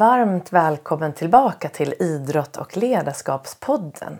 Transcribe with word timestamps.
Varmt 0.00 0.52
välkommen 0.52 1.12
tillbaka 1.12 1.68
till 1.68 1.94
Idrott 1.98 2.56
och 2.56 2.76
ledarskapspodden. 2.76 4.18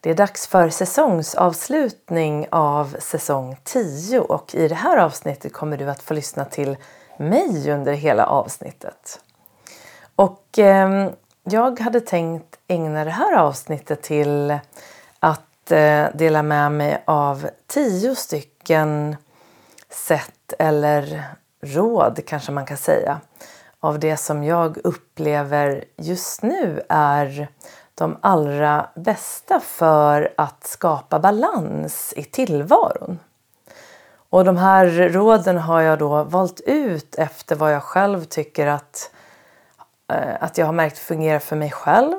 Det 0.00 0.10
är 0.10 0.14
dags 0.14 0.46
för 0.46 0.68
säsongsavslutning 0.68 2.46
av 2.50 2.96
säsong 2.98 3.56
10 3.64 4.20
och 4.20 4.54
i 4.54 4.68
det 4.68 4.74
här 4.74 4.96
avsnittet 4.96 5.52
kommer 5.52 5.76
du 5.76 5.90
att 5.90 6.02
få 6.02 6.14
lyssna 6.14 6.44
till 6.44 6.76
mig 7.16 7.70
under 7.70 7.92
hela 7.92 8.26
avsnittet. 8.26 9.20
Och 10.16 10.58
eh, 10.58 11.10
jag 11.42 11.80
hade 11.80 12.00
tänkt 12.00 12.58
ägna 12.68 13.04
det 13.04 13.10
här 13.10 13.36
avsnittet 13.36 14.02
till 14.02 14.58
att 15.20 15.70
eh, 15.70 16.06
dela 16.14 16.42
med 16.42 16.72
mig 16.72 17.02
av 17.04 17.48
tio 17.66 18.14
stycken 18.14 19.16
sätt 19.90 20.54
eller 20.58 21.24
råd 21.60 22.20
kanske 22.26 22.52
man 22.52 22.66
kan 22.66 22.76
säga 22.76 23.20
av 23.84 23.98
det 23.98 24.16
som 24.16 24.44
jag 24.44 24.78
upplever 24.84 25.84
just 25.96 26.42
nu 26.42 26.82
är 26.88 27.48
de 27.94 28.16
allra 28.20 28.86
bästa 28.94 29.60
för 29.60 30.34
att 30.36 30.66
skapa 30.66 31.18
balans 31.18 32.14
i 32.16 32.24
tillvaron. 32.24 33.18
Och 34.30 34.44
de 34.44 34.56
här 34.56 34.86
råden 34.86 35.58
har 35.58 35.80
jag 35.80 35.98
då 35.98 36.24
valt 36.24 36.60
ut 36.60 37.14
efter 37.14 37.56
vad 37.56 37.74
jag 37.74 37.82
själv 37.82 38.24
tycker 38.24 38.66
att, 38.66 39.10
eh, 40.12 40.34
att 40.40 40.58
jag 40.58 40.66
har 40.66 40.72
märkt 40.72 40.98
fungerar 40.98 41.38
för 41.38 41.56
mig 41.56 41.70
själv 41.70 42.16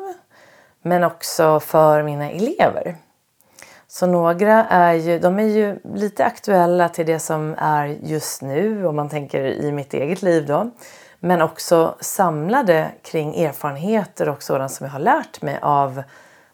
men 0.81 1.03
också 1.03 1.59
för 1.59 2.03
mina 2.03 2.31
elever. 2.31 2.95
Så 3.87 4.07
några 4.07 4.65
är 4.65 4.93
ju, 4.93 5.19
de 5.19 5.39
är 5.39 5.47
ju 5.47 5.79
lite 5.93 6.25
aktuella 6.25 6.89
till 6.89 7.05
det 7.05 7.19
som 7.19 7.55
är 7.57 7.85
just 7.85 8.41
nu 8.41 8.87
om 8.87 8.95
man 8.95 9.09
tänker 9.09 9.43
i 9.43 9.71
mitt 9.71 9.93
eget 9.93 10.21
liv 10.21 10.45
då. 10.47 10.71
Men 11.25 11.41
också 11.41 11.95
samlade 11.99 12.91
kring 13.03 13.35
erfarenheter 13.35 14.29
och 14.29 14.43
sådant 14.43 14.71
som 14.71 14.85
jag 14.85 14.91
har 14.91 14.99
lärt 14.99 15.41
mig 15.41 15.59
av 15.61 16.03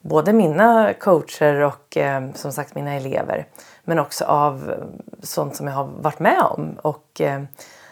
både 0.02 0.34
mina 0.34 0.94
coacher 0.94 1.54
och 1.54 1.98
eh, 1.98 2.32
som 2.34 2.52
sagt 2.52 2.76
mina 2.76 2.94
elever. 2.94 3.48
Men 3.84 4.00
också 4.00 4.26
av 4.26 4.72
eh, 4.72 4.78
sånt 5.24 5.56
som 5.56 5.68
jag 5.68 5.74
har 5.74 5.84
varit 5.84 6.20
med 6.20 6.42
om 6.42 6.78
och 6.82 7.22
eh, 7.22 7.44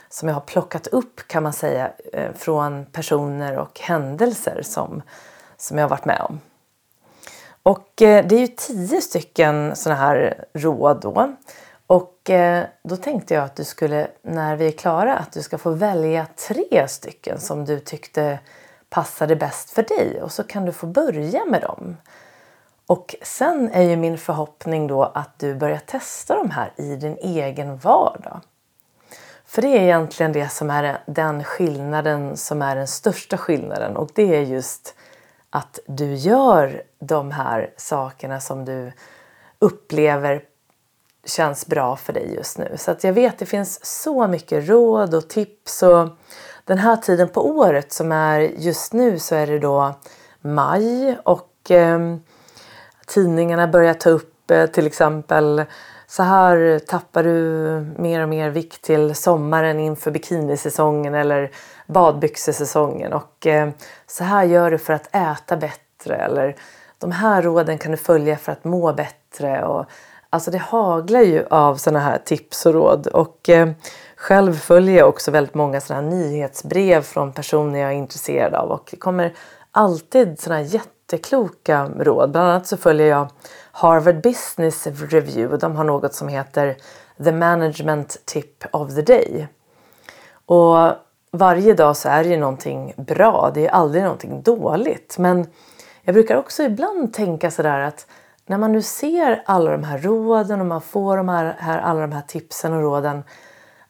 som 0.10 0.28
jag 0.28 0.36
har 0.36 0.42
plockat 0.42 0.88
upp 0.88 1.28
kan 1.28 1.44
man 1.44 1.54
säga 1.54 1.92
eh, 2.14 2.34
från 2.36 2.86
personer 2.86 3.58
och 3.58 3.80
händelser 3.80 4.62
som, 4.64 5.02
som 5.58 5.78
jag 5.78 5.86
har 5.86 5.90
varit 5.90 6.06
med 6.06 6.22
om. 6.30 6.40
Och 7.64 8.02
eh, 8.02 8.26
det 8.26 8.36
är 8.36 8.40
ju 8.40 8.48
tio 8.48 9.02
stycken 9.02 9.76
sådana 9.76 10.02
här 10.02 10.46
råd 10.54 11.02
då. 11.02 11.36
Eh, 12.30 12.64
då 12.84 12.98
tänkte 12.98 13.34
jag 13.34 13.44
att 13.44 13.56
du 13.56 13.64
skulle, 13.64 14.08
när 14.22 14.56
vi 14.56 14.68
är 14.68 14.72
klara, 14.72 15.18
att 15.18 15.32
du 15.32 15.42
ska 15.42 15.58
få 15.58 15.72
välja 15.72 16.28
tre 16.48 16.88
stycken 16.88 17.40
som 17.40 17.66
du 17.66 17.80
tyckte 17.80 18.40
passade 18.90 19.36
bäst 19.36 19.70
för 19.70 19.84
dig 19.84 20.22
och 20.22 20.32
så 20.32 20.44
kan 20.44 20.66
du 20.66 20.72
få 20.72 20.88
börja 20.88 21.46
med 21.46 21.62
dem. 21.62 21.98
Och 22.86 23.16
sen 23.22 23.70
är 23.74 23.82
ju 23.82 23.96
min 23.96 24.18
förhoppning 24.18 24.88
då 24.88 25.04
att 25.04 25.40
du 25.40 25.56
börjar 25.56 25.78
testa 25.78 26.36
de 26.36 26.52
här 26.52 26.74
i 26.76 26.96
din 26.96 27.18
egen 27.18 27.78
vardag. 27.78 28.42
För 29.46 29.62
det 29.62 29.68
är 29.68 29.82
egentligen 29.82 30.32
det 30.32 30.50
som 30.50 30.70
är 30.70 31.02
den 31.06 31.44
skillnaden 31.44 32.38
som 32.38 32.62
är 32.62 32.76
den 32.76 32.88
största 32.88 33.38
skillnaden 33.38 33.98
och 33.98 34.10
det 34.16 34.36
är 34.36 34.42
just 34.42 34.96
att 35.50 35.80
du 35.88 36.14
gör 36.14 36.84
de 37.00 37.32
här 37.32 37.74
sakerna 37.78 38.40
som 38.40 38.66
du 38.66 38.92
upplever 39.60 40.44
känns 41.30 41.68
bra 41.68 41.96
för 41.96 42.14
dig 42.14 42.36
just 42.36 42.58
nu. 42.58 42.74
Så 42.78 42.92
att 42.92 43.04
jag 43.04 43.14
vet 43.14 43.34
att 43.34 43.40
det 43.40 43.46
finns 43.46 43.86
så 43.86 44.28
mycket 44.28 44.70
råd 44.70 45.14
och 45.14 45.30
tips 45.30 45.84
och 45.84 46.10
den 46.66 46.78
här 46.78 46.98
tiden 46.98 47.30
på 47.30 47.48
året 47.48 47.94
som 47.94 48.12
är 48.12 48.40
just 48.40 48.94
nu 48.94 49.20
så 49.20 49.36
är 49.36 49.48
det 49.48 49.60
då 49.60 49.96
maj 50.42 51.18
och 51.24 51.72
eh, 51.72 52.00
tidningarna 53.08 53.68
börjar 53.68 53.94
ta 53.94 54.10
upp 54.10 54.52
eh, 54.52 54.66
till 54.66 54.88
exempel 54.88 55.64
så 56.08 56.24
här 56.24 56.80
tappar 56.80 57.24
du 57.24 57.34
mer 57.98 58.24
och 58.24 58.30
mer 58.30 58.50
vikt 58.50 58.82
till 58.82 59.16
sommaren 59.16 59.80
inför 59.80 60.12
bikinisäsongen 60.12 61.16
eller 61.16 61.52
badbyxesäsongen 61.88 63.14
och 63.14 63.48
eh, 63.48 63.70
så 64.08 64.24
här 64.24 64.44
gör 64.44 64.72
du 64.72 64.78
för 64.78 64.94
att 64.94 65.16
äta 65.16 65.58
bättre 65.58 66.16
eller 66.16 66.56
de 66.98 67.12
här 67.12 67.42
råden 67.42 67.78
kan 67.78 67.92
du 67.92 67.98
följa 67.98 68.38
för 68.38 68.52
att 68.52 68.64
må 68.64 68.94
bättre 68.94 69.64
och 69.66 69.86
Alltså 70.30 70.52
det 70.52 70.58
haglar 70.58 71.22
ju 71.22 71.46
av 71.50 71.76
sådana 71.76 72.00
här 72.00 72.18
tips 72.18 72.66
och 72.66 72.74
råd 72.74 73.08
och 73.08 73.50
eh, 73.50 73.70
själv 74.16 74.54
följer 74.54 74.98
jag 74.98 75.10
också 75.10 75.32
väldigt 75.32 75.54
många 75.54 75.82
sådana 75.82 76.02
här 76.02 76.18
nyhetsbrev 76.18 77.02
från 77.02 77.34
personer 77.34 77.80
jag 77.80 77.90
är 77.90 77.96
intresserad 77.96 78.54
av 78.54 78.72
och 78.72 78.88
det 78.92 78.98
kommer 78.98 79.34
alltid 79.72 80.40
sådana 80.40 80.62
här 80.62 80.68
jättekloka 80.68 81.90
råd. 82.00 82.32
Bland 82.32 82.48
annat 82.48 82.68
så 82.68 82.78
följer 82.78 83.08
jag 83.08 83.28
Harvard 83.72 84.22
Business 84.22 84.88
Review 84.88 85.54
och 85.54 85.60
de 85.60 85.76
har 85.76 85.84
något 85.84 86.14
som 86.14 86.28
heter 86.28 86.78
The 87.24 87.32
Management 87.32 88.22
Tip 88.26 88.66
of 88.72 88.96
the 88.96 89.02
Day. 89.02 89.48
Och 90.46 90.92
varje 91.32 91.74
dag 91.74 91.98
så 91.98 92.10
är 92.10 92.24
det 92.24 92.30
ju 92.30 92.38
någonting 92.38 92.94
bra, 92.98 93.52
det 93.54 93.68
är 93.68 93.72
aldrig 93.72 94.04
någonting 94.04 94.42
dåligt. 94.42 95.16
Men 95.18 95.48
jag 96.02 96.14
brukar 96.14 96.36
också 96.36 96.64
ibland 96.64 97.14
tänka 97.14 97.52
sådär 97.52 97.80
att 97.80 98.08
när 98.50 98.58
man 98.58 98.72
nu 98.72 98.82
ser 98.82 99.44
alla 99.46 99.72
de 99.72 99.84
här 99.84 99.98
råden 99.98 100.60
och 100.60 100.66
man 100.66 100.82
får 100.82 101.18
de 101.18 101.30
här, 101.30 101.56
här, 101.60 101.80
alla 101.80 102.02
de 102.02 102.12
här 102.12 102.22
tipsen 102.22 102.74
och 102.74 102.82
råden 102.82 103.24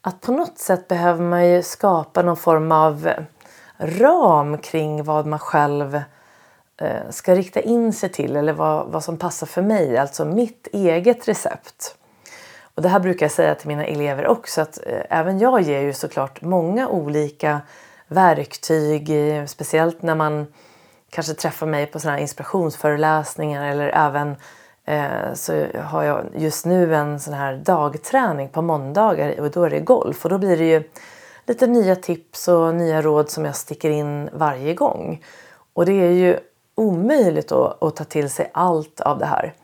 att 0.00 0.20
på 0.20 0.32
något 0.32 0.58
sätt 0.58 0.88
behöver 0.88 1.22
man 1.22 1.48
ju 1.48 1.62
skapa 1.62 2.22
någon 2.22 2.36
form 2.36 2.72
av 2.72 3.06
eh, 3.06 3.24
ram 3.78 4.58
kring 4.58 5.04
vad 5.04 5.26
man 5.26 5.38
själv 5.38 6.02
eh, 6.76 7.10
ska 7.10 7.34
rikta 7.34 7.60
in 7.60 7.92
sig 7.92 8.08
till 8.08 8.36
eller 8.36 8.52
vad, 8.52 8.86
vad 8.86 9.04
som 9.04 9.16
passar 9.16 9.46
för 9.46 9.62
mig, 9.62 9.98
alltså 9.98 10.24
mitt 10.24 10.68
eget 10.72 11.28
recept. 11.28 11.96
Och 12.74 12.82
det 12.82 12.88
här 12.88 13.00
brukar 13.00 13.26
jag 13.26 13.32
säga 13.32 13.54
till 13.54 13.68
mina 13.68 13.84
elever 13.84 14.26
också 14.26 14.60
att 14.60 14.78
eh, 14.86 15.02
även 15.10 15.38
jag 15.38 15.60
ger 15.60 15.80
ju 15.80 15.92
såklart 15.92 16.42
många 16.42 16.88
olika 16.88 17.60
verktyg, 18.08 19.10
eh, 19.10 19.46
speciellt 19.46 20.02
när 20.02 20.14
man 20.14 20.46
kanske 21.10 21.34
träffar 21.34 21.66
mig 21.66 21.86
på 21.86 22.00
sådana 22.00 22.18
inspirationsföreläsningar 22.18 23.70
eller 23.70 23.88
även 23.88 24.36
eh, 24.84 25.34
så 25.34 25.66
har 25.84 26.02
jag 26.02 26.26
just 26.36 26.66
nu 26.66 26.94
en 26.94 27.20
sån 27.20 27.34
här 27.34 27.56
dagträning 27.56 28.48
på 28.48 28.62
måndagar 28.62 29.40
och 29.40 29.50
då 29.50 29.64
är 29.64 29.70
det 29.70 29.80
golf 29.80 30.24
och 30.24 30.30
då 30.30 30.38
blir 30.38 30.56
det 30.56 30.64
ju 30.64 30.82
lite 31.46 31.66
nya 31.66 31.96
tips 31.96 32.48
och 32.48 32.74
nya 32.74 33.02
råd 33.02 33.30
som 33.30 33.44
jag 33.44 33.56
sticker 33.56 33.90
in 33.90 34.30
varje 34.32 34.74
gång. 34.74 35.24
Och 35.72 35.86
det 35.86 35.92
är 35.92 36.10
ju 36.10 36.38
omöjligt 36.74 37.52
att, 37.52 37.82
att 37.82 37.96
ta 37.96 38.04
till 38.04 38.30
sig 38.30 38.50
allt 38.54 39.00
av 39.00 39.18
det 39.18 39.26
här. 39.26 39.54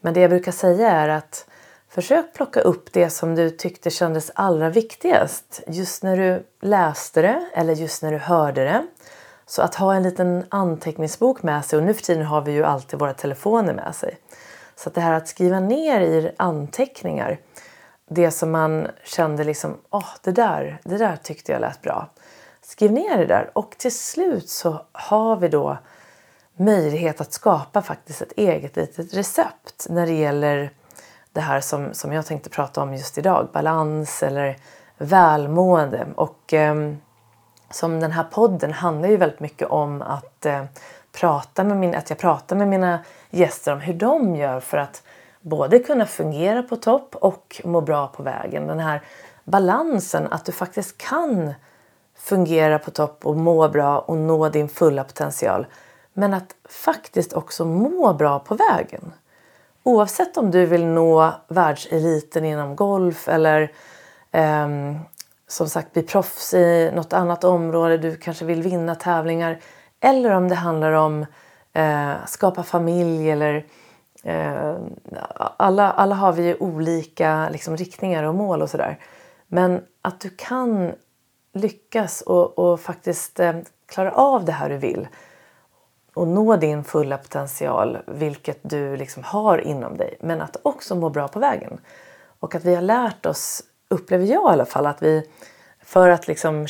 Men 0.00 0.14
det 0.14 0.20
jag 0.20 0.30
brukar 0.30 0.52
säga 0.52 0.90
är 0.90 1.08
att 1.08 1.46
försök 1.88 2.34
plocka 2.34 2.60
upp 2.60 2.92
det 2.92 3.10
som 3.10 3.34
du 3.34 3.50
tyckte 3.50 3.90
kändes 3.90 4.30
allra 4.34 4.70
viktigast 4.70 5.62
just 5.66 6.02
när 6.02 6.16
du 6.16 6.46
läste 6.60 7.22
det 7.22 7.46
eller 7.52 7.74
just 7.74 8.02
när 8.02 8.12
du 8.12 8.18
hörde 8.18 8.64
det. 8.64 8.86
Så 9.46 9.62
att 9.62 9.74
ha 9.74 9.94
en 9.94 10.02
liten 10.02 10.44
anteckningsbok 10.48 11.42
med 11.42 11.64
sig 11.64 11.76
och 11.78 11.84
nu 11.84 11.94
för 11.94 12.02
tiden 12.02 12.26
har 12.26 12.40
vi 12.40 12.52
ju 12.52 12.64
alltid 12.64 12.98
våra 12.98 13.14
telefoner 13.14 13.74
med 13.74 13.94
sig. 13.94 14.18
Så 14.76 14.88
att 14.88 14.94
det 14.94 15.00
här 15.00 15.12
att 15.12 15.28
skriva 15.28 15.60
ner 15.60 16.00
i 16.00 16.32
anteckningar 16.36 17.38
det 18.08 18.30
som 18.30 18.50
man 18.50 18.88
kände 19.04 19.44
liksom, 19.44 19.76
åh 19.90 20.00
oh, 20.00 20.08
det 20.22 20.32
där, 20.32 20.80
det 20.84 20.96
där 20.96 21.16
tyckte 21.16 21.52
jag 21.52 21.60
lät 21.60 21.82
bra. 21.82 22.08
Skriv 22.62 22.92
ner 22.92 23.18
det 23.18 23.26
där 23.26 23.50
och 23.52 23.74
till 23.78 23.98
slut 23.98 24.48
så 24.48 24.80
har 24.92 25.36
vi 25.36 25.48
då 25.48 25.78
möjlighet 26.56 27.20
att 27.20 27.32
skapa 27.32 27.82
faktiskt 27.82 28.22
ett 28.22 28.32
eget 28.36 28.76
litet 28.76 29.14
recept 29.14 29.86
när 29.88 30.06
det 30.06 30.12
gäller 30.12 30.70
det 31.32 31.40
här 31.40 31.60
som, 31.60 31.94
som 31.94 32.12
jag 32.12 32.26
tänkte 32.26 32.50
prata 32.50 32.82
om 32.82 32.94
just 32.94 33.18
idag, 33.18 33.48
balans 33.52 34.22
eller 34.22 34.56
välmående. 34.98 36.06
Och 36.16 36.54
eh, 36.54 36.74
som 37.70 38.00
den 38.00 38.12
här 38.12 38.24
podden 38.24 38.72
handlar 38.72 39.08
ju 39.08 39.16
väldigt 39.16 39.40
mycket 39.40 39.68
om 39.68 40.02
att, 40.02 40.46
eh, 40.46 40.64
prata 41.12 41.64
med 41.64 41.76
min, 41.76 41.94
att 41.94 42.10
jag 42.10 42.18
pratar 42.18 42.56
med 42.56 42.68
mina 42.68 42.98
gäster 43.30 43.72
om 43.72 43.80
hur 43.80 43.94
de 43.94 44.36
gör 44.36 44.60
för 44.60 44.78
att 44.78 45.02
både 45.40 45.78
kunna 45.78 46.06
fungera 46.06 46.62
på 46.62 46.76
topp 46.76 47.16
och 47.16 47.60
må 47.64 47.80
bra 47.80 48.06
på 48.06 48.22
vägen. 48.22 48.66
Den 48.66 48.80
här 48.80 49.02
balansen 49.44 50.26
att 50.30 50.44
du 50.44 50.52
faktiskt 50.52 50.98
kan 50.98 51.54
fungera 52.16 52.78
på 52.78 52.90
topp 52.90 53.26
och 53.26 53.36
må 53.36 53.68
bra 53.68 53.98
och 53.98 54.16
nå 54.16 54.48
din 54.48 54.68
fulla 54.68 55.04
potential. 55.04 55.66
Men 56.12 56.34
att 56.34 56.54
faktiskt 56.68 57.32
också 57.32 57.64
må 57.64 58.12
bra 58.12 58.38
på 58.38 58.54
vägen. 58.54 59.12
Oavsett 59.82 60.36
om 60.36 60.50
du 60.50 60.66
vill 60.66 60.86
nå 60.86 61.32
världseliten 61.48 62.44
inom 62.44 62.76
golf 62.76 63.28
eller 63.28 63.72
eh, 64.32 64.68
som 65.46 65.68
sagt 65.68 65.92
bli 65.92 66.02
proffs 66.02 66.54
i 66.54 66.90
något 66.94 67.12
annat 67.12 67.44
område, 67.44 67.98
du 67.98 68.16
kanske 68.16 68.44
vill 68.44 68.62
vinna 68.62 68.94
tävlingar 68.94 69.60
eller 70.00 70.30
om 70.30 70.48
det 70.48 70.54
handlar 70.54 70.92
om 70.92 71.26
eh, 71.72 72.12
skapa 72.26 72.62
familj 72.62 73.30
eller 73.30 73.66
eh, 74.22 74.74
alla, 75.56 75.92
alla 75.92 76.14
har 76.14 76.32
vi 76.32 76.46
ju 76.46 76.56
olika 76.56 77.48
liksom, 77.48 77.76
riktningar 77.76 78.24
och 78.24 78.34
mål 78.34 78.62
och 78.62 78.70
sådär. 78.70 78.98
Men 79.46 79.82
att 80.02 80.20
du 80.20 80.30
kan 80.30 80.92
lyckas 81.52 82.20
och, 82.20 82.58
och 82.58 82.80
faktiskt 82.80 83.40
eh, 83.40 83.54
klara 83.86 84.12
av 84.12 84.44
det 84.44 84.52
här 84.52 84.68
du 84.68 84.76
vill 84.76 85.08
och 86.14 86.28
nå 86.28 86.56
din 86.56 86.84
fulla 86.84 87.18
potential, 87.18 87.98
vilket 88.06 88.58
du 88.62 88.96
liksom 88.96 89.24
har 89.24 89.58
inom 89.58 89.96
dig, 89.96 90.16
men 90.20 90.40
att 90.40 90.56
också 90.62 90.94
må 90.94 91.10
bra 91.10 91.28
på 91.28 91.38
vägen. 91.38 91.80
Och 92.40 92.54
att 92.54 92.64
vi 92.64 92.74
har 92.74 92.82
lärt 92.82 93.26
oss, 93.26 93.62
upplever 93.94 94.24
jag 94.24 94.50
i 94.50 94.52
alla 94.52 94.64
fall, 94.64 94.86
att 94.86 95.02
vi 95.02 95.30
för 95.84 96.08
att 96.08 96.28
liksom 96.28 96.66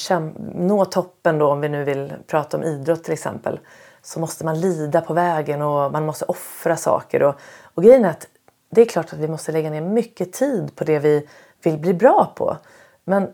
nå 0.54 0.84
toppen 0.84 1.38
då, 1.38 1.50
om 1.50 1.60
vi 1.60 1.68
nu 1.68 1.84
vill 1.84 2.12
prata 2.26 2.56
om 2.56 2.62
idrott 2.62 3.04
till 3.04 3.12
exempel, 3.12 3.60
så 4.02 4.20
måste 4.20 4.44
man 4.44 4.60
lida 4.60 5.00
på 5.00 5.14
vägen 5.14 5.62
och 5.62 5.92
man 5.92 6.06
måste 6.06 6.24
offra 6.24 6.76
saker. 6.76 7.22
Och, 7.22 7.34
och 7.74 7.82
grejen 7.82 8.04
är 8.04 8.10
att 8.10 8.26
det 8.70 8.80
är 8.80 8.86
klart 8.86 9.12
att 9.12 9.18
vi 9.18 9.28
måste 9.28 9.52
lägga 9.52 9.70
ner 9.70 9.80
mycket 9.80 10.32
tid 10.32 10.76
på 10.76 10.84
det 10.84 10.98
vi 10.98 11.28
vill 11.62 11.78
bli 11.78 11.94
bra 11.94 12.32
på. 12.36 12.56
Men 13.04 13.28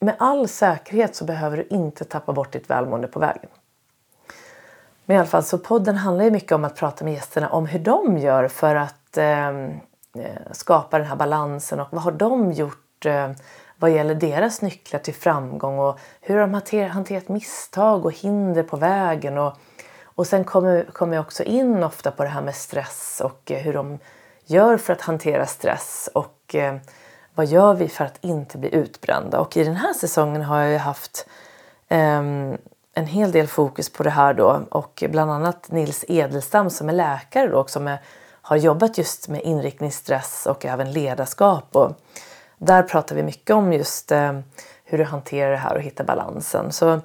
med 0.00 0.14
all 0.18 0.48
säkerhet 0.48 1.16
så 1.16 1.24
behöver 1.24 1.56
du 1.56 1.66
inte 1.70 2.04
tappa 2.04 2.32
bort 2.32 2.52
ditt 2.52 2.70
välmående 2.70 3.08
på 3.08 3.20
vägen. 3.20 3.50
Men 5.04 5.16
i 5.16 5.18
alla 5.18 5.28
fall, 5.28 5.42
så 5.42 5.58
podden 5.58 5.96
handlar 5.96 6.24
ju 6.24 6.30
mycket 6.30 6.52
om 6.52 6.64
att 6.64 6.76
prata 6.76 7.04
med 7.04 7.14
gästerna 7.14 7.48
om 7.48 7.66
hur 7.66 7.78
de 7.78 8.18
gör 8.18 8.48
för 8.48 8.74
att 8.74 9.18
ehm, 9.18 9.70
eh, 10.18 10.52
skapa 10.52 10.98
den 10.98 11.06
här 11.06 11.16
balansen 11.16 11.80
och 11.80 11.88
vad 11.90 12.02
har 12.02 12.12
de 12.12 12.52
gjort 12.52 12.83
eh, 13.06 13.30
vad 13.76 13.90
gäller 13.90 14.14
deras 14.14 14.62
nycklar 14.62 15.00
till 15.00 15.14
framgång 15.14 15.78
och 15.78 15.98
hur 16.20 16.38
de 16.38 16.54
har 16.54 16.88
hanterat 16.88 17.28
misstag 17.28 18.04
och 18.04 18.12
hinder 18.12 18.62
på 18.62 18.76
vägen. 18.76 19.38
Och, 19.38 19.52
och 20.04 20.26
sen 20.26 20.44
kommer, 20.44 20.84
kommer 20.84 21.16
jag 21.16 21.24
också 21.24 21.42
in 21.42 21.82
ofta 21.82 22.10
på 22.10 22.22
det 22.22 22.28
här 22.28 22.42
med 22.42 22.54
stress 22.54 23.20
och 23.24 23.50
eh, 23.50 23.58
hur 23.58 23.72
de 23.72 23.98
gör 24.46 24.76
för 24.76 24.92
att 24.92 25.00
hantera 25.00 25.46
stress 25.46 26.08
och 26.14 26.54
eh, 26.54 26.76
vad 27.34 27.46
gör 27.46 27.74
vi 27.74 27.88
för 27.88 28.04
att 28.04 28.24
inte 28.24 28.58
bli 28.58 28.74
utbrända. 28.74 29.40
Och 29.40 29.56
i 29.56 29.64
den 29.64 29.76
här 29.76 29.92
säsongen 29.92 30.42
har 30.42 30.60
jag 30.60 30.80
haft 30.80 31.26
eh, 31.88 32.22
en 32.94 33.06
hel 33.06 33.32
del 33.32 33.46
fokus 33.46 33.90
på 33.90 34.02
det 34.02 34.10
här 34.10 34.34
då 34.34 34.62
och 34.70 35.04
bland 35.08 35.30
annat 35.30 35.70
Nils 35.70 36.04
Edelstam 36.08 36.70
som 36.70 36.88
är 36.88 36.92
läkare 36.92 37.48
då 37.48 37.64
som 37.66 37.88
är, 37.88 37.98
har 38.42 38.56
jobbat 38.56 38.98
just 38.98 39.28
med 39.28 39.42
inriktningsstress 39.42 40.46
och 40.46 40.64
även 40.64 40.92
ledarskap. 40.92 41.76
Och 41.76 41.92
där 42.64 42.82
pratar 42.82 43.16
vi 43.16 43.22
mycket 43.22 43.56
om 43.56 43.72
just 43.72 44.12
eh, 44.12 44.32
hur 44.84 44.98
du 44.98 45.04
hanterar 45.04 45.50
det 45.50 45.56
här 45.56 45.74
och 45.74 45.82
hittar 45.82 46.04
balansen. 46.04 46.72
Så 46.72 47.00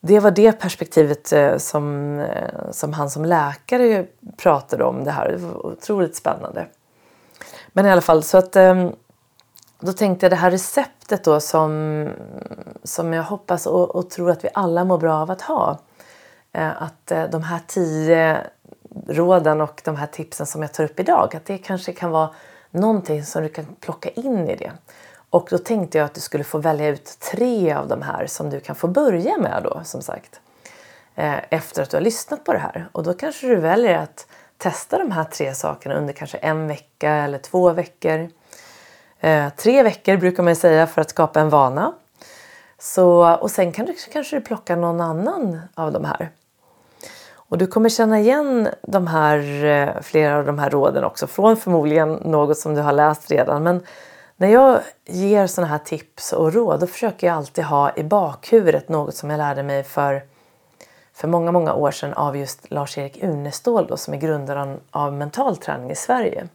det 0.00 0.20
var 0.20 0.30
det 0.30 0.52
perspektivet 0.52 1.32
eh, 1.32 1.56
som, 1.56 2.18
eh, 2.18 2.70
som 2.70 2.92
han 2.92 3.10
som 3.10 3.24
läkare 3.24 4.06
pratade 4.36 4.84
om 4.84 5.04
det 5.04 5.10
här. 5.10 5.28
Det 5.28 5.36
var 5.36 5.66
otroligt 5.66 6.16
spännande. 6.16 6.66
Men 7.72 7.86
i 7.86 7.90
alla 7.90 8.00
fall 8.00 8.22
så 8.22 8.38
att 8.38 8.56
ehm, 8.56 8.92
då 9.80 9.92
tänkte 9.92 10.26
jag 10.26 10.32
det 10.32 10.36
här 10.36 10.50
receptet 10.50 11.24
då 11.24 11.40
som, 11.40 12.08
som 12.84 13.12
jag 13.12 13.22
hoppas 13.22 13.66
och, 13.66 13.94
och 13.94 14.10
tror 14.10 14.30
att 14.30 14.44
vi 14.44 14.48
alla 14.54 14.84
mår 14.84 14.98
bra 14.98 15.14
av 15.14 15.30
att 15.30 15.42
ha. 15.42 15.78
Att 16.52 17.12
de 17.30 17.42
här 17.42 17.60
tio 17.66 18.40
råden 19.08 19.60
och 19.60 19.82
de 19.84 19.96
här 19.96 20.06
tipsen 20.06 20.46
som 20.46 20.62
jag 20.62 20.72
tar 20.72 20.84
upp 20.84 21.00
idag, 21.00 21.36
att 21.36 21.44
det 21.44 21.58
kanske 21.58 21.92
kan 21.92 22.10
vara 22.10 22.30
någonting 22.70 23.24
som 23.24 23.42
du 23.42 23.48
kan 23.48 23.64
plocka 23.80 24.08
in 24.08 24.48
i 24.48 24.56
det. 24.56 24.72
Och 25.30 25.48
då 25.50 25.58
tänkte 25.58 25.98
jag 25.98 26.04
att 26.04 26.14
du 26.14 26.20
skulle 26.20 26.44
få 26.44 26.58
välja 26.58 26.88
ut 26.88 27.18
tre 27.32 27.72
av 27.72 27.88
de 27.88 28.02
här 28.02 28.26
som 28.26 28.50
du 28.50 28.60
kan 28.60 28.76
få 28.76 28.88
börja 28.88 29.38
med 29.38 29.60
då 29.64 29.80
som 29.84 30.02
sagt. 30.02 30.40
Eh, 31.14 31.34
efter 31.50 31.82
att 31.82 31.90
du 31.90 31.96
har 31.96 32.02
lyssnat 32.02 32.44
på 32.44 32.52
det 32.52 32.58
här. 32.58 32.88
Och 32.92 33.02
då 33.02 33.14
kanske 33.14 33.46
du 33.46 33.56
väljer 33.56 33.98
att 33.98 34.26
testa 34.58 34.98
de 34.98 35.10
här 35.10 35.24
tre 35.24 35.54
sakerna 35.54 35.94
under 35.94 36.12
kanske 36.12 36.38
en 36.38 36.68
vecka 36.68 37.10
eller 37.10 37.38
två 37.38 37.70
veckor. 37.70 38.30
Eh, 39.20 39.48
tre 39.56 39.82
veckor 39.82 40.16
brukar 40.16 40.42
man 40.42 40.56
säga 40.56 40.86
för 40.86 41.00
att 41.00 41.10
skapa 41.10 41.40
en 41.40 41.50
vana. 41.50 41.92
Så, 42.78 43.36
och 43.36 43.50
sen 43.50 43.72
kan 43.72 43.86
du, 43.86 43.94
kanske 44.12 44.36
du 44.36 44.40
plockar 44.40 44.76
någon 44.76 45.00
annan 45.00 45.60
av 45.74 45.92
de 45.92 46.04
här. 46.04 46.30
Och 47.50 47.58
du 47.58 47.66
kommer 47.66 47.88
känna 47.88 48.20
igen 48.20 48.68
de 48.82 49.06
här, 49.06 49.64
eh, 49.64 50.02
flera 50.02 50.36
av 50.38 50.44
de 50.44 50.58
här 50.58 50.70
råden 50.70 51.04
också 51.04 51.26
från 51.26 51.56
förmodligen 51.56 52.12
något 52.12 52.58
som 52.58 52.74
du 52.74 52.80
har 52.80 52.92
läst 52.92 53.30
redan. 53.30 53.62
Men 53.62 53.82
när 54.36 54.48
jag 54.48 54.80
ger 55.06 55.46
sådana 55.46 55.70
här 55.70 55.78
tips 55.78 56.32
och 56.32 56.52
råd 56.54 56.80
då 56.80 56.86
försöker 56.86 57.26
jag 57.26 57.36
alltid 57.36 57.64
ha 57.64 57.92
i 57.96 58.04
bakhuvudet 58.04 58.88
något 58.88 59.14
som 59.14 59.30
jag 59.30 59.38
lärde 59.38 59.62
mig 59.62 59.84
för, 59.84 60.22
för 61.12 61.28
många, 61.28 61.52
många 61.52 61.74
år 61.74 61.90
sedan 61.90 62.12
av 62.12 62.36
just 62.36 62.70
Lars-Erik 62.70 63.22
Unestål 63.22 63.86
då, 63.86 63.96
som 63.96 64.14
är 64.14 64.18
grundaren 64.18 64.80
av 64.90 65.12
mental 65.12 65.56
träning 65.56 65.90
i 65.90 65.96
Sverige. 65.96 66.48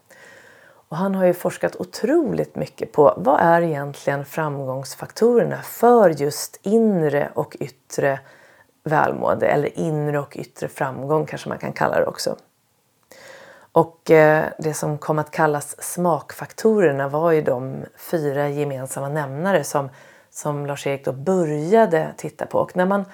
Och 0.90 0.98
han 0.98 1.16
har 1.16 1.26
ju 1.26 1.34
forskat 1.34 1.76
otroligt 1.76 2.56
mycket 2.56 2.92
på 2.92 3.14
vad 3.18 3.42
är 3.42 3.62
egentligen 3.62 4.26
framgångsfaktorerna 4.26 5.62
för 5.62 6.10
just 6.10 6.60
inre 6.62 7.30
och 7.34 7.56
yttre 7.60 8.20
välmående 8.86 9.48
eller 9.48 9.80
inre 9.80 10.20
och 10.20 10.36
yttre 10.38 10.68
framgång 10.68 11.26
kanske 11.26 11.50
man 11.50 11.58
kan 11.58 11.74
kalla 11.74 12.00
det 12.00 12.06
också. 12.06 12.36
Och 13.72 14.12
eh, 14.12 14.46
det 14.60 14.74
som 14.74 14.98
kom 14.98 15.20
att 15.20 15.32
kallas 15.32 15.84
smakfaktorerna 15.84 17.08
var 17.08 17.32
ju 17.32 17.42
de 17.42 17.84
fyra 17.98 18.50
gemensamma 18.50 19.10
nämnare 19.10 19.64
som, 19.64 19.90
som 20.30 20.66
Lars-Erik 20.66 21.06
då 21.06 21.12
började 21.12 22.14
titta 22.18 22.46
på. 22.46 22.60
Och 22.60 22.76
när 22.76 22.86
man 22.86 23.06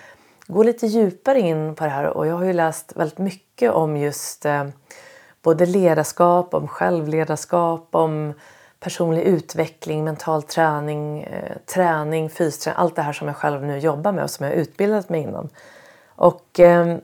går 0.47 0.63
lite 0.63 0.87
djupare 0.87 1.39
in 1.39 1.75
på 1.75 1.83
det 1.83 1.89
här 1.89 2.05
och 2.05 2.27
jag 2.27 2.35
har 2.35 2.45
ju 2.45 2.53
läst 2.53 2.95
väldigt 2.95 3.17
mycket 3.17 3.71
om 3.71 3.97
just 3.97 4.45
eh, 4.45 4.67
både 5.41 5.65
ledarskap, 5.65 6.53
om 6.53 6.67
självledarskap, 6.67 7.87
om 7.91 8.33
personlig 8.81 9.21
utveckling, 9.21 10.03
mental 10.03 10.43
träning, 10.43 11.23
eh, 11.23 11.57
träning, 11.65 12.29
fysträning, 12.29 12.79
allt 12.79 12.95
det 12.95 13.01
här 13.01 13.13
som 13.13 13.27
jag 13.27 13.37
själv 13.37 13.63
nu 13.63 13.77
jobbar 13.77 14.11
med 14.11 14.23
och 14.23 14.29
som 14.29 14.45
jag 14.45 14.53
har 14.53 14.61
utbildat 14.61 15.09
mig 15.09 15.21
inom. 15.21 15.49
Och 16.07 16.59
eh, 16.59 16.97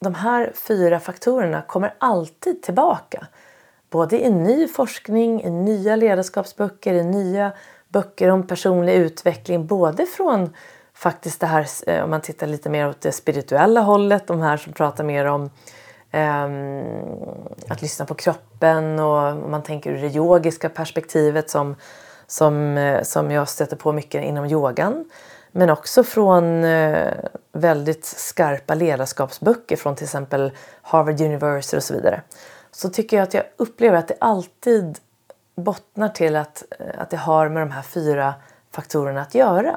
de 0.00 0.14
här 0.14 0.52
fyra 0.68 1.00
faktorerna 1.00 1.62
kommer 1.62 1.94
alltid 1.98 2.62
tillbaka. 2.62 3.26
Både 3.90 4.24
i 4.24 4.30
ny 4.30 4.68
forskning, 4.68 5.42
i 5.42 5.50
nya 5.50 5.96
ledarskapsböcker, 5.96 6.94
i 6.94 7.04
nya 7.04 7.52
böcker 7.88 8.28
om 8.28 8.46
personlig 8.46 8.94
utveckling. 8.94 9.66
Både 9.66 10.06
från 10.06 10.54
faktiskt 10.94 11.40
det 11.40 11.46
här, 11.46 11.66
eh, 11.86 12.04
om 12.04 12.10
man 12.10 12.20
tittar 12.20 12.46
lite 12.46 12.70
mer 12.70 12.88
åt 12.88 13.00
det 13.00 13.12
spirituella 13.12 13.80
hållet, 13.80 14.26
de 14.26 14.40
här 14.40 14.56
som 14.56 14.72
pratar 14.72 15.04
mer 15.04 15.24
om 15.24 15.50
Ehm, 16.10 16.84
att 17.68 17.82
lyssna 17.82 18.06
på 18.06 18.14
kroppen 18.14 18.98
och 18.98 19.36
man 19.36 19.62
tänker 19.62 19.90
ur 19.90 20.02
det 20.02 20.14
yogiska 20.14 20.68
perspektivet 20.68 21.50
som, 21.50 21.76
som, 22.26 22.78
eh, 22.78 23.02
som 23.02 23.30
jag 23.30 23.48
stöter 23.48 23.76
på 23.76 23.92
mycket 23.92 24.24
inom 24.24 24.46
yogan. 24.46 25.10
Men 25.52 25.70
också 25.70 26.04
från 26.04 26.64
eh, 26.64 27.14
väldigt 27.52 28.04
skarpa 28.04 28.74
ledarskapsböcker 28.74 29.76
från 29.76 29.96
till 29.96 30.04
exempel 30.04 30.52
Harvard 30.82 31.20
University 31.20 31.76
och 31.76 31.82
så 31.82 31.94
vidare. 31.94 32.22
Så 32.70 32.88
tycker 32.88 33.16
jag 33.16 33.24
att 33.24 33.34
jag 33.34 33.44
upplever 33.56 33.98
att 33.98 34.08
det 34.08 34.16
alltid 34.20 34.98
bottnar 35.56 36.08
till 36.08 36.36
att, 36.36 36.64
eh, 36.78 36.86
att 36.98 37.10
det 37.10 37.16
har 37.16 37.48
med 37.48 37.62
de 37.62 37.70
här 37.70 37.82
fyra 37.82 38.34
faktorerna 38.70 39.22
att 39.22 39.34
göra. 39.34 39.76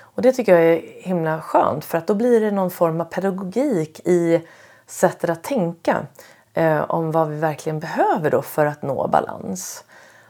Och 0.00 0.22
det 0.22 0.32
tycker 0.32 0.52
jag 0.52 0.64
är 0.64 0.82
himla 1.02 1.40
skönt 1.40 1.84
för 1.84 1.98
att 1.98 2.06
då 2.06 2.14
blir 2.14 2.40
det 2.40 2.50
någon 2.50 2.70
form 2.70 3.00
av 3.00 3.04
pedagogik 3.04 4.00
i 4.04 4.42
sättet 4.86 5.30
att 5.30 5.42
tänka 5.42 6.06
eh, 6.54 6.90
om 6.90 7.10
vad 7.10 7.28
vi 7.28 7.36
verkligen 7.36 7.80
behöver 7.80 8.30
då 8.30 8.42
för 8.42 8.66
att 8.66 8.82
nå 8.82 9.08
balans. 9.08 9.84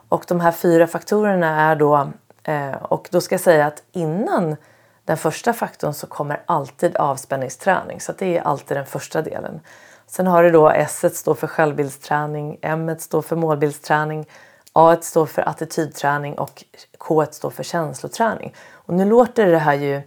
Och 0.09 0.25
de 0.29 0.41
här 0.41 0.53
fyra 0.53 0.87
faktorerna 0.87 1.61
är 1.61 1.77
då, 1.77 2.11
eh, 2.43 2.73
och 2.73 3.09
då 3.11 3.21
ska 3.21 3.35
jag 3.35 3.41
säga 3.41 3.67
att 3.67 3.83
innan 3.93 4.57
den 5.05 5.17
första 5.17 5.53
faktorn 5.53 5.95
så 5.95 6.07
kommer 6.07 6.43
alltid 6.47 6.97
avspänningsträning, 6.97 8.01
så 8.01 8.13
det 8.19 8.39
är 8.39 8.43
alltid 8.43 8.77
den 8.77 8.87
första 8.87 9.23
delen. 9.23 9.61
Sen 10.07 10.27
har 10.27 10.43
du 10.43 10.51
då 10.51 10.71
S 10.71 11.19
står 11.19 11.35
för 11.35 11.47
självbildsträning, 11.47 12.59
M 12.63 12.97
står 12.99 13.23
för 13.23 13.37
målbildsträning, 13.37 14.27
A 14.73 14.97
står 15.01 15.27
för 15.27 15.49
attitydträning 15.49 16.39
och 16.39 16.65
K 16.99 17.27
står 17.31 17.51
för 17.51 17.63
känsloträning. 17.63 18.55
Och 18.73 18.95
nu 18.95 19.05
låter 19.05 19.47
det 19.47 19.59
här 19.59 19.75
ju, 19.75 20.03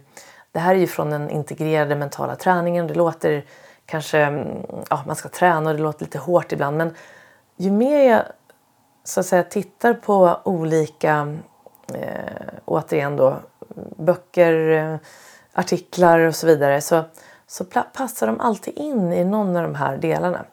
det 0.52 0.58
här 0.58 0.74
är 0.74 0.78
ju 0.78 0.86
från 0.86 1.10
den 1.10 1.30
integrerade 1.30 1.94
mentala 1.94 2.36
träningen, 2.36 2.86
det 2.86 2.94
låter 2.94 3.44
kanske 3.88 4.18
mm, 4.18 4.66
ja, 4.90 5.02
man 5.06 5.16
ska 5.16 5.28
träna 5.28 5.70
och 5.70 5.76
det 5.76 5.82
låter 5.82 6.04
lite 6.04 6.18
hårt 6.18 6.52
ibland. 6.52 6.76
Men 6.76 6.94
ju 7.56 7.70
mer 7.70 8.10
jag 8.10 8.22
så 9.04 9.20
att 9.20 9.26
säga, 9.26 9.42
tittar 9.42 9.94
på 9.94 10.40
olika, 10.44 11.36
eh, 11.94 12.48
återigen 12.64 13.16
då, 13.16 13.36
böcker, 13.96 14.68
eh, 14.70 14.96
artiklar 15.52 16.18
och 16.18 16.34
så 16.34 16.46
vidare 16.46 16.80
så, 16.80 17.04
så 17.46 17.64
passar 17.92 18.26
de 18.26 18.40
alltid 18.40 18.78
in 18.78 19.12
i 19.12 19.24
någon 19.24 19.56
av 19.56 19.62
de 19.62 19.74
här 19.74 19.96
delarna. 19.96 20.44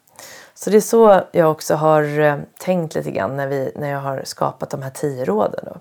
Så 0.54 0.70
det 0.70 0.78
är 0.78 0.82
så 0.82 1.22
jag 1.32 1.52
också 1.52 1.76
har 1.76 2.20
eh, 2.20 2.38
tänkt 2.60 2.96
lite 2.96 3.12
grann 3.12 3.38
när, 3.38 3.48
vi, 3.48 3.72
när 3.76 3.90
jag 3.90 4.00
har 4.00 4.22
skapat 4.26 4.70
de 4.70 4.82
här 4.82 4.90
tio 4.90 5.26
råden. 5.26 5.66
Då. 5.66 5.78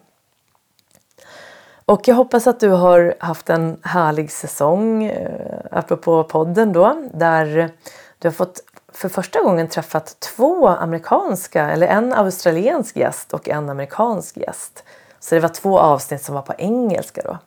Och 1.86 2.08
jag 2.08 2.14
hoppas 2.14 2.46
att 2.46 2.60
du 2.60 2.68
har 2.68 3.14
haft 3.18 3.50
en 3.50 3.76
härlig 3.82 4.30
säsong, 4.30 5.04
eh, 5.04 5.56
apropå 5.70 6.24
podden 6.24 6.72
då, 6.72 6.96
där 7.12 7.70
du 8.18 8.28
har 8.28 8.32
fått 8.32 8.60
för 8.92 9.08
första 9.08 9.42
gången 9.42 9.68
träffat 9.68 10.20
två 10.20 10.68
amerikanska, 10.68 11.70
eller 11.70 11.86
en 11.86 12.12
australiensk 12.12 12.96
gäst 12.96 13.34
och 13.34 13.48
en 13.48 13.70
amerikansk 13.70 14.36
gäst. 14.36 14.84
Så 15.20 15.34
det 15.34 15.40
var 15.40 15.48
två 15.48 15.78
avsnitt 15.78 16.22
som 16.22 16.34
var 16.34 16.42
på 16.42 16.54
engelska 16.58 17.22
då. 17.24 17.38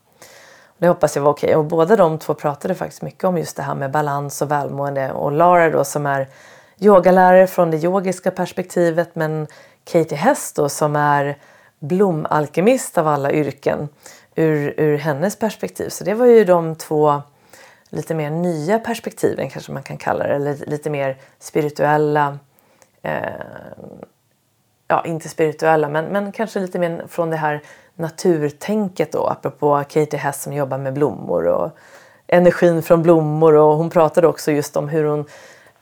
Det 0.77 0.87
hoppas 0.87 1.15
jag 1.15 1.23
var 1.23 1.31
okej. 1.31 1.47
Okay. 1.47 1.55
Och 1.55 1.65
båda 1.65 1.95
de 1.95 2.19
två 2.19 2.33
pratade 2.33 2.75
faktiskt 2.75 3.01
mycket 3.01 3.23
om 3.23 3.37
just 3.37 3.55
det 3.55 3.63
här 3.63 3.75
med 3.75 3.91
balans 3.91 4.41
och 4.41 4.51
välmående. 4.51 5.11
Och 5.11 5.31
Lara 5.31 5.69
då 5.69 5.83
som 5.83 6.05
är 6.05 6.27
yogalärare 6.79 7.47
från 7.47 7.71
det 7.71 7.83
yogiska 7.83 8.31
perspektivet 8.31 9.15
men 9.15 9.47
Katie 9.83 10.17
Hess 10.17 10.53
då 10.53 10.69
som 10.69 10.95
är 10.95 11.37
blomalkemist 11.79 12.97
av 12.97 13.07
alla 13.07 13.31
yrken 13.31 13.89
ur, 14.37 14.73
ur 14.77 14.97
hennes 14.97 15.35
perspektiv. 15.35 15.89
Så 15.89 16.03
det 16.03 16.13
var 16.13 16.25
ju 16.25 16.43
de 16.43 16.75
två 16.75 17.21
lite 17.89 18.15
mer 18.15 18.29
nya 18.29 18.79
perspektiven 18.79 19.49
kanske 19.49 19.71
man 19.71 19.83
kan 19.83 19.97
kalla 19.97 20.27
det. 20.27 20.35
Eller 20.35 20.55
lite 20.67 20.89
mer 20.89 21.17
spirituella. 21.39 22.37
Eh, 23.01 23.21
ja, 24.87 25.05
inte 25.05 25.29
spirituella 25.29 25.89
men, 25.89 26.05
men 26.05 26.31
kanske 26.31 26.59
lite 26.59 26.79
mer 26.79 27.05
från 27.07 27.29
det 27.29 27.37
här 27.37 27.61
naturtänket 27.95 29.11
då. 29.11 29.27
Apropå 29.27 29.83
Katie 29.89 30.19
Hess 30.19 30.43
som 30.43 30.53
jobbar 30.53 30.77
med 30.77 30.93
blommor 30.93 31.47
och 31.47 31.71
energin 32.27 32.83
från 32.83 33.03
blommor. 33.03 33.53
Och 33.53 33.77
hon 33.77 33.89
pratade 33.89 34.27
också 34.27 34.51
just 34.51 34.77
om 34.77 34.89
hur 34.89 35.03
hon 35.03 35.25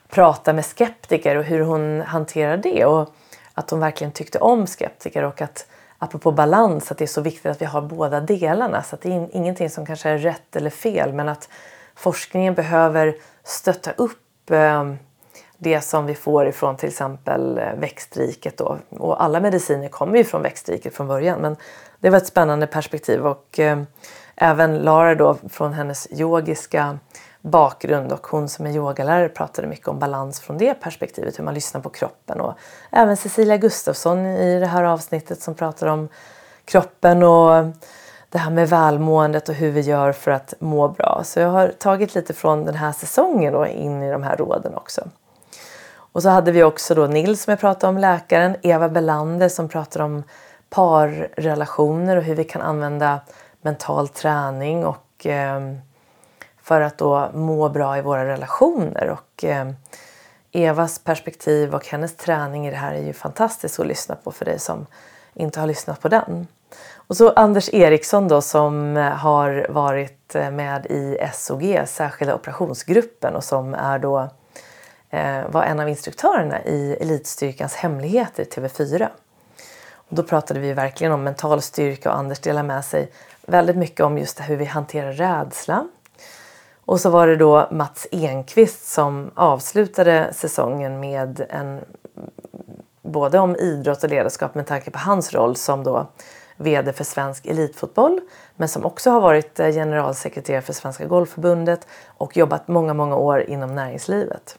pratar 0.08 0.52
med 0.52 0.64
skeptiker 0.64 1.36
och 1.36 1.44
hur 1.44 1.60
hon 1.60 2.00
hanterar 2.00 2.56
det. 2.56 2.84
Och 2.84 3.14
att 3.54 3.70
hon 3.70 3.80
verkligen 3.80 4.12
tyckte 4.12 4.38
om 4.38 4.66
skeptiker 4.66 5.22
och 5.22 5.42
att 5.42 5.66
apropå 5.98 6.32
balans 6.32 6.90
att 6.90 6.98
det 6.98 7.04
är 7.04 7.06
så 7.06 7.20
viktigt 7.20 7.46
att 7.46 7.62
vi 7.62 7.66
har 7.66 7.82
båda 7.82 8.20
delarna. 8.20 8.82
Så 8.82 8.94
att 8.94 9.00
det 9.00 9.12
är 9.12 9.28
ingenting 9.32 9.70
som 9.70 9.86
kanske 9.86 10.08
är 10.08 10.18
rätt 10.18 10.56
eller 10.56 10.70
fel 10.70 11.12
men 11.12 11.28
att 11.28 11.48
forskningen 11.94 12.54
behöver 12.54 13.16
stötta 13.44 13.90
upp 13.92 14.50
ehm, 14.50 14.96
det 15.58 15.80
som 15.80 16.06
vi 16.06 16.14
får 16.14 16.48
ifrån 16.48 16.76
till 16.76 16.88
exempel 16.88 17.58
eh, 17.58 17.74
växtriket. 17.74 18.56
Då. 18.56 18.78
Och 18.90 19.22
alla 19.22 19.40
mediciner 19.40 19.88
kommer 19.88 20.16
ju 20.16 20.24
från 20.24 20.42
växtriket 20.42 20.94
från 20.94 21.08
början 21.08 21.40
men 21.40 21.56
det 22.00 22.10
var 22.10 22.16
ett 22.16 22.26
spännande 22.26 22.66
perspektiv 22.66 23.26
och 23.26 23.58
ehm, 23.58 23.86
även 24.36 24.78
Lara 24.78 25.14
då 25.14 25.36
från 25.48 25.72
hennes 25.72 26.08
yogiska 26.12 26.98
bakgrund 27.46 28.12
och 28.12 28.26
hon 28.26 28.48
som 28.48 28.66
är 28.66 28.70
yogalärare 28.70 29.28
pratade 29.28 29.68
mycket 29.68 29.88
om 29.88 29.98
balans 29.98 30.40
från 30.40 30.58
det 30.58 30.74
perspektivet, 30.74 31.38
hur 31.38 31.44
man 31.44 31.54
lyssnar 31.54 31.80
på 31.80 31.88
kroppen. 31.88 32.40
Och 32.40 32.54
även 32.90 33.16
Cecilia 33.16 33.56
Gustafsson 33.56 34.26
i 34.26 34.60
det 34.60 34.66
här 34.66 34.84
avsnittet 34.84 35.40
som 35.40 35.54
pratar 35.54 35.86
om 35.86 36.08
kroppen 36.64 37.22
och 37.22 37.64
det 38.30 38.38
här 38.38 38.50
med 38.50 38.68
välmåendet 38.68 39.48
och 39.48 39.54
hur 39.54 39.70
vi 39.70 39.80
gör 39.80 40.12
för 40.12 40.30
att 40.30 40.54
må 40.58 40.88
bra. 40.88 41.20
Så 41.24 41.40
jag 41.40 41.48
har 41.48 41.68
tagit 41.68 42.14
lite 42.14 42.34
från 42.34 42.64
den 42.64 42.74
här 42.74 42.92
säsongen 42.92 43.54
och 43.54 43.66
in 43.66 44.02
i 44.02 44.10
de 44.12 44.22
här 44.22 44.36
råden 44.36 44.74
också. 44.74 45.08
Och 45.96 46.22
så 46.22 46.28
hade 46.28 46.52
vi 46.52 46.62
också 46.62 46.94
då 46.94 47.06
Nils 47.06 47.42
som 47.42 47.50
jag 47.50 47.60
pratade 47.60 47.88
om, 47.88 47.98
läkaren, 47.98 48.56
Eva 48.62 48.88
Belander 48.88 49.48
som 49.48 49.68
pratar 49.68 50.00
om 50.00 50.22
parrelationer 50.70 52.16
och 52.16 52.22
hur 52.22 52.34
vi 52.34 52.44
kan 52.44 52.62
använda 52.62 53.20
mental 53.62 54.08
träning 54.08 54.86
och 54.86 55.26
eh, 55.26 55.60
för 56.66 56.80
att 56.80 56.98
då 56.98 57.30
må 57.34 57.68
bra 57.68 57.98
i 57.98 58.02
våra 58.02 58.24
relationer. 58.24 59.10
Och 59.10 59.44
eh, 59.44 59.70
Evas 60.52 60.98
perspektiv 60.98 61.74
och 61.74 61.86
hennes 61.86 62.16
träning 62.16 62.66
i 62.66 62.70
det 62.70 62.76
här 62.76 62.94
är 62.94 63.02
ju 63.02 63.12
fantastiskt 63.12 63.80
att 63.80 63.86
lyssna 63.86 64.14
på 64.14 64.32
för 64.32 64.44
dig 64.44 64.58
som 64.58 64.86
inte 65.34 65.60
har 65.60 65.66
lyssnat 65.66 66.00
på 66.00 66.08
den. 66.08 66.46
Och 66.94 67.16
så 67.16 67.30
Anders 67.30 67.74
Eriksson 67.74 68.28
då 68.28 68.40
som 68.40 68.96
eh, 68.96 69.02
har 69.02 69.66
varit 69.70 70.34
eh, 70.34 70.50
med 70.50 70.86
i 70.86 71.18
SOG, 71.34 71.82
särskilda 71.86 72.34
operationsgruppen 72.34 73.36
och 73.36 73.44
som 73.44 73.74
är 73.74 73.98
då 73.98 74.28
eh, 75.10 75.48
var 75.48 75.62
en 75.62 75.80
av 75.80 75.88
instruktörerna 75.88 76.64
i 76.64 76.96
Elitstyrkans 77.00 77.74
hemligheter 77.74 78.44
TV4. 78.44 79.08
Och 79.94 80.16
då 80.16 80.22
pratade 80.22 80.60
vi 80.60 80.72
verkligen 80.72 81.12
om 81.12 81.22
mental 81.22 81.62
styrka 81.62 82.10
och 82.10 82.18
Anders 82.18 82.38
delade 82.38 82.68
med 82.68 82.84
sig 82.84 83.12
väldigt 83.46 83.76
mycket 83.76 84.00
om 84.00 84.18
just 84.18 84.40
hur 84.40 84.56
vi 84.56 84.64
hanterar 84.64 85.12
rädsla, 85.12 85.88
och 86.86 87.00
så 87.00 87.10
var 87.10 87.26
det 87.26 87.36
då 87.36 87.68
Mats 87.70 88.06
Enqvist 88.10 88.86
som 88.86 89.30
avslutade 89.34 90.30
säsongen 90.32 91.00
med 91.00 91.46
en 91.50 91.80
både 93.02 93.38
om 93.38 93.56
idrott 93.56 94.04
och 94.04 94.10
ledarskap 94.10 94.54
med 94.54 94.66
tanke 94.66 94.90
på 94.90 94.98
hans 94.98 95.34
roll 95.34 95.56
som 95.56 95.84
då 95.84 96.06
VD 96.56 96.92
för 96.92 97.04
Svensk 97.04 97.46
Elitfotboll 97.46 98.20
men 98.56 98.68
som 98.68 98.84
också 98.84 99.10
har 99.10 99.20
varit 99.20 99.60
eh, 99.60 99.70
generalsekreterare 99.70 100.62
för 100.62 100.72
Svenska 100.72 101.06
Golfförbundet 101.06 101.86
och 102.06 102.36
jobbat 102.36 102.68
många, 102.68 102.94
många 102.94 103.16
år 103.16 103.40
inom 103.40 103.74
näringslivet. 103.74 104.58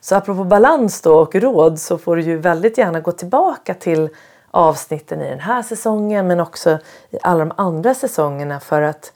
Så 0.00 0.16
apropå 0.16 0.44
balans 0.44 1.00
då 1.00 1.18
och 1.18 1.34
råd 1.34 1.80
så 1.80 1.98
får 1.98 2.16
du 2.16 2.22
ju 2.22 2.38
väldigt 2.38 2.78
gärna 2.78 3.00
gå 3.00 3.12
tillbaka 3.12 3.74
till 3.74 4.08
avsnitten 4.50 5.20
i 5.20 5.30
den 5.30 5.40
här 5.40 5.62
säsongen 5.62 6.26
men 6.26 6.40
också 6.40 6.78
i 7.10 7.18
alla 7.22 7.44
de 7.44 7.52
andra 7.56 7.94
säsongerna 7.94 8.60
för 8.60 8.82
att 8.82 9.12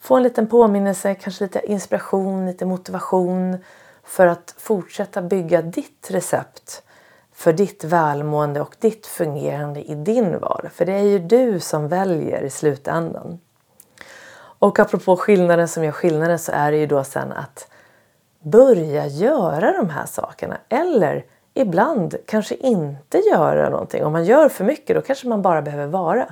få 0.00 0.16
en 0.16 0.22
liten 0.22 0.46
påminnelse, 0.46 1.14
kanske 1.14 1.44
lite 1.44 1.60
inspiration, 1.66 2.46
lite 2.46 2.66
motivation 2.66 3.58
för 4.04 4.26
att 4.26 4.54
fortsätta 4.58 5.22
bygga 5.22 5.62
ditt 5.62 6.10
recept 6.10 6.82
för 7.32 7.52
ditt 7.52 7.84
välmående 7.84 8.60
och 8.60 8.76
ditt 8.78 9.06
fungerande 9.06 9.82
i 9.82 9.94
din 9.94 10.38
vardag. 10.38 10.72
För 10.72 10.86
det 10.86 10.92
är 10.92 11.02
ju 11.02 11.18
du 11.18 11.60
som 11.60 11.88
väljer 11.88 12.42
i 12.42 12.50
slutändan. 12.50 13.40
Och 14.60 14.78
apropå 14.78 15.16
skillnaden 15.16 15.68
som 15.68 15.84
gör 15.84 15.92
skillnaden 15.92 16.38
så 16.38 16.52
är 16.52 16.70
det 16.72 16.78
ju 16.78 16.86
då 16.86 17.04
sen 17.04 17.32
att 17.32 17.68
börja 18.42 19.06
göra 19.06 19.72
de 19.72 19.90
här 19.90 20.06
sakerna. 20.06 20.56
Eller 20.68 21.24
ibland 21.54 22.16
kanske 22.26 22.54
inte 22.54 23.18
göra 23.18 23.68
någonting. 23.68 24.04
Om 24.04 24.12
man 24.12 24.24
gör 24.24 24.48
för 24.48 24.64
mycket 24.64 24.96
då 24.96 25.02
kanske 25.02 25.28
man 25.28 25.42
bara 25.42 25.62
behöver 25.62 25.86
vara. 25.86 26.26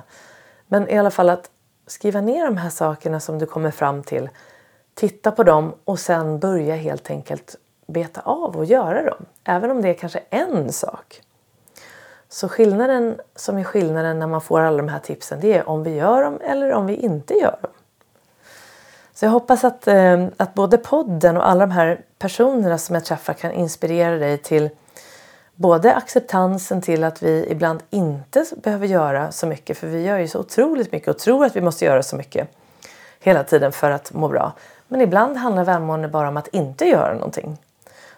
Men 0.67 0.89
i 0.89 0.97
alla 0.97 1.11
fall 1.11 1.29
att 1.29 1.49
skriva 1.91 2.21
ner 2.21 2.45
de 2.45 2.57
här 2.57 2.69
sakerna 2.69 3.19
som 3.19 3.39
du 3.39 3.45
kommer 3.45 3.71
fram 3.71 4.03
till. 4.03 4.29
Titta 4.93 5.31
på 5.31 5.43
dem 5.43 5.73
och 5.83 5.99
sen 5.99 6.39
börja 6.39 6.75
helt 6.75 7.09
enkelt 7.09 7.55
beta 7.87 8.21
av 8.21 8.57
och 8.57 8.65
göra 8.65 9.03
dem. 9.03 9.25
Även 9.43 9.71
om 9.71 9.81
det 9.81 9.89
är 9.89 9.93
kanske 9.93 10.19
en 10.29 10.73
sak. 10.73 11.21
Så 12.29 12.49
skillnaden 12.49 13.19
som 13.35 13.57
är 13.57 13.63
skillnaden 13.63 14.19
när 14.19 14.27
man 14.27 14.41
får 14.41 14.59
alla 14.59 14.77
de 14.77 14.87
här 14.87 14.99
tipsen 14.99 15.39
det 15.39 15.53
är 15.57 15.69
om 15.69 15.83
vi 15.83 15.95
gör 15.95 16.21
dem 16.21 16.39
eller 16.41 16.73
om 16.73 16.85
vi 16.85 16.95
inte 16.95 17.33
gör 17.33 17.57
dem. 17.61 17.71
Så 19.13 19.25
jag 19.25 19.31
hoppas 19.31 19.63
att, 19.63 19.87
eh, 19.87 20.27
att 20.37 20.53
både 20.53 20.77
podden 20.77 21.37
och 21.37 21.49
alla 21.49 21.65
de 21.65 21.71
här 21.71 22.01
personerna 22.19 22.77
som 22.77 22.95
jag 22.95 23.05
träffar 23.05 23.33
kan 23.33 23.51
inspirera 23.51 24.17
dig 24.17 24.37
till 24.37 24.69
både 25.59 25.95
acceptansen 25.95 26.81
till 26.81 27.03
att 27.03 27.23
vi 27.23 27.45
ibland 27.49 27.83
inte 27.89 28.45
behöver 28.63 28.87
göra 28.87 29.31
så 29.31 29.47
mycket 29.47 29.77
för 29.77 29.87
vi 29.87 30.01
gör 30.01 30.17
ju 30.17 30.27
så 30.27 30.39
otroligt 30.39 30.91
mycket 30.91 31.07
och 31.07 31.19
tror 31.19 31.45
att 31.45 31.55
vi 31.55 31.61
måste 31.61 31.85
göra 31.85 32.03
så 32.03 32.15
mycket 32.15 32.47
hela 33.19 33.43
tiden 33.43 33.71
för 33.71 33.91
att 33.91 34.13
må 34.13 34.27
bra. 34.27 34.53
Men 34.87 35.01
ibland 35.01 35.37
handlar 35.37 35.63
välmående 35.63 36.07
bara 36.07 36.29
om 36.29 36.37
att 36.37 36.47
inte 36.47 36.85
göra 36.85 37.13
någonting. 37.13 37.57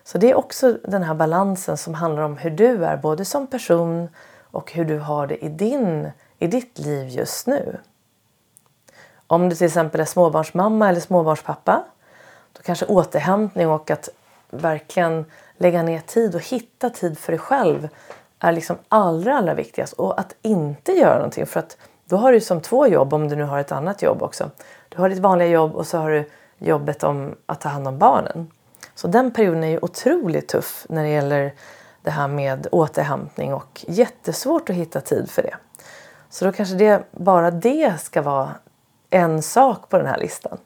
Så 0.03 0.17
det 0.17 0.29
är 0.29 0.35
också 0.35 0.77
den 0.83 1.03
här 1.03 1.13
balansen 1.13 1.77
som 1.77 1.93
handlar 1.93 2.23
om 2.23 2.37
hur 2.37 2.49
du 2.49 2.85
är 2.85 2.97
både 2.97 3.25
som 3.25 3.47
person 3.47 4.09
och 4.39 4.71
hur 4.71 4.85
du 4.85 4.99
har 4.99 5.27
det 5.27 5.45
i, 5.45 5.49
din, 5.49 6.11
i 6.39 6.47
ditt 6.47 6.79
liv 6.79 7.07
just 7.09 7.47
nu. 7.47 7.77
Om 9.27 9.49
du 9.49 9.55
till 9.55 9.67
exempel 9.67 10.01
är 10.01 10.05
småbarnsmamma 10.05 10.89
eller 10.89 10.99
småbarnspappa 10.99 11.83
då 12.53 12.61
kanske 12.61 12.85
återhämtning 12.85 13.69
och 13.69 13.91
att 13.91 14.09
verkligen 14.49 15.25
lägga 15.61 15.83
ner 15.83 15.99
tid 15.99 16.35
och 16.35 16.41
hitta 16.41 16.89
tid 16.89 17.17
för 17.17 17.31
dig 17.31 17.39
själv 17.39 17.89
är 18.39 18.51
liksom 18.51 18.77
allra, 18.89 19.37
allra 19.37 19.53
viktigast. 19.53 19.93
Och 19.93 20.19
att 20.19 20.35
inte 20.41 20.91
göra 20.91 21.15
någonting 21.15 21.45
för 21.45 21.59
att 21.59 21.77
då 22.05 22.17
har 22.17 22.31
du 22.31 22.41
som 22.41 22.61
två 22.61 22.87
jobb 22.87 23.13
om 23.13 23.29
du 23.29 23.35
nu 23.35 23.43
har 23.43 23.59
ett 23.59 23.71
annat 23.71 24.01
jobb 24.01 24.21
också. 24.21 24.51
Du 24.89 24.97
har 24.97 25.09
ditt 25.09 25.19
vanliga 25.19 25.47
jobb 25.47 25.75
och 25.75 25.87
så 25.87 25.97
har 25.97 26.09
du 26.09 26.29
jobbet 26.57 27.03
om 27.03 27.35
att 27.45 27.61
ta 27.61 27.69
hand 27.69 27.87
om 27.87 27.97
barnen. 27.97 28.51
Så 28.95 29.07
den 29.07 29.31
perioden 29.31 29.63
är 29.63 29.67
ju 29.67 29.79
otroligt 29.81 30.47
tuff 30.47 30.85
när 30.89 31.03
det 31.03 31.09
gäller 31.09 31.53
det 32.01 32.11
här 32.11 32.27
med 32.27 32.67
återhämtning 32.71 33.53
och 33.53 33.85
jättesvårt 33.87 34.69
att 34.69 34.75
hitta 34.75 35.01
tid 35.01 35.29
för 35.29 35.43
det. 35.43 35.55
Så 36.29 36.45
då 36.45 36.51
kanske 36.51 36.75
det, 36.75 37.03
bara 37.11 37.51
det 37.51 38.01
ska 38.01 38.21
vara 38.21 38.49
en 39.09 39.41
sak 39.41 39.89
på 39.89 39.97
den 39.97 40.07
här 40.07 40.17
listan. 40.17 40.57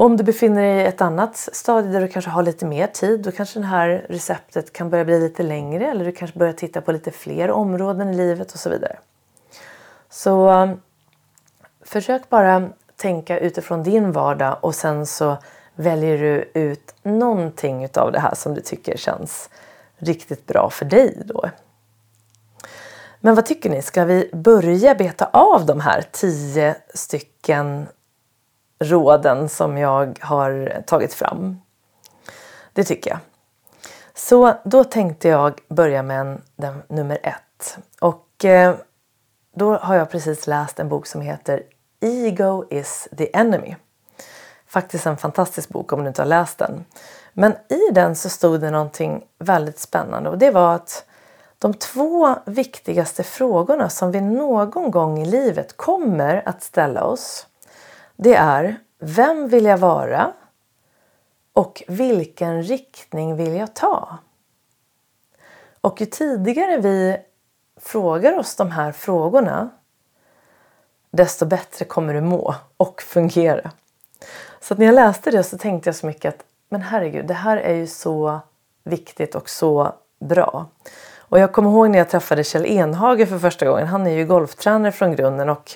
Och 0.00 0.06
om 0.06 0.16
du 0.16 0.24
befinner 0.24 0.62
dig 0.62 0.76
i 0.76 0.86
ett 0.86 1.00
annat 1.00 1.36
stadie 1.36 1.92
där 1.92 2.00
du 2.00 2.08
kanske 2.08 2.30
har 2.30 2.42
lite 2.42 2.66
mer 2.66 2.86
tid 2.86 3.20
då 3.20 3.32
kanske 3.32 3.58
det 3.58 3.66
här 3.66 4.06
receptet 4.08 4.72
kan 4.72 4.90
börja 4.90 5.04
bli 5.04 5.20
lite 5.20 5.42
längre 5.42 5.90
eller 5.90 6.04
du 6.04 6.12
kanske 6.12 6.38
börjar 6.38 6.52
titta 6.52 6.80
på 6.80 6.92
lite 6.92 7.10
fler 7.10 7.50
områden 7.50 8.08
i 8.08 8.16
livet 8.16 8.52
och 8.52 8.58
så 8.58 8.70
vidare. 8.70 8.98
Så 10.10 10.50
um, 10.50 10.80
försök 11.84 12.28
bara 12.28 12.68
tänka 12.96 13.38
utifrån 13.38 13.82
din 13.82 14.12
vardag 14.12 14.56
och 14.60 14.74
sen 14.74 15.06
så 15.06 15.36
väljer 15.74 16.18
du 16.18 16.60
ut 16.60 16.94
någonting 17.02 17.88
av 17.94 18.12
det 18.12 18.20
här 18.20 18.34
som 18.34 18.54
du 18.54 18.60
tycker 18.60 18.96
känns 18.96 19.50
riktigt 19.96 20.46
bra 20.46 20.70
för 20.70 20.84
dig 20.84 21.22
då. 21.24 21.50
Men 23.20 23.34
vad 23.34 23.46
tycker 23.46 23.70
ni? 23.70 23.82
Ska 23.82 24.04
vi 24.04 24.30
börja 24.32 24.94
beta 24.94 25.24
av 25.32 25.66
de 25.66 25.80
här 25.80 26.04
tio 26.12 26.74
stycken 26.94 27.86
råden 28.80 29.48
som 29.48 29.78
jag 29.78 30.18
har 30.20 30.82
tagit 30.86 31.14
fram. 31.14 31.60
Det 32.72 32.84
tycker 32.84 33.10
jag. 33.10 33.18
Så 34.14 34.54
då 34.64 34.84
tänkte 34.84 35.28
jag 35.28 35.60
börja 35.68 36.02
med 36.02 36.20
en, 36.20 36.42
den, 36.56 36.82
nummer 36.88 37.18
ett. 37.22 37.78
Och 38.00 38.44
eh, 38.44 38.74
då 39.54 39.76
har 39.76 39.94
jag 39.94 40.10
precis 40.10 40.46
läst 40.46 40.80
en 40.80 40.88
bok 40.88 41.06
som 41.06 41.20
heter 41.20 41.62
Ego 42.00 42.64
is 42.70 43.08
the 43.18 43.36
enemy. 43.36 43.76
Faktiskt 44.66 45.06
en 45.06 45.16
fantastisk 45.16 45.68
bok 45.68 45.92
om 45.92 46.02
du 46.02 46.08
inte 46.08 46.22
har 46.22 46.26
läst 46.26 46.58
den. 46.58 46.84
Men 47.32 47.52
i 47.68 47.92
den 47.92 48.16
så 48.16 48.28
stod 48.28 48.60
det 48.60 48.70
någonting 48.70 49.24
väldigt 49.38 49.78
spännande 49.78 50.30
och 50.30 50.38
det 50.38 50.50
var 50.50 50.74
att 50.74 51.04
de 51.58 51.74
två 51.74 52.34
viktigaste 52.46 53.22
frågorna 53.22 53.88
som 53.88 54.10
vi 54.10 54.20
någon 54.20 54.90
gång 54.90 55.18
i 55.18 55.24
livet 55.24 55.76
kommer 55.76 56.42
att 56.48 56.62
ställa 56.62 57.04
oss 57.04 57.46
det 58.22 58.34
är 58.34 58.76
Vem 58.98 59.48
vill 59.48 59.64
jag 59.64 59.78
vara? 59.78 60.32
Och 61.52 61.82
vilken 61.88 62.62
riktning 62.62 63.36
vill 63.36 63.54
jag 63.54 63.74
ta? 63.74 64.18
Och 65.80 66.00
ju 66.00 66.06
tidigare 66.06 66.78
vi 66.78 67.16
frågar 67.80 68.38
oss 68.38 68.56
de 68.56 68.70
här 68.70 68.92
frågorna 68.92 69.70
desto 71.10 71.46
bättre 71.46 71.84
kommer 71.84 72.14
du 72.14 72.20
må 72.20 72.54
och 72.76 73.02
fungera. 73.02 73.70
Så 74.60 74.74
när 74.74 74.86
jag 74.86 74.94
läste 74.94 75.30
det 75.30 75.42
så 75.42 75.58
tänkte 75.58 75.88
jag 75.88 75.96
så 75.96 76.06
mycket 76.06 76.34
att 76.34 76.44
men 76.68 76.82
herregud, 76.82 77.26
det 77.26 77.34
här 77.34 77.56
är 77.56 77.74
ju 77.74 77.86
så 77.86 78.40
viktigt 78.84 79.34
och 79.34 79.50
så 79.50 79.92
bra. 80.20 80.66
Och 81.18 81.38
jag 81.38 81.52
kommer 81.52 81.70
ihåg 81.70 81.90
när 81.90 81.98
jag 81.98 82.10
träffade 82.10 82.44
Kjell 82.44 82.66
Enhage 82.66 83.28
för 83.28 83.38
första 83.38 83.66
gången. 83.66 83.86
Han 83.86 84.06
är 84.06 84.10
ju 84.10 84.26
golftränare 84.26 84.92
från 84.92 85.16
grunden 85.16 85.48
och 85.48 85.72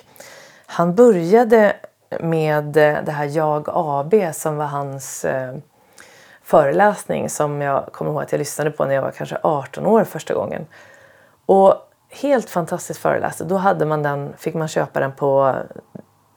han 0.65 0.95
började 0.95 1.75
med 2.19 2.77
eh, 2.77 2.97
det 3.05 3.11
här 3.11 3.25
Jag 3.25 3.69
AB 3.73 4.13
som 4.33 4.57
var 4.57 4.65
hans 4.65 5.25
eh, 5.25 5.55
föreläsning 6.43 7.29
som 7.29 7.61
jag 7.61 7.85
kommer 7.91 8.11
ihåg 8.11 8.21
att 8.21 8.31
jag 8.31 8.39
lyssnade 8.39 8.71
på 8.71 8.85
när 8.85 8.95
jag 8.95 9.01
var 9.01 9.11
kanske 9.11 9.37
18 9.43 9.85
år 9.85 10.03
första 10.03 10.33
gången. 10.33 10.65
Och 11.45 11.75
helt 12.09 12.49
fantastisk 12.49 13.01
föreläsning. 13.01 13.49
Då 13.49 13.55
hade 13.55 13.85
man 13.85 14.03
den, 14.03 14.33
fick 14.37 14.53
man 14.53 14.67
köpa 14.67 14.99
den 14.99 15.11
på 15.11 15.55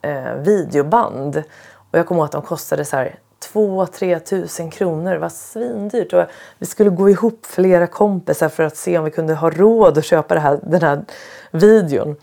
eh, 0.02 0.34
videoband. 0.34 1.42
Och 1.90 1.98
jag 1.98 2.06
kommer 2.06 2.18
ihåg 2.18 2.26
att 2.26 2.32
de 2.32 2.42
kostade 2.42 2.84
så 2.84 2.96
här 2.96 3.18
2-3 3.52 4.18
tusen 4.18 4.70
kronor. 4.70 5.12
Det 5.12 5.18
var 5.18 5.28
svindyrt. 5.28 6.12
Och 6.12 6.24
vi 6.58 6.66
skulle 6.66 6.90
gå 6.90 7.10
ihop 7.10 7.46
flera 7.46 7.86
kompisar 7.86 8.48
för 8.48 8.62
att 8.62 8.76
se 8.76 8.98
om 8.98 9.04
vi 9.04 9.10
kunde 9.10 9.34
ha 9.34 9.50
råd 9.50 9.98
att 9.98 10.04
köpa 10.04 10.34
det 10.34 10.40
här, 10.40 10.60
den 10.62 10.82
här 10.82 11.04
videon. 11.50 12.16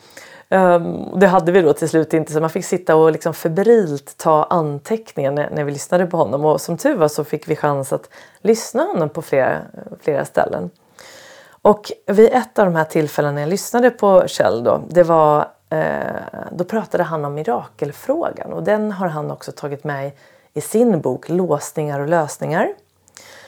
Um, 0.49 1.19
det 1.19 1.27
hade 1.27 1.51
vi 1.51 1.61
då 1.61 1.73
till 1.73 1.89
slut 1.89 2.13
inte 2.13 2.33
så 2.33 2.39
man 2.39 2.49
fick 2.49 2.65
sitta 2.65 2.95
och 2.95 3.11
liksom 3.11 3.33
febrilt 3.33 4.17
ta 4.17 4.43
anteckningar 4.43 5.31
när, 5.31 5.49
när, 5.49 5.63
vi 5.63 5.71
lyssnade 5.71 6.05
på 6.05 6.17
honom 6.17 6.45
och 6.45 6.61
som 6.61 6.77
tur 6.77 6.95
var 6.95 7.07
så 7.07 7.23
fick 7.23 7.47
vi 7.47 7.55
chans 7.55 7.93
att 7.93 8.09
lyssna 8.41 8.83
på 8.83 8.91
honom 8.91 9.09
på 9.09 9.21
flera, 9.21 9.61
flera 10.01 10.25
ställen. 10.25 10.69
Och 11.47 11.91
vid 12.05 12.29
ett 12.33 12.59
av 12.59 12.65
de 12.65 12.75
här 12.75 12.83
tillfällena 12.83 13.31
när 13.33 13.41
jag 13.41 13.49
lyssnade 13.49 13.89
på 13.89 14.27
Kjell 14.27 14.63
då, 14.63 14.81
det 14.89 15.03
var, 15.03 15.47
eh, 15.69 16.41
då 16.51 16.63
pratade 16.63 17.03
han 17.03 17.25
om 17.25 17.33
mirakelfrågan 17.33 18.53
och 18.53 18.63
den 18.63 18.91
har 18.91 19.07
han 19.07 19.31
också 19.31 19.51
tagit 19.51 19.83
med 19.83 20.11
i 20.53 20.61
sin 20.61 21.01
bok 21.01 21.29
Låsningar 21.29 21.99
och 21.99 22.07
lösningar. 22.07 22.73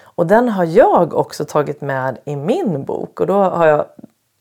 Och 0.02 0.28
den 0.28 0.50
har 0.50 0.66
jag 0.66 1.14
också 1.14 1.46
tagit 1.46 1.82
med 1.82 2.18
i 2.26 2.36
min 2.36 2.84
bok 2.84 3.20
och 3.20 3.28
då 3.28 3.34
har 3.34 3.68
jag 3.68 3.86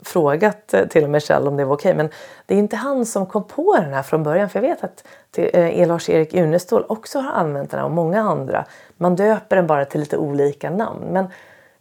frågat 0.07 0.75
eh, 0.75 0.87
till 0.87 1.05
och 1.05 1.11
med 1.11 1.23
Kjell 1.23 1.49
om 1.49 1.57
det 1.57 1.65
var 1.65 1.77
okej. 1.77 1.95
Men 1.95 2.09
det 2.47 2.55
är 2.55 2.59
inte 2.59 2.77
han 2.77 3.07
som 3.07 3.27
kom 3.27 3.45
på 3.45 3.77
den 3.77 3.93
här 3.93 4.03
från 4.03 4.23
början. 4.23 4.51
För 4.51 4.63
jag 4.63 4.69
vet 4.69 4.85
att 4.85 5.05
eh, 5.37 5.89
Lars-Erik 5.89 6.35
Unestål 6.35 6.85
också 6.89 7.19
har 7.19 7.33
använt 7.33 7.71
den 7.71 7.81
här 7.81 7.87
och 7.87 7.93
många 7.93 8.21
andra. 8.21 8.65
Man 8.97 9.17
döper 9.17 9.57
den 9.57 9.67
bara 9.67 9.85
till 9.85 10.01
lite 10.01 10.17
olika 10.17 10.71
namn. 10.71 11.05
Men 11.11 11.27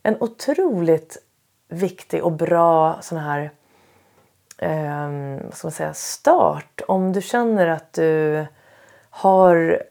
en 0.03 0.17
otroligt 0.19 1.17
viktig 1.69 2.23
och 2.23 2.31
bra 2.31 2.97
sån 3.01 3.17
här 3.17 3.51
eh, 4.57 5.09
vad 5.43 5.53
ska 5.53 5.67
man 5.67 5.71
säga, 5.71 5.93
start. 5.93 6.81
Om 6.88 7.13
du 7.13 7.21
känner 7.21 7.67
att 7.67 7.93
du 7.93 8.45
har 9.09 9.83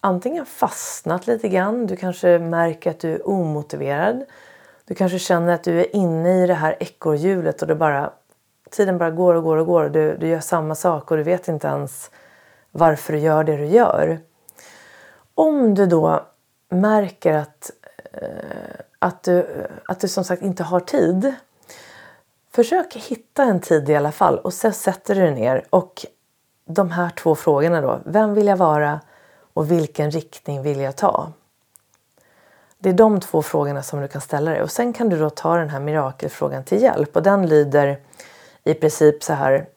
antingen 0.00 0.46
fastnat 0.46 1.26
lite 1.26 1.48
grann. 1.48 1.86
Du 1.86 1.96
kanske 1.96 2.38
märker 2.38 2.90
att 2.90 3.00
du 3.00 3.14
är 3.14 3.28
omotiverad. 3.28 4.24
Du 4.88 4.94
kanske 4.94 5.18
känner 5.18 5.54
att 5.54 5.64
du 5.64 5.80
är 5.80 5.96
inne 5.96 6.44
i 6.44 6.46
det 6.46 6.54
här 6.54 6.76
ekorrhjulet 6.80 7.62
och 7.62 7.68
det 7.68 7.74
bara, 7.74 8.12
tiden 8.70 8.98
bara 8.98 9.10
går 9.10 9.34
och 9.34 9.42
går 9.42 9.56
och 9.56 9.66
går. 9.66 9.84
Och 9.84 9.90
du, 9.90 10.16
du 10.16 10.28
gör 10.28 10.40
samma 10.40 10.74
sak 10.74 11.10
och 11.10 11.16
du 11.16 11.22
vet 11.22 11.48
inte 11.48 11.66
ens 11.66 12.10
varför 12.70 13.12
du 13.12 13.18
gör 13.18 13.44
det 13.44 13.56
du 13.56 13.66
gör. 13.66 14.18
Om 15.34 15.74
du 15.74 15.86
då 15.86 16.26
märker 16.68 17.32
att, 17.32 17.70
eh, 18.12 18.80
att, 18.98 19.22
du, 19.22 19.66
att 19.88 20.00
du 20.00 20.08
som 20.08 20.24
sagt 20.24 20.42
inte 20.42 20.62
har 20.62 20.80
tid. 20.80 21.34
Försök 22.50 22.96
hitta 22.96 23.42
en 23.42 23.60
tid 23.60 23.90
i 23.90 23.96
alla 23.96 24.12
fall 24.12 24.38
och 24.38 24.52
sen 24.54 24.72
sätter 24.72 25.14
du 25.14 25.20
dig 25.20 25.34
ner 25.34 25.64
och 25.70 26.06
de 26.64 26.90
här 26.90 27.10
två 27.10 27.34
frågorna 27.34 27.80
då. 27.80 28.00
Vem 28.04 28.34
vill 28.34 28.46
jag 28.46 28.56
vara 28.56 29.00
och 29.54 29.70
vilken 29.70 30.10
riktning 30.10 30.62
vill 30.62 30.80
jag 30.80 30.96
ta? 30.96 31.32
Det 32.78 32.88
är 32.88 32.94
de 32.94 33.20
två 33.20 33.42
frågorna 33.42 33.82
som 33.82 34.00
du 34.00 34.08
kan 34.08 34.20
ställa 34.20 34.50
dig 34.50 34.62
och 34.62 34.70
sen 34.70 34.92
kan 34.92 35.08
du 35.08 35.18
då 35.18 35.30
ta 35.30 35.56
den 35.56 35.70
här 35.70 35.80
mirakelfrågan 35.80 36.64
till 36.64 36.82
hjälp 36.82 37.16
och 37.16 37.22
den 37.22 37.46
lyder 37.46 38.00
i 38.64 38.74
princip 38.74 39.22
så 39.22 39.32
här 39.32 39.68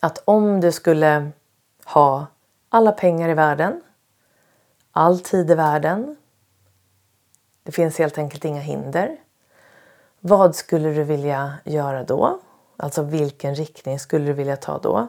att 0.00 0.22
om 0.24 0.60
du 0.60 0.72
skulle 0.72 1.30
ha 1.84 2.26
alla 2.68 2.92
pengar 2.92 3.28
i 3.28 3.34
världen, 3.34 3.82
all 4.92 5.20
tid 5.20 5.50
i 5.50 5.54
världen, 5.54 6.16
det 7.62 7.72
finns 7.72 7.98
helt 7.98 8.18
enkelt 8.18 8.44
inga 8.44 8.60
hinder. 8.60 9.16
Vad 10.20 10.54
skulle 10.54 10.88
du 10.88 11.04
vilja 11.04 11.54
göra 11.64 12.04
då? 12.04 12.40
Alltså 12.76 13.02
vilken 13.02 13.54
riktning 13.54 13.98
skulle 13.98 14.26
du 14.26 14.32
vilja 14.32 14.56
ta 14.56 14.78
då? 14.78 15.08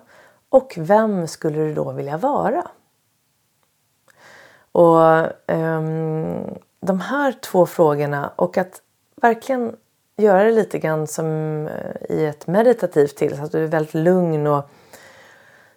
Och 0.49 0.73
vem 0.77 1.27
skulle 1.27 1.57
du 1.57 1.73
då 1.73 1.91
vilja 1.91 2.17
vara? 2.17 2.67
Och 4.71 5.27
um, 5.47 6.57
de 6.85 6.99
här 6.99 7.31
två 7.31 7.65
frågorna 7.65 8.31
och 8.35 8.57
att 8.57 8.81
verkligen 9.21 9.75
göra 10.17 10.43
det 10.43 10.51
lite 10.51 10.79
grann 10.79 11.07
som 11.07 11.27
eh, 11.67 12.15
i 12.15 12.25
ett 12.25 12.47
meditativt 12.47 13.15
tillstånd. 13.15 13.45
Att 13.45 13.51
du 13.51 13.63
är 13.63 13.67
väldigt 13.67 13.93
lugn 13.93 14.47
och 14.47 14.69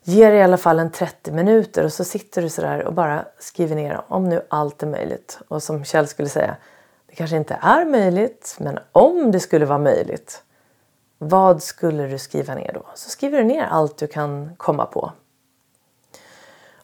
ger 0.03 0.33
i 0.33 0.43
alla 0.43 0.57
fall 0.57 0.79
en 0.79 0.91
30 0.91 1.33
minuter 1.33 1.85
och 1.85 1.93
så 1.93 2.05
sitter 2.05 2.43
du 2.43 2.49
sådär 2.49 2.85
och 2.85 2.93
bara 2.93 3.25
skriver 3.39 3.77
ner 3.77 4.01
om 4.09 4.29
nu 4.29 4.43
allt 4.49 4.83
är 4.83 4.87
möjligt. 4.87 5.39
Och 5.49 5.63
som 5.63 5.85
Kjell 5.85 6.07
skulle 6.07 6.29
säga, 6.29 6.57
det 7.07 7.15
kanske 7.15 7.37
inte 7.37 7.59
är 7.63 7.85
möjligt 7.85 8.57
men 8.59 8.79
om 8.93 9.31
det 9.31 9.41
skulle 9.41 9.67
vara 9.67 9.79
möjligt, 9.79 10.43
vad 11.19 11.63
skulle 11.63 12.07
du 12.07 12.19
skriva 12.19 12.55
ner 12.55 12.73
då? 12.75 12.87
Så 12.95 13.11
skriver 13.11 13.39
du 13.39 13.45
ner 13.45 13.65
allt 13.65 13.97
du 13.97 14.07
kan 14.07 14.57
komma 14.57 14.87
på. 14.87 15.13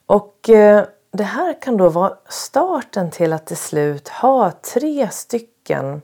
Och 0.05 0.49
eh, 0.49 0.85
det 1.15 1.23
här 1.23 1.61
kan 1.61 1.77
då 1.77 1.89
vara 1.89 2.17
starten 2.29 3.11
till 3.11 3.33
att 3.33 3.45
till 3.45 3.57
slut 3.57 4.09
ha 4.09 4.51
tre 4.51 5.09
stycken 5.11 6.01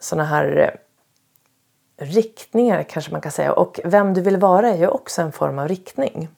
sådana 0.00 0.24
här 0.24 0.56
eh, 0.56 2.04
riktningar 2.06 2.82
kanske 2.82 3.12
man 3.12 3.20
kan 3.20 3.32
säga. 3.32 3.52
Och 3.52 3.80
vem 3.84 4.14
du 4.14 4.20
vill 4.20 4.36
vara 4.36 4.68
är 4.68 4.76
ju 4.76 4.88
också 4.88 5.22
en 5.22 5.32
form 5.32 5.58
av 5.58 5.68
riktning. 5.68 6.28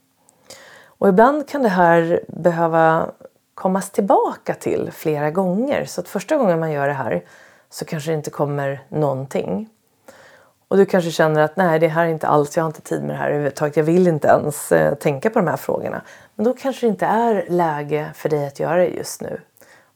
Och 0.84 1.08
ibland 1.08 1.48
kan 1.48 1.62
det 1.62 1.68
här 1.68 2.20
behöva 2.28 3.10
kommas 3.54 3.90
tillbaka 3.90 4.54
till 4.54 4.90
flera 4.92 5.30
gånger. 5.30 5.84
Så 5.84 6.00
att 6.00 6.08
första 6.08 6.36
gången 6.36 6.60
man 6.60 6.72
gör 6.72 6.88
det 6.88 6.94
här 6.94 7.24
så 7.70 7.84
kanske 7.84 8.10
det 8.10 8.14
inte 8.14 8.30
kommer 8.30 8.84
någonting. 8.88 9.68
Och 10.70 10.76
du 10.76 10.86
kanske 10.86 11.10
känner 11.10 11.40
att 11.40 11.56
nej, 11.56 11.78
det 11.78 11.88
här 11.88 12.04
är 12.04 12.08
inte 12.08 12.28
alls, 12.28 12.56
jag 12.56 12.64
har 12.64 12.68
inte 12.68 12.80
tid 12.80 13.02
med 13.02 13.10
det 13.10 13.18
här 13.18 13.28
överhuvudtaget. 13.28 13.76
Jag 13.76 13.84
vill 13.84 14.08
inte 14.08 14.28
ens 14.28 14.72
eh, 14.72 14.94
tänka 14.94 15.30
på 15.30 15.38
de 15.38 15.48
här 15.48 15.56
frågorna. 15.56 16.02
Men 16.34 16.44
då 16.44 16.52
kanske 16.52 16.86
det 16.86 16.90
inte 16.90 17.06
är 17.06 17.44
läge 17.48 18.10
för 18.14 18.28
dig 18.28 18.46
att 18.46 18.60
göra 18.60 18.76
det 18.76 18.86
just 18.86 19.22
nu. 19.22 19.40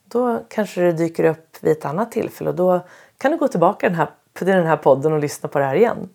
Då 0.04 0.40
kanske 0.48 0.80
det 0.80 0.92
dyker 0.92 1.24
upp 1.24 1.56
vid 1.60 1.72
ett 1.72 1.84
annat 1.84 2.12
tillfälle 2.12 2.50
och 2.50 2.56
då 2.56 2.80
kan 3.18 3.30
du 3.30 3.37
gå 3.37 3.48
tillbaka 3.48 3.88
den 3.88 3.96
här, 3.98 4.08
till 4.32 4.46
den 4.46 4.66
här 4.66 4.76
podden 4.76 5.12
och 5.12 5.18
lyssna 5.18 5.48
på 5.48 5.58
det 5.58 5.64
här 5.64 5.74
igen. 5.74 6.08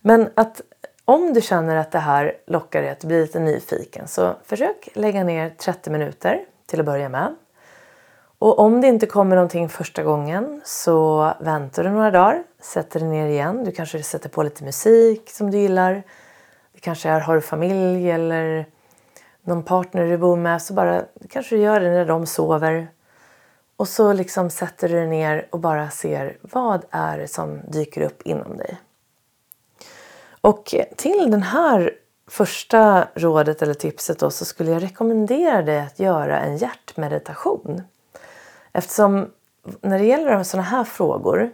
Men 0.00 0.30
att 0.34 0.60
om 1.04 1.34
du 1.34 1.40
känner 1.40 1.76
att 1.76 1.92
det 1.92 1.98
här 1.98 2.36
lockar 2.46 2.82
dig 2.82 2.90
att 2.90 3.04
bli 3.04 3.20
lite 3.20 3.38
nyfiken 3.38 4.08
så 4.08 4.34
försök 4.44 4.88
lägga 4.92 5.24
ner 5.24 5.50
30 5.50 5.90
minuter 5.90 6.44
till 6.66 6.80
att 6.80 6.86
börja 6.86 7.08
med. 7.08 7.34
Och 8.42 8.58
om 8.58 8.80
det 8.80 8.86
inte 8.86 9.06
kommer 9.06 9.36
någonting 9.36 9.68
första 9.68 10.02
gången 10.02 10.60
så 10.64 11.32
väntar 11.40 11.84
du 11.84 11.90
några 11.90 12.10
dagar, 12.10 12.42
sätter 12.60 13.00
dig 13.00 13.08
ner 13.08 13.26
igen. 13.26 13.64
Du 13.64 13.72
kanske 13.72 14.02
sätter 14.02 14.28
på 14.28 14.42
lite 14.42 14.64
musik 14.64 15.30
som 15.30 15.50
du 15.50 15.58
gillar. 15.58 16.02
Det 16.72 16.80
kanske 16.80 17.08
är, 17.08 17.20
har 17.20 17.34
du 17.34 17.40
familj 17.40 18.10
eller 18.10 18.66
någon 19.42 19.62
partner 19.62 20.06
du 20.06 20.18
bor 20.18 20.36
med 20.36 20.62
så 20.62 20.74
bara 20.74 21.02
kanske 21.30 21.56
du 21.56 21.62
gör 21.62 21.80
det 21.80 21.90
när 21.90 22.04
de 22.04 22.26
sover. 22.26 22.88
Och 23.76 23.88
så 23.88 24.12
liksom 24.12 24.50
sätter 24.50 24.88
du 24.88 24.94
dig 24.94 25.06
ner 25.06 25.48
och 25.50 25.58
bara 25.58 25.90
ser 25.90 26.36
vad 26.40 26.84
är 26.90 27.18
det 27.18 27.28
som 27.28 27.60
dyker 27.68 28.00
upp 28.00 28.22
inom 28.22 28.56
dig. 28.56 28.80
Och 30.40 30.74
till 30.96 31.30
den 31.30 31.42
här 31.42 31.92
första 32.28 33.08
rådet 33.14 33.62
eller 33.62 33.74
tipset 33.74 34.18
då 34.18 34.30
så 34.30 34.44
skulle 34.44 34.70
jag 34.70 34.82
rekommendera 34.82 35.62
dig 35.62 35.80
att 35.80 35.98
göra 35.98 36.40
en 36.40 36.56
hjärtmeditation. 36.56 37.82
Eftersom 38.72 39.30
när 39.80 39.98
det 39.98 40.04
gäller 40.04 40.42
sådana 40.42 40.68
här 40.68 40.84
frågor 40.84 41.50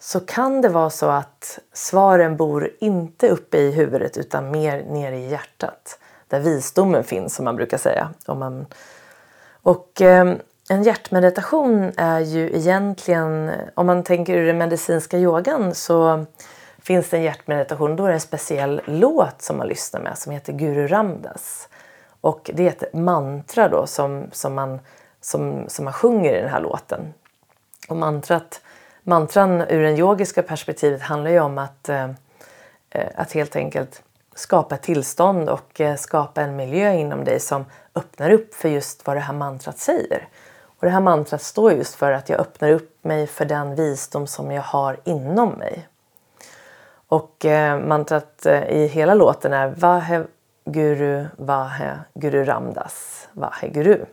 så 0.00 0.20
kan 0.20 0.60
det 0.60 0.68
vara 0.68 0.90
så 0.90 1.06
att 1.06 1.58
svaren 1.72 2.36
bor 2.36 2.70
inte 2.80 3.28
uppe 3.28 3.58
i 3.58 3.70
huvudet 3.70 4.16
utan 4.16 4.50
mer 4.50 4.84
nere 4.84 5.16
i 5.16 5.28
hjärtat. 5.28 5.98
där 6.28 6.40
visdomen 6.40 7.04
finns 7.04 7.34
som 7.34 7.44
man 7.44 7.56
brukar 7.56 7.78
säga. 7.78 8.10
Om 8.26 8.38
man... 8.38 8.66
Och 9.62 10.02
eh, 10.02 10.34
en 10.68 10.82
hjärtmeditation 10.82 11.92
är 11.96 12.20
ju 12.20 12.56
egentligen, 12.56 13.52
om 13.74 13.86
man 13.86 14.02
tänker 14.02 14.34
ur 14.34 14.46
den 14.46 14.58
medicinska 14.58 15.18
yogan 15.18 15.74
så 15.74 16.26
finns 16.78 17.10
det 17.10 17.16
en 17.16 17.22
hjärtmeditation, 17.22 17.96
då 17.96 18.04
är 18.04 18.08
det 18.08 18.14
en 18.14 18.20
speciell 18.20 18.82
låt 18.84 19.42
som 19.42 19.56
man 19.56 19.68
lyssnar 19.68 20.00
med 20.00 20.18
som 20.18 20.32
heter 20.32 20.52
Guru 20.52 20.86
Ramdas. 20.86 21.68
Och 22.20 22.50
det 22.54 22.66
är 22.66 22.68
ett 22.68 22.94
mantra 22.94 23.68
då 23.68 23.86
som, 23.86 24.26
som, 24.32 24.54
man, 24.54 24.80
som, 25.22 25.64
som 25.68 25.84
man 25.84 25.94
sjunger 25.94 26.34
i 26.34 26.40
den 26.40 26.50
här 26.50 26.60
låten. 26.60 27.14
Och 27.88 27.96
mantrat, 27.96 28.60
mantran 29.02 29.60
ur 29.60 29.82
det 29.82 29.92
yogiska 29.92 30.42
perspektivet 30.42 31.02
handlar 31.02 31.30
ju 31.30 31.40
om 31.40 31.58
att, 31.58 31.88
eh, 31.88 32.10
eh, 32.90 33.08
att 33.14 33.32
helt 33.32 33.56
enkelt 33.56 34.02
skapa 34.34 34.74
ett 34.74 34.82
tillstånd 34.82 35.48
och 35.48 35.80
eh, 35.80 35.96
skapa 35.96 36.42
en 36.42 36.56
miljö 36.56 36.92
inom 36.92 37.24
dig 37.24 37.40
som 37.40 37.64
öppnar 37.94 38.30
upp 38.30 38.54
för 38.54 38.68
just 38.68 39.06
vad 39.06 39.16
det 39.16 39.20
här 39.20 39.34
mantrat 39.34 39.78
säger. 39.78 40.28
Och 40.64 40.86
det 40.86 40.90
här 40.90 41.00
mantrat 41.00 41.42
står 41.42 41.72
just 41.72 41.94
för 41.94 42.12
att 42.12 42.28
jag 42.28 42.40
öppnar 42.40 42.70
upp 42.70 43.04
mig 43.04 43.26
för 43.26 43.44
den 43.44 43.74
visdom 43.74 44.26
som 44.26 44.50
jag 44.50 44.62
har 44.62 44.96
inom 45.04 45.48
mig. 45.48 45.88
Och 47.08 47.44
eh, 47.44 47.80
mantrat 47.80 48.46
eh, 48.46 48.62
i 48.62 48.86
hela 48.86 49.14
låten 49.14 49.52
är 49.52 49.68
Vahe 49.68 50.24
Guru 50.64 51.26
Vahe 51.36 51.98
Guru 52.14 52.44
Ramdas 52.44 53.28
Vahe 53.32 53.68
Guru. 53.68 54.04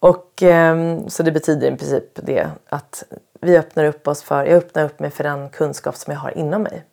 Och 0.00 0.42
ehm, 0.42 1.08
så 1.08 1.22
det 1.22 1.32
betyder 1.32 1.72
i 1.72 1.76
princip 1.76 2.04
det 2.14 2.50
att 2.68 3.04
vi 3.40 3.58
öppnar 3.58 3.84
upp 3.84 4.08
oss 4.08 4.22
för, 4.22 4.44
jag 4.44 4.56
öppnar 4.56 4.84
upp 4.84 5.00
mig 5.00 5.10
för 5.10 5.24
den 5.24 5.48
kunskap 5.48 5.96
som 5.96 6.12
jag 6.12 6.20
har 6.20 6.38
inom 6.38 6.62
mig. 6.62 6.84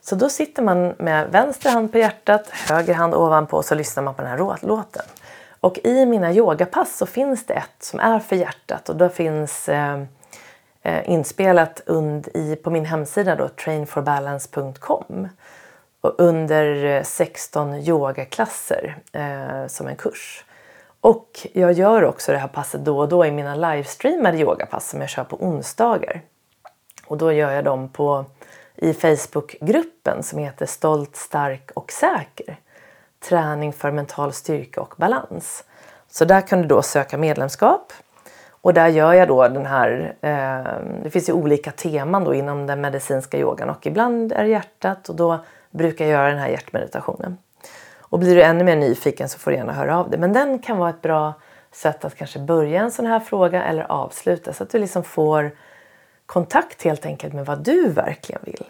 Så 0.00 0.14
då 0.14 0.28
sitter 0.28 0.62
man 0.62 0.88
med 0.88 1.30
vänster 1.30 1.70
hand 1.70 1.92
på 1.92 1.98
hjärtat, 1.98 2.48
höger 2.50 2.94
hand 2.94 3.14
ovanpå 3.14 3.56
och 3.56 3.64
så 3.64 3.74
lyssnar 3.74 4.02
man 4.02 4.14
på 4.14 4.22
den 4.22 4.30
här 4.30 4.66
låten. 4.66 5.02
Och 5.60 5.78
i 5.84 6.06
mina 6.06 6.32
yogapass 6.32 6.96
så 6.96 7.06
finns 7.06 7.46
det 7.46 7.54
ett 7.54 7.82
som 7.82 8.00
är 8.00 8.18
för 8.18 8.36
hjärtat 8.36 8.88
och 8.88 8.96
då 8.96 9.08
finns 9.08 9.68
eh, 9.68 10.02
eh 10.82 11.10
inspelat 11.10 11.80
und, 11.86 12.28
i, 12.28 12.56
på 12.56 12.70
min 12.70 12.84
hemsida 12.84 13.36
då, 13.36 13.48
trainforbalance.com 13.48 15.28
och 16.00 16.14
under 16.18 16.84
eh, 16.84 17.02
16 17.02 17.74
yogaklasser 17.74 18.96
eh, 19.12 19.66
som 19.66 19.88
en 19.88 19.96
kurs. 19.96 20.44
Och 21.04 21.46
jag 21.52 21.72
gör 21.72 22.04
också 22.04 22.32
det 22.32 22.38
här 22.38 22.48
passet 22.48 22.84
då 22.84 22.98
och 22.98 23.08
då 23.08 23.26
i 23.26 23.30
mina 23.30 23.54
livestreamade 23.54 24.38
yogapass 24.38 24.90
som 24.90 25.00
jag 25.00 25.10
kör 25.10 25.24
på 25.24 25.36
onsdagar. 25.36 26.20
Och 27.06 27.18
då 27.18 27.32
gör 27.32 27.50
jag 27.50 27.64
dem 27.64 27.88
på, 27.88 28.24
i 28.76 28.92
Facebookgruppen 28.94 30.22
som 30.22 30.38
heter 30.38 30.66
Stolt, 30.66 31.16
stark 31.16 31.70
och 31.74 31.92
säker 31.92 32.56
träning 33.28 33.72
för 33.72 33.90
mental 33.90 34.32
styrka 34.32 34.80
och 34.80 34.94
balans. 34.96 35.64
Så 36.10 36.24
där 36.24 36.40
kan 36.40 36.62
du 36.62 36.68
då 36.68 36.82
söka 36.82 37.18
medlemskap. 37.18 37.92
Och 38.48 38.74
där 38.74 38.88
gör 38.88 39.12
jag 39.12 39.28
då 39.28 39.48
den 39.48 39.66
här, 39.66 40.16
eh, 40.20 41.02
det 41.02 41.10
finns 41.10 41.28
ju 41.28 41.32
olika 41.32 41.70
teman 41.70 42.24
då 42.24 42.34
inom 42.34 42.66
den 42.66 42.80
medicinska 42.80 43.38
yogan 43.38 43.70
och 43.70 43.86
ibland 43.86 44.32
är 44.32 44.42
det 44.42 44.50
hjärtat 44.50 45.08
och 45.08 45.16
då 45.16 45.44
brukar 45.70 46.04
jag 46.04 46.12
göra 46.12 46.28
den 46.28 46.38
här 46.38 46.48
hjärtmeditationen. 46.48 47.38
Och 48.14 48.20
blir 48.20 48.34
du 48.34 48.42
ännu 48.42 48.64
mer 48.64 48.76
nyfiken 48.76 49.28
så 49.28 49.38
får 49.38 49.50
du 49.50 49.56
gärna 49.56 49.72
höra 49.72 49.98
av 49.98 50.10
dig. 50.10 50.20
Men 50.20 50.32
den 50.32 50.58
kan 50.58 50.78
vara 50.78 50.90
ett 50.90 51.02
bra 51.02 51.34
sätt 51.72 52.04
att 52.04 52.16
kanske 52.16 52.38
börja 52.38 52.80
en 52.80 52.90
sån 52.90 53.06
här 53.06 53.20
fråga 53.20 53.62
eller 53.64 53.92
avsluta 53.92 54.52
så 54.52 54.62
att 54.62 54.70
du 54.70 54.78
liksom 54.78 55.04
får 55.04 55.50
kontakt 56.26 56.82
helt 56.82 57.06
enkelt 57.06 57.34
med 57.34 57.46
vad 57.46 57.64
du 57.64 57.88
verkligen 57.88 58.40
vill. 58.44 58.64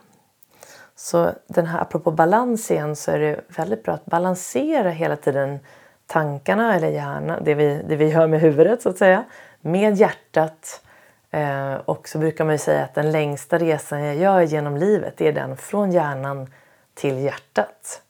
Så 0.96 1.30
den 1.46 1.66
här, 1.66 1.80
apropå 1.80 2.10
balans 2.10 2.70
igen 2.70 2.96
så 2.96 3.10
är 3.10 3.18
det 3.18 3.40
väldigt 3.48 3.82
bra 3.82 3.94
att 3.94 4.04
balansera 4.04 4.90
hela 4.90 5.16
tiden 5.16 5.58
tankarna 6.06 6.74
eller 6.74 6.88
hjärnan, 6.88 7.44
det 7.44 7.54
vi, 7.54 7.82
det 7.88 7.96
vi 7.96 8.08
gör 8.08 8.26
med 8.26 8.40
huvudet 8.40 8.82
så 8.82 8.88
att 8.88 8.98
säga, 8.98 9.24
med 9.60 9.94
hjärtat. 9.96 10.82
Eh, 11.30 11.74
och 11.74 12.08
så 12.08 12.18
brukar 12.18 12.44
man 12.44 12.54
ju 12.54 12.58
säga 12.58 12.84
att 12.84 12.94
den 12.94 13.12
längsta 13.12 13.58
resan 13.58 14.04
jag 14.04 14.16
gör 14.16 14.40
genom 14.40 14.76
livet 14.76 15.20
är 15.20 15.32
den 15.32 15.56
från 15.56 15.92
hjärnan 15.92 16.50
till 16.94 17.18
hjärtat. 17.18 18.00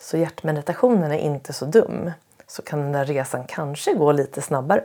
Så 0.00 0.16
hjärtmeditationen 0.16 1.12
är 1.12 1.18
inte 1.18 1.52
så 1.52 1.64
dum. 1.64 2.10
Så 2.46 2.62
kan 2.62 2.80
den 2.80 2.92
där 2.92 3.04
resan 3.04 3.44
kanske 3.44 3.94
gå 3.94 4.12
lite 4.12 4.42
snabbare. 4.42 4.82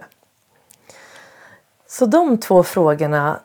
Så 1.87 2.05
de 2.05 2.37
två 2.37 2.63
frågorna 2.63 3.39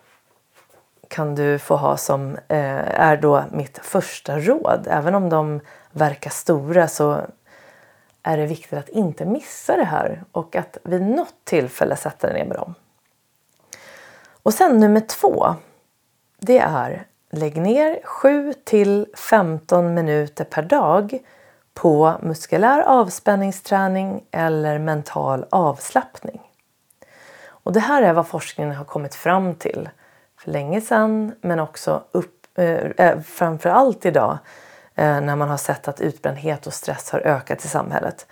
kan 1.09 1.35
du 1.35 1.59
få 1.59 1.77
ha 1.77 1.97
som 1.97 2.35
eh, 2.49 3.01
är 3.01 3.17
då 3.17 3.45
mitt 3.53 3.79
första 3.79 4.39
råd. 4.39 4.87
Även 4.91 5.15
om 5.15 5.29
de 5.29 5.61
verkar 5.93 6.31
stora 6.31 6.89
så 6.89 7.21
är 8.23 8.37
det 8.37 8.47
viktigt 8.47 8.79
att 8.79 8.89
inte 8.89 9.25
missa 9.25 9.77
det 9.77 9.85
här 9.85 10.25
och 10.33 10.57
att 10.57 10.79
vid 10.85 11.03
något 11.03 11.35
tillfälle 11.45 11.97
sätta 11.97 12.27
dig 12.27 12.37
ner 12.37 12.45
med 12.45 12.57
dem. 12.57 12.75
Och 14.43 14.55
sen 14.55 14.81
nummer 14.81 15.01
två. 15.01 15.55
Det 16.39 16.59
är 16.59 17.07
lägg 17.31 17.57
ner 17.57 18.01
7 18.05 18.53
till 18.65 19.07
15 19.15 19.95
minuter 19.95 20.45
per 20.45 20.63
dag 20.63 21.21
på 21.81 22.15
muskulär 22.23 22.81
avspänningsträning 22.81 24.25
eller 24.31 24.79
mental 24.79 25.47
avslappning. 25.51 26.41
Och 27.49 27.73
det 27.73 27.81
här 27.81 28.03
är 28.03 28.13
vad 28.13 28.27
forskningen 28.27 28.75
har 28.75 28.85
kommit 28.85 29.15
fram 29.15 29.55
till 29.55 29.89
för 30.39 30.51
länge 30.51 30.81
sedan 30.81 31.35
men 31.41 31.61
också 31.61 32.03
upp, 32.13 32.59
eh, 32.59 32.75
eh 32.75 33.21
framför 33.21 33.71
allt 33.71 34.07
idag 34.07 34.39
eh, 34.95 35.21
när 35.21 35.37
man 35.37 35.49
har 35.49 35.57
sett 35.57 35.89
att 35.89 36.01
utbrändhet 36.01 36.67
och 36.67 36.75
stress 36.75 37.11
har 37.11 37.21
ökat 37.21 37.65
i 37.65 37.69
samhället. 37.69 38.27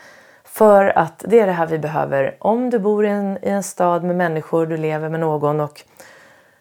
För 0.44 0.98
att 0.98 1.24
det 1.28 1.40
är 1.40 1.46
det 1.46 1.52
här 1.52 1.66
vi 1.66 1.78
behöver 1.78 2.36
om 2.40 2.70
du 2.70 2.78
bor 2.78 3.06
i 3.06 3.08
en, 3.08 3.38
i 3.42 3.48
en 3.48 3.62
stad 3.62 4.04
med 4.04 4.16
människor, 4.16 4.66
du 4.66 4.76
lever 4.76 5.08
med 5.08 5.20
någon 5.20 5.60
och 5.60 5.82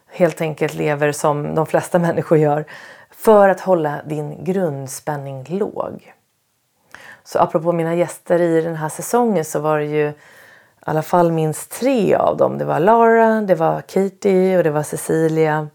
helt 0.08 0.41
enkelt 0.41 0.73
lever 0.73 1.12
som 1.12 1.56
de 1.56 1.65
flesta 1.65 2.00
människor 2.08 2.38
gör 2.38 2.65
för 3.12 3.50
att 3.50 3.60
hålla 3.60 4.02
din 4.06 4.43
grundspänning 4.43 5.45
låg. 5.50 6.13
Så 7.27 7.39
apropå 7.39 7.71
mina 7.71 7.95
gäster 7.95 8.41
i 8.41 8.61
den 8.61 8.75
här 8.75 8.89
säsongen 8.89 9.45
så 9.45 9.59
var 9.59 9.79
det 9.79 9.85
ju 9.85 10.07
i 10.07 10.13
alla 10.79 11.01
fall 11.01 11.31
minst 11.31 11.71
tre 11.71 12.15
av 12.15 12.37
dem. 12.37 12.57
Det 12.57 12.65
var 12.65 12.79
Lara, 12.79 13.41
det 13.41 13.55
var 13.55 13.81
Katie 13.81 14.57
och 14.57 14.63
det 14.63 14.69
var 14.69 14.83
Cecilia. 14.83 15.67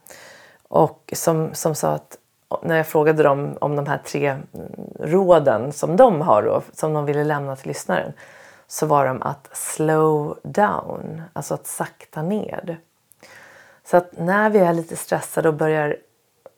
Och 0.68 1.12
som, 1.16 1.54
som 1.54 1.74
sa 1.74 1.90
att 1.90 2.16
när 2.62 2.76
jag 2.76 2.86
frågade 2.86 3.22
dem 3.22 3.56
om 3.60 3.76
de 3.76 3.86
här 3.86 3.98
tre 3.98 4.28
mm, 4.28 4.42
råden 5.00 5.72
som 5.72 5.96
de 5.96 6.20
har 6.20 6.42
då, 6.42 6.62
som 6.72 6.92
de 6.92 7.04
ville 7.04 7.24
lämna 7.24 7.56
till 7.56 7.68
lyssnaren 7.68 8.12
så 8.66 8.86
var 8.86 9.06
de 9.06 9.22
att 9.22 9.48
slow 9.52 10.38
down, 10.42 11.22
alltså 11.32 11.54
att 11.54 11.66
sakta 11.66 12.22
ner. 12.22 12.78
Så 13.84 13.96
att 13.96 14.18
när 14.18 14.50
vi 14.50 14.58
är 14.58 14.72
lite 14.72 14.96
stressade 14.96 15.48
och 15.48 15.54
börjar 15.54 15.96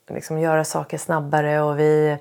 liksom 0.09 0.39
göra 0.39 0.65
saker 0.65 0.99
snabbare 0.99 1.63
och 1.63 1.79
vi 1.79 2.19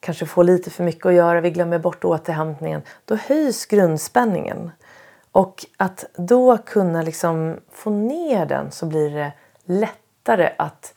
kanske 0.00 0.26
får 0.26 0.44
lite 0.44 0.70
för 0.70 0.84
mycket 0.84 1.06
att 1.06 1.14
göra, 1.14 1.40
vi 1.40 1.50
glömmer 1.50 1.78
bort 1.78 2.04
återhämtningen, 2.04 2.82
då 3.04 3.14
höjs 3.14 3.66
grundspänningen. 3.66 4.70
Och 5.32 5.66
att 5.76 6.04
då 6.14 6.58
kunna 6.58 7.02
liksom 7.02 7.56
få 7.72 7.90
ner 7.90 8.46
den 8.46 8.70
så 8.70 8.86
blir 8.86 9.10
det 9.10 9.32
lättare 9.64 10.50
att 10.58 10.94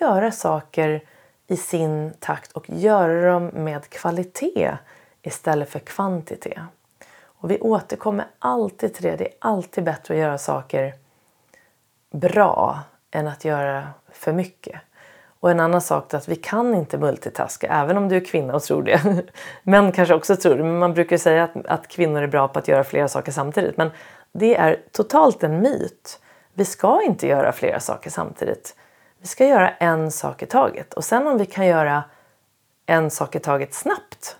göra 0.00 0.32
saker 0.32 1.02
i 1.46 1.56
sin 1.56 2.12
takt 2.18 2.52
och 2.52 2.70
göra 2.70 3.32
dem 3.32 3.46
med 3.46 3.88
kvalitet 3.88 4.72
istället 5.22 5.70
för 5.70 5.78
kvantitet. 5.78 6.58
Och 7.24 7.50
vi 7.50 7.60
återkommer 7.60 8.26
alltid 8.38 8.94
till 8.94 9.02
det. 9.02 9.16
Det 9.16 9.24
är 9.24 9.34
alltid 9.38 9.84
bättre 9.84 10.14
att 10.14 10.20
göra 10.20 10.38
saker 10.38 10.94
bra 12.10 12.80
än 13.10 13.26
att 13.26 13.44
göra 13.44 13.88
för 14.12 14.32
mycket. 14.32 14.80
Och 15.44 15.50
en 15.50 15.60
annan 15.60 15.80
sak 15.80 16.14
är 16.14 16.18
att 16.18 16.28
vi 16.28 16.36
kan 16.36 16.74
inte 16.74 16.98
multitaska, 16.98 17.66
även 17.66 17.96
om 17.96 18.08
du 18.08 18.16
är 18.16 18.24
kvinna 18.24 18.54
och 18.54 18.62
tror 18.62 18.82
det. 18.82 19.24
Män 19.62 19.92
kanske 19.92 20.14
också 20.14 20.36
tror 20.36 20.56
det, 20.56 20.62
men 20.62 20.78
man 20.78 20.94
brukar 20.94 21.16
säga 21.16 21.44
att, 21.44 21.66
att 21.66 21.88
kvinnor 21.88 22.22
är 22.22 22.26
bra 22.26 22.48
på 22.48 22.58
att 22.58 22.68
göra 22.68 22.84
flera 22.84 23.08
saker 23.08 23.32
samtidigt. 23.32 23.76
Men 23.76 23.90
det 24.32 24.56
är 24.56 24.80
totalt 24.92 25.42
en 25.42 25.60
myt. 25.60 26.20
Vi 26.54 26.64
ska 26.64 27.02
inte 27.02 27.26
göra 27.26 27.52
flera 27.52 27.80
saker 27.80 28.10
samtidigt. 28.10 28.76
Vi 29.20 29.26
ska 29.26 29.46
göra 29.46 29.70
en 29.70 30.10
sak 30.10 30.42
i 30.42 30.46
taget. 30.46 30.94
Och 30.94 31.04
sen 31.04 31.26
om 31.26 31.38
vi 31.38 31.46
kan 31.46 31.66
göra 31.66 32.04
en 32.86 33.10
sak 33.10 33.36
i 33.36 33.38
taget 33.38 33.74
snabbt 33.74 34.36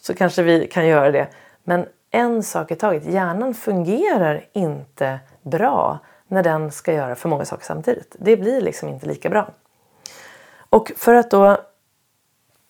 så 0.00 0.14
kanske 0.14 0.42
vi 0.42 0.66
kan 0.66 0.86
göra 0.86 1.10
det. 1.10 1.28
Men 1.64 1.86
en 2.10 2.42
sak 2.42 2.70
i 2.70 2.76
taget. 2.76 3.04
Hjärnan 3.04 3.54
fungerar 3.54 4.44
inte 4.52 5.18
bra 5.42 5.98
när 6.28 6.42
den 6.42 6.72
ska 6.72 6.92
göra 6.92 7.14
för 7.14 7.28
många 7.28 7.44
saker 7.44 7.64
samtidigt. 7.64 8.16
Det 8.18 8.36
blir 8.36 8.60
liksom 8.60 8.88
inte 8.88 9.06
lika 9.06 9.28
bra. 9.28 9.50
Och 10.70 10.92
för 10.96 11.14
att 11.14 11.30
då 11.30 11.56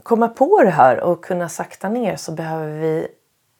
komma 0.02 0.28
på 0.28 0.62
det 0.62 0.70
här 0.70 1.00
och 1.00 1.24
kunna 1.24 1.48
sakta 1.48 1.88
ner 1.88 2.16
så 2.16 2.32
behöver 2.32 2.78
vi 2.78 3.08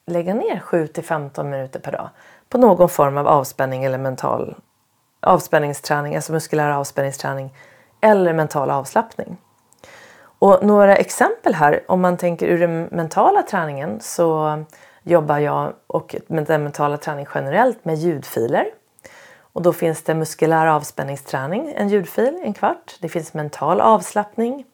lägga 0.07 0.35
ner 0.35 0.61
7 0.61 0.87
till 0.87 1.05
15 1.05 1.51
minuter 1.51 1.81
per 1.81 1.93
dag 1.93 2.09
på 2.49 2.59
någon 2.59 2.89
form 2.89 3.17
av 3.17 3.29
avspänning 3.29 3.85
eller 3.85 3.99
mental 3.99 4.55
avspänningsträning, 5.21 6.17
alltså 6.17 6.33
muskulär 6.33 6.71
avspänningsträning 6.71 7.55
eller 8.01 8.33
mental 8.33 8.71
avslappning. 8.71 9.37
Och 10.23 10.65
några 10.67 10.97
exempel 10.97 11.55
här, 11.55 11.85
om 11.89 12.01
man 12.01 12.17
tänker 12.17 12.47
ur 12.47 12.59
den 12.59 12.83
mentala 12.83 13.43
träningen 13.43 14.01
så 14.01 14.59
jobbar 15.03 15.39
jag 15.39 15.73
och 15.87 16.17
med 16.27 16.45
den 16.45 16.63
mentala 16.63 16.97
träningen 16.97 17.31
generellt 17.35 17.85
med 17.85 17.97
ljudfiler. 17.97 18.67
Och 19.53 19.63
då 19.63 19.73
finns 19.73 20.03
det 20.03 20.15
muskulär 20.15 20.67
avspänningsträning, 20.67 21.73
en 21.77 21.89
ljudfil, 21.89 22.41
en 22.43 22.53
kvart. 22.53 22.97
Det 23.01 23.09
finns 23.09 23.35
mental 23.35 23.81
avslappning, 23.81 24.65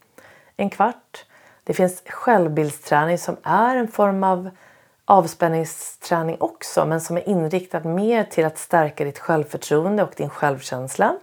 en 0.57 0.71
kvart. 0.71 1.25
Det 1.65 1.75
finns 1.75 2.03
självbildsträning 2.07 3.19
som 3.19 3.37
är 3.43 3.77
en 3.77 3.89
form 3.89 4.25
av 4.25 4.51
avspänningsträning 5.05 6.37
också 6.41 6.87
men 6.87 7.01
som 7.01 7.17
är 7.17 7.29
inriktad 7.29 7.81
mer 7.81 8.25
till 8.25 8.45
att 8.45 8.59
stärka 8.59 9.05
ditt 9.05 9.19
självförtroende 9.19 10.03
och 10.03 10.12
din 10.17 10.31
självkänsla. 10.31 11.17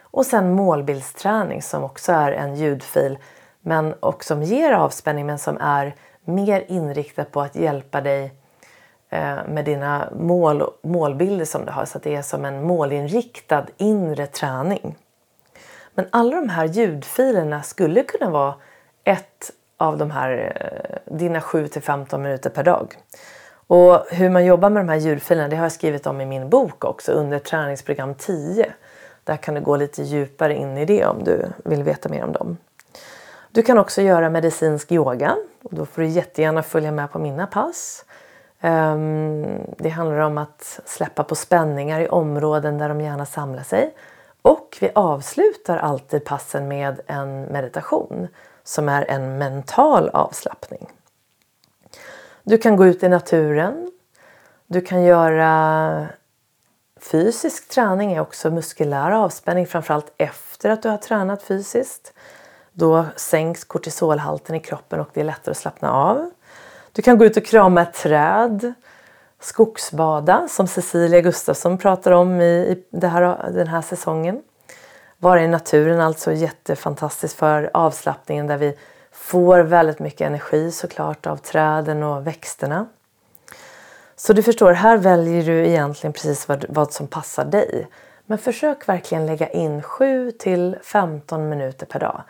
Och 0.00 0.26
sen 0.26 0.52
målbildsträning 0.52 1.62
som 1.62 1.84
också 1.84 2.12
är 2.12 2.32
en 2.32 2.54
ljudfil 2.54 3.18
men 3.60 3.92
och 3.92 4.24
som 4.24 4.42
ger 4.42 4.72
avspänning 4.72 5.26
men 5.26 5.38
som 5.38 5.58
är 5.60 5.94
mer 6.24 6.64
inriktad 6.68 7.24
på 7.24 7.40
att 7.40 7.56
hjälpa 7.56 8.00
dig 8.00 8.34
Eh, 9.14 9.46
med 9.48 9.64
dina 9.64 10.08
mål, 10.16 10.70
målbilder 10.82 11.44
som 11.44 11.64
du 11.64 11.72
har 11.72 11.84
så 11.84 11.98
att 11.98 12.04
det 12.04 12.14
är 12.14 12.22
som 12.22 12.44
en 12.44 12.62
målinriktad 12.62 13.66
inre 13.76 14.26
träning. 14.26 14.96
Men 15.94 16.06
alla 16.10 16.36
de 16.36 16.48
här 16.48 16.64
ljudfilerna 16.64 17.62
skulle 17.62 18.02
kunna 18.02 18.30
vara 18.30 18.54
ett 19.04 19.50
av 19.76 19.98
de 19.98 20.10
här, 20.10 20.52
eh, 20.56 21.14
dina 21.16 21.40
7 21.40 21.68
till 21.68 21.82
15 21.82 22.22
minuter 22.22 22.50
per 22.50 22.62
dag. 22.62 22.94
Och 23.66 24.06
hur 24.10 24.30
man 24.30 24.44
jobbar 24.44 24.70
med 24.70 24.80
de 24.80 24.88
här 24.88 24.96
ljudfilerna 24.96 25.48
det 25.48 25.56
har 25.56 25.64
jag 25.64 25.72
skrivit 25.72 26.06
om 26.06 26.20
i 26.20 26.26
min 26.26 26.48
bok 26.48 26.84
också 26.84 27.12
under 27.12 27.38
träningsprogram 27.38 28.14
10. 28.14 28.66
Där 29.24 29.36
kan 29.36 29.54
du 29.54 29.60
gå 29.60 29.76
lite 29.76 30.02
djupare 30.02 30.54
in 30.54 30.78
i 30.78 30.84
det 30.84 31.06
om 31.06 31.24
du 31.24 31.46
vill 31.64 31.82
veta 31.82 32.08
mer 32.08 32.24
om 32.24 32.32
dem. 32.32 32.56
Du 33.50 33.62
kan 33.62 33.78
också 33.78 34.02
göra 34.02 34.30
medicinsk 34.30 34.92
yoga 34.92 35.36
och 35.62 35.74
då 35.74 35.86
får 35.86 36.02
du 36.02 36.08
jättegärna 36.08 36.62
följa 36.62 36.92
med 36.92 37.12
på 37.12 37.18
mina 37.18 37.46
pass. 37.46 38.04
Ehm, 38.64 39.60
det 39.78 39.88
handlar 39.88 40.18
om 40.18 40.38
att 40.38 40.80
släppa 40.84 41.24
på 41.24 41.34
spänningar 41.34 42.00
i 42.00 42.08
områden 42.08 42.78
där 42.78 42.88
de 42.88 43.00
gärna 43.00 43.26
samlar 43.26 43.62
sig. 43.62 43.94
Och 44.42 44.78
vi 44.80 44.90
avslutar 44.94 45.78
alltid 45.78 46.24
passen 46.24 46.68
med 46.68 47.00
en 47.06 47.42
meditation 47.42 48.28
som 48.62 48.88
är 48.88 49.10
en 49.10 49.38
mental 49.38 50.08
avslappning. 50.08 50.90
Du 52.42 52.58
kan 52.58 52.76
gå 52.76 52.86
ut 52.86 53.02
i 53.02 53.08
naturen. 53.08 53.92
Du 54.66 54.80
kan 54.80 55.02
göra 55.02 56.06
fysisk 57.00 57.68
träning 57.68 58.12
är 58.12 58.20
också 58.20 58.50
muskulär 58.50 59.10
avspänning 59.10 59.66
framförallt 59.66 60.12
efter 60.16 60.70
att 60.70 60.82
du 60.82 60.88
har 60.88 60.96
tränat 60.96 61.42
fysiskt. 61.42 62.12
Då 62.72 63.04
sänks 63.16 63.64
kortisolhalten 63.64 64.54
i 64.54 64.60
kroppen 64.60 65.00
och 65.00 65.08
det 65.12 65.20
är 65.20 65.24
lättare 65.24 65.50
att 65.50 65.58
slappna 65.58 65.92
av. 65.92 66.30
Du 66.94 67.02
kan 67.02 67.18
gå 67.18 67.24
ut 67.24 67.36
och 67.36 67.44
krama 67.44 67.82
ett 67.82 67.94
träd, 67.94 68.72
skogsbada 69.40 70.48
som 70.48 70.66
Cecilia 70.66 71.20
Gustafsson 71.20 71.78
pratar 71.78 72.12
om 72.12 72.40
i, 72.40 72.82
här, 73.02 73.50
den 73.52 73.66
här 73.66 73.82
säsongen. 73.82 74.42
Vara 75.18 75.42
i 75.42 75.48
naturen 75.48 76.00
alltså 76.00 76.32
jättefantastiskt 76.32 77.36
för 77.36 77.70
avslappningen 77.74 78.46
där 78.46 78.56
vi 78.56 78.74
får 79.12 79.60
väldigt 79.60 79.98
mycket 79.98 80.20
energi 80.20 80.70
såklart 80.70 81.26
av 81.26 81.36
träden 81.36 82.02
och 82.02 82.26
växterna. 82.26 82.86
Så 84.16 84.32
du 84.32 84.42
förstår, 84.42 84.72
här 84.72 84.96
väljer 84.96 85.44
du 85.44 85.66
egentligen 85.66 86.12
precis 86.12 86.48
vad, 86.48 86.64
vad 86.68 86.92
som 86.92 87.06
passar 87.06 87.44
dig. 87.44 87.88
Men 88.26 88.38
försök 88.38 88.88
verkligen 88.88 89.26
lägga 89.26 89.48
in 89.48 89.82
7 89.82 90.30
till 90.30 90.76
15 90.82 91.48
minuter 91.48 91.86
per 91.86 92.00
dag. 92.00 92.22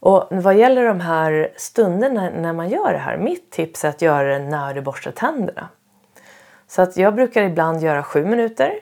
Och 0.00 0.26
vad 0.30 0.56
gäller 0.56 0.84
de 0.84 1.00
här 1.00 1.52
stunderna 1.56 2.30
när 2.30 2.52
man 2.52 2.68
gör 2.68 2.92
det 2.92 2.98
här, 2.98 3.16
mitt 3.16 3.50
tips 3.50 3.84
är 3.84 3.88
att 3.88 4.02
göra 4.02 4.38
det 4.38 4.44
när 4.44 4.74
du 4.74 4.80
borstar 4.80 5.10
tänderna. 5.10 5.68
Så 6.66 6.82
att 6.82 6.96
jag 6.96 7.14
brukar 7.14 7.42
ibland 7.42 7.82
göra 7.82 8.02
sju 8.02 8.24
minuter 8.24 8.72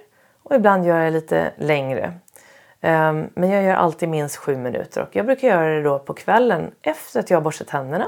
och 0.43 0.55
ibland 0.55 0.87
gör 0.87 0.99
jag 0.99 1.13
lite 1.13 1.53
längre. 1.57 2.13
Ehm, 2.81 3.31
men 3.35 3.51
jag 3.51 3.63
gör 3.63 3.75
alltid 3.75 4.09
minst 4.09 4.37
sju 4.37 4.57
minuter 4.57 5.03
och 5.03 5.17
jag 5.17 5.27
brukar 5.27 5.49
göra 5.49 5.69
det 5.69 5.83
då 5.83 5.99
på 5.99 6.15
kvällen 6.15 6.71
efter 6.83 7.21
att 7.21 7.31
jag 7.31 7.37
har 7.37 7.43
borstat 7.43 7.69
tänderna. 7.69 8.07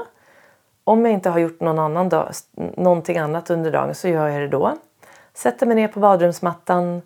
Om 0.83 1.05
jag 1.05 1.13
inte 1.13 1.29
har 1.29 1.39
gjort 1.39 1.59
någon 1.59 1.79
annan 1.79 2.09
dag, 2.09 2.31
någonting 2.77 3.17
annat 3.17 3.49
under 3.49 3.71
dagen 3.71 3.95
så 3.95 4.07
gör 4.07 4.27
jag 4.27 4.41
det 4.41 4.47
då. 4.47 4.77
Sätter 5.33 5.65
mig 5.65 5.75
ner 5.75 5.87
på 5.87 5.99
badrumsmattan 5.99 7.01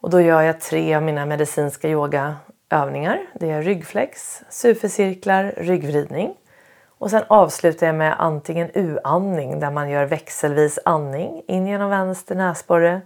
och 0.00 0.10
då 0.10 0.20
gör 0.20 0.42
jag 0.42 0.60
tre 0.60 0.94
av 0.94 1.02
mina 1.02 1.26
medicinska 1.26 1.88
yoga 1.88 2.36
övningar. 2.72 3.26
Det 3.34 3.50
är 3.50 3.62
ryggflex, 3.62 4.42
supercirklar, 4.50 5.54
ryggvridning. 5.56 6.34
Och 6.98 7.10
sen 7.10 7.22
avslutar 7.28 7.86
jag 7.86 7.94
med 7.96 8.14
antingen 8.18 8.70
U-andning 8.74 9.60
där 9.60 9.70
man 9.70 9.90
gör 9.90 10.04
växelvis 10.04 10.78
andning 10.84 11.42
in 11.46 11.66
genom 11.66 11.90
vänster 11.90 12.34
näsborre, 12.34 13.00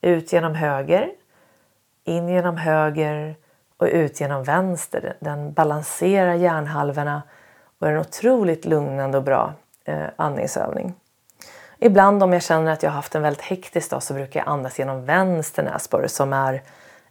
ut 0.00 0.32
genom 0.32 0.54
höger 0.54 1.10
in 2.08 2.28
genom 2.28 2.56
höger 2.56 3.36
och 3.76 3.86
ut 3.86 4.20
genom 4.20 4.44
vänster. 4.44 5.16
Den 5.20 5.52
balanserar 5.52 6.34
hjärnhalvorna 6.34 7.22
och 7.78 7.86
är 7.86 7.92
en 7.92 8.00
otroligt 8.00 8.64
lugnande 8.64 9.18
och 9.18 9.24
bra 9.24 9.52
eh, 9.84 10.06
andningsövning. 10.16 10.94
Ibland 11.78 12.22
om 12.22 12.32
jag 12.32 12.42
känner 12.42 12.72
att 12.72 12.82
jag 12.82 12.90
har 12.90 12.96
haft 12.96 13.14
en 13.14 13.22
väldigt 13.22 13.42
hektisk 13.42 13.90
dag 13.90 14.02
så 14.02 14.14
brukar 14.14 14.40
jag 14.40 14.48
andas 14.48 14.78
genom 14.78 15.04
vänster 15.04 15.62
näsborre 15.62 16.08
som 16.08 16.32
är 16.32 16.62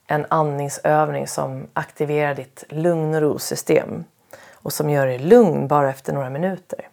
en 0.08 0.26
andningsövning 0.30 1.28
som 1.28 1.68
aktiverar 1.74 2.36
ditt 2.36 2.64
lugn 2.70 3.16
och 3.16 3.22
rosystem 3.22 4.04
och 4.54 4.74
som 4.74 4.90
gör 4.90 5.08
dig 5.08 5.20
lugn 5.20 5.68
bara 5.68 5.90
efter 5.90 6.14
några 6.14 6.30
minuter. 6.30 6.90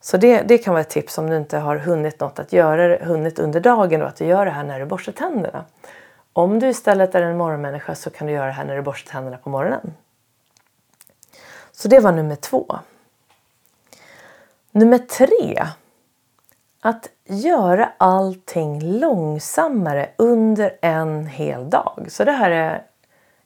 Så 0.00 0.16
det, 0.16 0.42
det 0.42 0.58
kan 0.58 0.74
vara 0.74 0.80
ett 0.80 0.90
tips 0.90 1.18
om 1.18 1.30
du 1.30 1.36
inte 1.36 1.58
har 1.58 1.76
hunnit 1.76 2.20
något 2.20 2.38
att 2.38 2.52
göra 2.52 3.04
hunnit 3.04 3.38
under 3.38 3.60
dagen 3.60 4.02
och 4.02 4.08
att 4.08 4.16
du 4.16 4.24
gör 4.24 4.44
det 4.44 4.50
här 4.50 4.64
när 4.64 4.80
du 4.80 4.86
borstar 4.86 5.12
tänderna. 5.12 5.64
Om 6.32 6.58
du 6.58 6.68
istället 6.68 7.14
är 7.14 7.22
en 7.22 7.36
morgonmänniska 7.36 7.94
så 7.94 8.10
kan 8.10 8.26
du 8.26 8.32
göra 8.32 8.46
det 8.46 8.52
här 8.52 8.64
när 8.64 8.76
du 8.76 8.82
borstar 8.82 9.12
tänderna 9.12 9.36
på 9.36 9.50
morgonen. 9.50 9.94
Så 11.72 11.88
det 11.88 12.00
var 12.00 12.12
nummer 12.12 12.36
två. 12.36 12.78
Nummer 14.70 14.98
tre. 14.98 15.66
Att 16.80 17.08
göra 17.24 17.92
allting 17.96 18.98
långsammare 18.98 20.08
under 20.16 20.76
en 20.80 21.26
hel 21.26 21.70
dag. 21.70 22.06
Så 22.08 22.24
det 22.24 22.32
här 22.32 22.50
är 22.50 22.82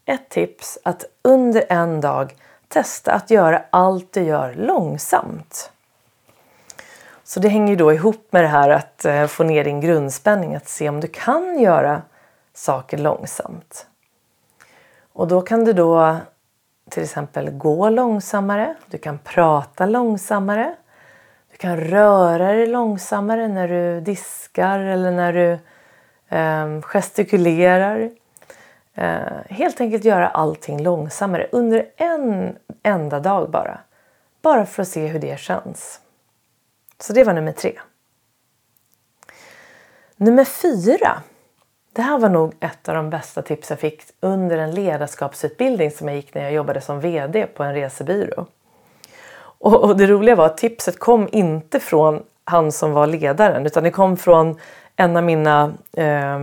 ett 0.04 0.28
tips 0.28 0.78
att 0.82 1.04
under 1.22 1.64
en 1.68 2.00
dag 2.00 2.36
testa 2.68 3.12
att 3.12 3.30
göra 3.30 3.62
allt 3.70 4.12
du 4.12 4.22
gör 4.22 4.54
långsamt. 4.54 5.72
Så 7.24 7.40
det 7.40 7.48
hänger 7.48 7.68
ju 7.68 7.76
då 7.76 7.92
ihop 7.92 8.26
med 8.30 8.44
det 8.44 8.48
här 8.48 8.70
att 8.70 9.04
eh, 9.04 9.26
få 9.26 9.44
ner 9.44 9.64
din 9.64 9.80
grundspänning, 9.80 10.54
att 10.54 10.68
se 10.68 10.88
om 10.88 11.00
du 11.00 11.08
kan 11.08 11.58
göra 11.58 12.02
saker 12.54 12.98
långsamt. 12.98 13.86
Och 15.12 15.28
då 15.28 15.42
kan 15.42 15.64
du 15.64 15.72
då 15.72 16.16
till 16.90 17.02
exempel 17.02 17.50
gå 17.50 17.90
långsammare, 17.90 18.74
du 18.86 18.98
kan 18.98 19.18
prata 19.18 19.86
långsammare, 19.86 20.74
kan 21.62 21.80
röra 21.80 22.52
dig 22.52 22.66
långsammare 22.66 23.48
när 23.48 23.68
du 23.68 24.00
diskar 24.00 24.78
eller 24.78 25.10
när 25.10 25.32
du 25.32 25.58
eh, 26.36 26.80
gestikulerar. 26.80 28.10
Eh, 28.94 29.20
helt 29.48 29.80
enkelt 29.80 30.04
göra 30.04 30.28
allting 30.28 30.82
långsammare 30.82 31.48
under 31.52 31.86
en 31.96 32.56
enda 32.82 33.20
dag 33.20 33.50
bara. 33.50 33.80
Bara 34.42 34.66
för 34.66 34.82
att 34.82 34.88
se 34.88 35.06
hur 35.06 35.18
det 35.18 35.40
känns. 35.40 36.00
Så 36.98 37.12
det 37.12 37.24
var 37.24 37.32
nummer 37.32 37.52
tre. 37.52 37.80
Nummer 40.16 40.44
fyra 40.44 41.22
det 41.92 42.02
här 42.02 42.18
var 42.18 42.28
nog 42.28 42.54
ett 42.60 42.88
av 42.88 42.94
de 42.94 43.10
bästa 43.10 43.42
tips 43.42 43.70
jag 43.70 43.80
fick 43.80 44.02
under 44.20 44.58
en 44.58 44.74
ledarskapsutbildning 44.74 45.90
som 45.90 46.08
jag 46.08 46.16
gick 46.16 46.34
när 46.34 46.42
jag 46.42 46.52
jobbade 46.52 46.80
som 46.80 47.00
VD 47.00 47.46
på 47.46 47.62
en 47.62 47.74
resebyrå. 47.74 48.46
Och, 49.62 49.96
det 49.96 50.06
roliga 50.06 50.34
var 50.34 50.46
att 50.46 50.56
tipset 50.56 50.98
kom 50.98 51.28
inte 51.32 51.80
från 51.80 52.22
han 52.44 52.72
som 52.72 52.92
var 52.92 53.06
ledaren 53.06 53.66
utan 53.66 53.84
det 53.84 53.90
kom 53.90 54.16
från 54.16 54.56
en 54.96 55.16
av 55.16 55.24
mina 55.24 55.72
eh, 55.96 56.38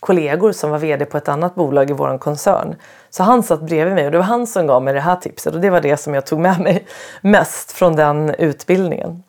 kollegor 0.00 0.52
som 0.52 0.70
var 0.70 0.78
VD 0.78 1.04
på 1.04 1.16
ett 1.16 1.28
annat 1.28 1.54
bolag 1.54 1.90
i 1.90 1.92
vår 1.92 2.18
koncern. 2.18 2.74
Så 3.10 3.22
han 3.22 3.42
satt 3.42 3.60
bredvid 3.60 3.94
mig 3.94 4.06
och 4.06 4.12
det 4.12 4.18
var 4.18 4.24
han 4.24 4.46
som 4.46 4.66
gav 4.66 4.82
mig 4.82 4.94
det 4.94 5.00
här 5.00 5.16
tipset 5.16 5.54
och 5.54 5.60
det 5.60 5.70
var 5.70 5.80
det 5.80 5.96
som 5.96 6.14
jag 6.14 6.26
tog 6.26 6.40
med 6.40 6.60
mig 6.60 6.86
mest 7.20 7.72
från 7.72 7.96
den 7.96 8.34
utbildningen. 8.34 9.22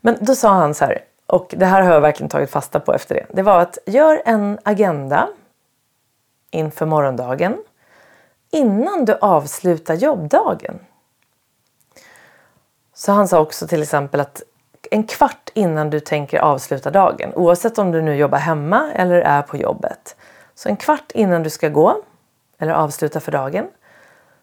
Men 0.00 0.16
då 0.20 0.34
sa 0.34 0.48
han 0.48 0.74
så 0.74 0.84
här, 0.84 0.98
och 1.26 1.54
det 1.56 1.66
här 1.66 1.82
har 1.82 1.92
jag 1.92 2.00
verkligen 2.00 2.30
tagit 2.30 2.50
fasta 2.50 2.80
på 2.80 2.94
efter 2.94 3.14
det. 3.14 3.26
Det 3.32 3.42
var 3.42 3.60
att 3.60 3.78
gör 3.86 4.22
en 4.24 4.58
agenda 4.62 5.28
inför 6.50 6.86
morgondagen 6.86 7.56
innan 8.50 9.04
du 9.04 9.14
avslutar 9.14 9.94
jobbdagen. 9.94 10.78
Så 12.94 13.12
han 13.12 13.28
sa 13.28 13.40
också 13.40 13.66
till 13.66 13.82
exempel 13.82 14.20
att 14.20 14.42
en 14.90 15.04
kvart 15.04 15.50
innan 15.54 15.90
du 15.90 16.00
tänker 16.00 16.38
avsluta 16.38 16.90
dagen, 16.90 17.34
oavsett 17.34 17.78
om 17.78 17.92
du 17.92 18.02
nu 18.02 18.14
jobbar 18.16 18.38
hemma 18.38 18.92
eller 18.92 19.20
är 19.20 19.42
på 19.42 19.56
jobbet. 19.56 20.16
Så 20.54 20.68
en 20.68 20.76
kvart 20.76 21.12
innan 21.14 21.42
du 21.42 21.50
ska 21.50 21.68
gå 21.68 21.96
eller 22.58 22.72
avsluta 22.72 23.20
för 23.20 23.32
dagen 23.32 23.66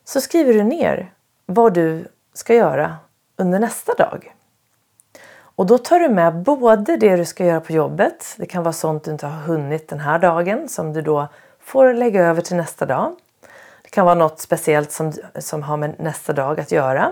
så 0.04 0.22
skriver 0.22 0.54
du 0.54 0.64
ner 0.64 1.14
vad 1.46 1.74
du 1.74 2.08
ska 2.34 2.56
göra 2.56 2.96
under 3.38 3.60
nästa 3.60 3.94
dag. 3.94 4.36
Och 5.56 5.66
då 5.66 5.78
tar 5.78 6.00
du 6.00 6.10
med 6.10 6.36
både 6.36 6.98
det 6.98 7.16
du 7.16 7.26
ska 7.26 7.46
göra 7.46 7.62
på 7.62 7.74
jobbet, 7.74 8.36
det 8.38 8.46
kan 8.46 8.64
vara 8.64 8.74
sånt 8.74 9.04
du 9.04 9.12
inte 9.12 9.28
har 9.28 9.42
hunnit 9.42 9.88
den 9.88 10.00
här 10.00 10.20
dagen 10.20 10.70
som 10.70 10.94
du 10.94 11.02
då 11.02 11.28
får 11.60 11.94
lägga 11.94 12.26
över 12.26 12.42
till 12.42 12.56
nästa 12.56 12.86
dag. 12.86 13.16
Det 13.82 13.90
kan 13.90 14.06
vara 14.06 14.16
något 14.16 14.40
speciellt 14.40 14.92
som, 14.92 15.14
som 15.40 15.64
har 15.64 15.78
med 15.78 16.00
nästa 16.00 16.34
dag 16.34 16.60
att 16.60 16.72
göra. 16.72 17.12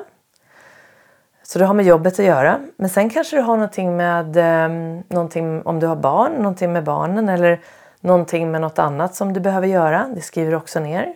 Så 1.50 1.60
det 1.60 1.66
har 1.66 1.74
med 1.74 1.86
jobbet 1.86 2.20
att 2.20 2.26
göra. 2.26 2.60
Men 2.76 2.90
sen 2.90 3.10
kanske 3.10 3.36
du 3.36 3.42
har 3.42 3.58
någonting 3.58 3.98
med 3.98 4.38
eh, 4.38 4.70
någonting 5.08 5.62
om 5.62 5.80
du 5.80 5.88
har 5.88 5.96
barn, 5.96 6.32
någonting 6.32 6.74
med 6.74 6.84
barnen 6.84 7.30
eller 7.30 7.60
någonting 8.00 8.52
med 8.52 8.62
något 8.62 8.80
annat 8.80 9.16
som 9.16 9.34
du 9.34 9.40
behöver 9.40 9.68
göra. 9.68 10.08
Det 10.16 10.22
skriver 10.22 10.52
du 10.52 10.58
också 10.58 10.80
ner. 10.80 11.16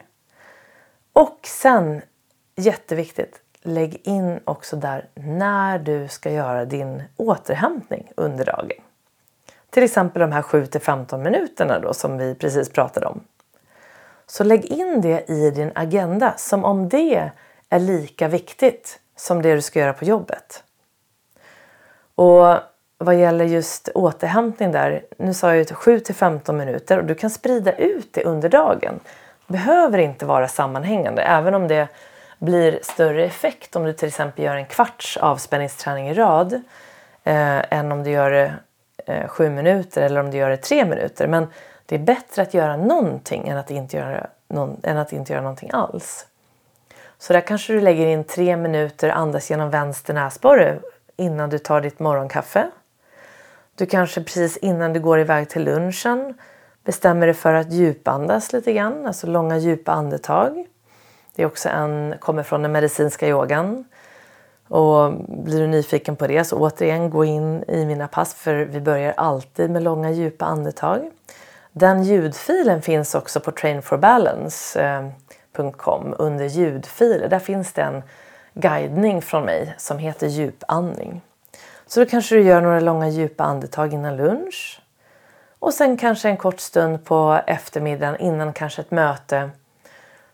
Och 1.13 1.39
sen, 1.43 2.01
jätteviktigt, 2.55 3.39
lägg 3.61 4.01
in 4.03 4.39
också 4.45 4.75
där 4.75 5.05
när 5.13 5.79
du 5.79 6.07
ska 6.07 6.31
göra 6.31 6.65
din 6.65 7.03
återhämtning 7.17 8.11
under 8.15 8.45
dagen. 8.45 8.81
Till 9.69 9.83
exempel 9.83 10.19
de 10.19 10.31
här 10.31 10.41
7 10.41 10.65
till 10.65 10.81
15 10.81 11.23
minuterna 11.23 11.79
då 11.79 11.93
som 11.93 12.17
vi 12.17 12.35
precis 12.35 12.69
pratade 12.69 13.05
om. 13.05 13.23
Så 14.27 14.43
lägg 14.43 14.65
in 14.65 15.01
det 15.01 15.29
i 15.29 15.51
din 15.51 15.71
agenda 15.75 16.33
som 16.37 16.65
om 16.65 16.89
det 16.89 17.31
är 17.69 17.79
lika 17.79 18.27
viktigt 18.27 18.99
som 19.23 19.41
det 19.41 19.55
du 19.55 19.61
ska 19.61 19.79
göra 19.79 19.93
på 19.93 20.05
jobbet. 20.05 20.63
Och 22.15 22.55
vad 22.97 23.15
gäller 23.15 23.45
just 23.45 23.89
återhämtning 23.89 24.71
där, 24.71 25.05
nu 25.17 25.33
sa 25.33 25.47
jag 25.47 25.57
ju 25.57 25.65
7 25.65 25.99
till 25.99 26.15
15 26.15 26.57
minuter 26.57 26.97
och 26.97 27.05
du 27.05 27.15
kan 27.15 27.29
sprida 27.29 27.75
ut 27.75 28.13
det 28.13 28.23
under 28.23 28.49
dagen. 28.49 28.99
behöver 29.47 29.97
inte 29.97 30.25
vara 30.25 30.47
sammanhängande 30.47 31.21
även 31.21 31.53
om 31.53 31.67
det 31.67 31.87
blir 32.39 32.79
större 32.81 33.25
effekt 33.25 33.75
om 33.75 33.83
du 33.83 33.93
till 33.93 34.07
exempel 34.07 34.45
gör 34.45 34.55
en 34.55 34.65
kvarts 34.65 35.17
avspänningsträning 35.17 36.09
i 36.09 36.13
rad 36.13 36.53
eh, 37.23 37.73
än 37.73 37.91
om 37.91 38.03
du 38.03 38.09
gör 38.09 38.31
det 38.31 38.53
eh, 39.05 39.27
sju 39.27 39.49
minuter 39.49 40.01
eller 40.01 40.19
om 40.19 40.31
du 40.31 40.37
gör 40.37 40.49
det 40.49 40.57
tre 40.57 40.85
minuter. 40.85 41.27
Men 41.27 41.47
det 41.85 41.95
är 41.95 41.99
bättre 41.99 42.41
att 42.41 42.53
göra 42.53 42.77
någonting 42.77 43.47
än 43.47 43.57
att 43.57 43.71
inte 43.71 43.97
göra, 43.97 44.27
någon, 44.47 44.79
än 44.83 44.97
att 44.97 45.13
inte 45.13 45.33
göra 45.33 45.41
någonting 45.41 45.69
alls. 45.73 46.27
Så 47.23 47.33
där 47.33 47.41
kanske 47.41 47.73
du 47.73 47.81
lägger 47.81 48.07
in 48.07 48.23
tre 48.23 48.57
minuter 48.57 49.09
andas 49.09 49.49
genom 49.49 49.69
vänster 49.69 50.13
näsborre 50.13 50.79
innan 51.17 51.49
du 51.49 51.59
tar 51.59 51.81
ditt 51.81 51.99
morgonkaffe. 51.99 52.67
Du 53.75 53.85
kanske 53.85 54.23
precis 54.23 54.57
innan 54.57 54.93
du 54.93 54.99
går 54.99 55.19
iväg 55.19 55.49
till 55.49 55.63
lunchen 55.63 56.33
bestämmer 56.83 57.27
dig 57.27 57.33
för 57.33 57.53
att 57.53 57.71
djupandas 57.71 58.53
lite 58.53 58.73
grann, 58.73 59.05
alltså 59.05 59.27
långa 59.27 59.57
djupa 59.57 59.91
andetag. 59.91 60.65
Det 61.35 61.41
är 61.41 61.45
också 61.45 61.69
en, 61.69 62.15
kommer 62.19 62.43
från 62.43 62.61
den 62.61 62.71
medicinska 62.71 63.27
yogan. 63.27 63.85
Och 64.67 65.13
blir 65.27 65.59
du 65.59 65.67
nyfiken 65.67 66.15
på 66.15 66.27
det 66.27 66.43
så 66.43 66.57
återigen 66.57 67.09
gå 67.09 67.25
in 67.25 67.63
i 67.67 67.85
mina 67.85 68.07
pass 68.07 68.33
för 68.33 68.55
vi 68.55 68.81
börjar 68.81 69.13
alltid 69.17 69.69
med 69.69 69.83
långa 69.83 70.11
djupa 70.11 70.45
andetag. 70.45 71.11
Den 71.71 72.03
ljudfilen 72.03 72.81
finns 72.81 73.15
också 73.15 73.39
på 73.39 73.51
Train 73.51 73.81
for 73.81 73.97
Balance. 73.97 74.81
Eh, 74.81 75.09
eh, 75.59 76.13
under 76.17 76.45
ljudfiler. 76.45 77.27
Där 77.27 77.39
finns 77.39 77.73
det 77.73 77.81
en 77.81 78.03
guidning 78.53 79.21
från 79.21 79.45
mig 79.45 79.75
som 79.77 79.97
heter 79.97 80.27
djupandning. 80.27 81.21
Så 81.87 81.99
då 81.99 82.05
kanske 82.05 82.35
du 82.35 82.41
gör 82.41 82.61
några 82.61 82.79
långa 82.79 83.09
djupa 83.09 83.43
andetag 83.43 83.93
innan 83.93 84.17
lunch. 84.17 84.81
Och 85.59 85.73
sen 85.73 85.97
kanske 85.97 86.29
en 86.29 86.37
kort 86.37 86.59
stund 86.59 87.05
på 87.05 87.41
eftermiddagen 87.47 88.17
innan 88.17 88.53
kanske 88.53 88.81
ett 88.81 88.91
möte 88.91 89.49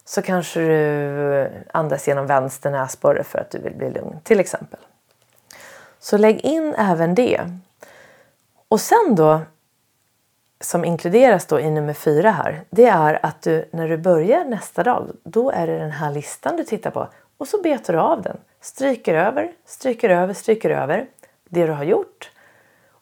så 0.06 0.22
kanske 0.22 0.60
du 0.60 1.52
andas 1.74 2.08
genom 2.08 2.28
vänster 2.28 2.72
näsborre 2.72 3.24
för 3.24 3.40
att 3.40 3.52
du 3.52 3.60
vill 3.60 3.76
bli 3.76 3.90
lugn 3.90 4.20
till 4.24 4.40
exempel. 4.40 4.80
Så 6.00 6.18
lägg 6.18 6.40
in 6.40 6.76
även 6.78 7.16
det. 7.16 7.42
Och 8.68 8.82
sen 8.82 9.16
då 9.16 9.42
som 10.62 10.86
inkluderas 10.86 11.45
då 11.45 11.60
i 11.60 11.69
nummer 11.69 11.93
fyra 11.93 12.32
här, 12.32 12.62
det 12.69 12.86
är 12.86 13.26
att 13.26 13.41
du 13.41 13.69
när 13.72 13.89
du 13.89 13.98
börjar 13.98 14.45
nästa 14.45 14.84
dag, 14.84 15.12
då 15.24 15.52
är 15.52 15.67
det 15.67 15.80
den 15.80 15.91
här 15.91 16.12
listan 16.12 16.56
du 16.56 16.63
tittar 16.63 16.91
på 16.91 17.08
och 17.38 17.48
så 17.48 17.62
betar 17.62 17.93
du 17.93 18.00
av 18.00 18.22
den. 18.22 18.38
Stryker 18.62 19.13
över, 19.13 19.52
stryker 19.65 20.10
över, 20.10 20.34
stryker 20.34 20.69
över 20.69 21.08
det 21.50 21.65
du 21.65 21.72
har 21.72 21.84
gjort. 21.84 22.32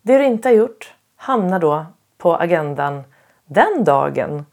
Det 0.01 0.17
du 0.17 0.25
inte 0.25 0.49
har 0.49 0.53
gjort 0.53 0.93
hamnar 1.15 1.59
då 1.59 1.85
på 2.17 2.35
agendan 2.35 3.03
den 3.45 3.83
dagen 3.83 4.45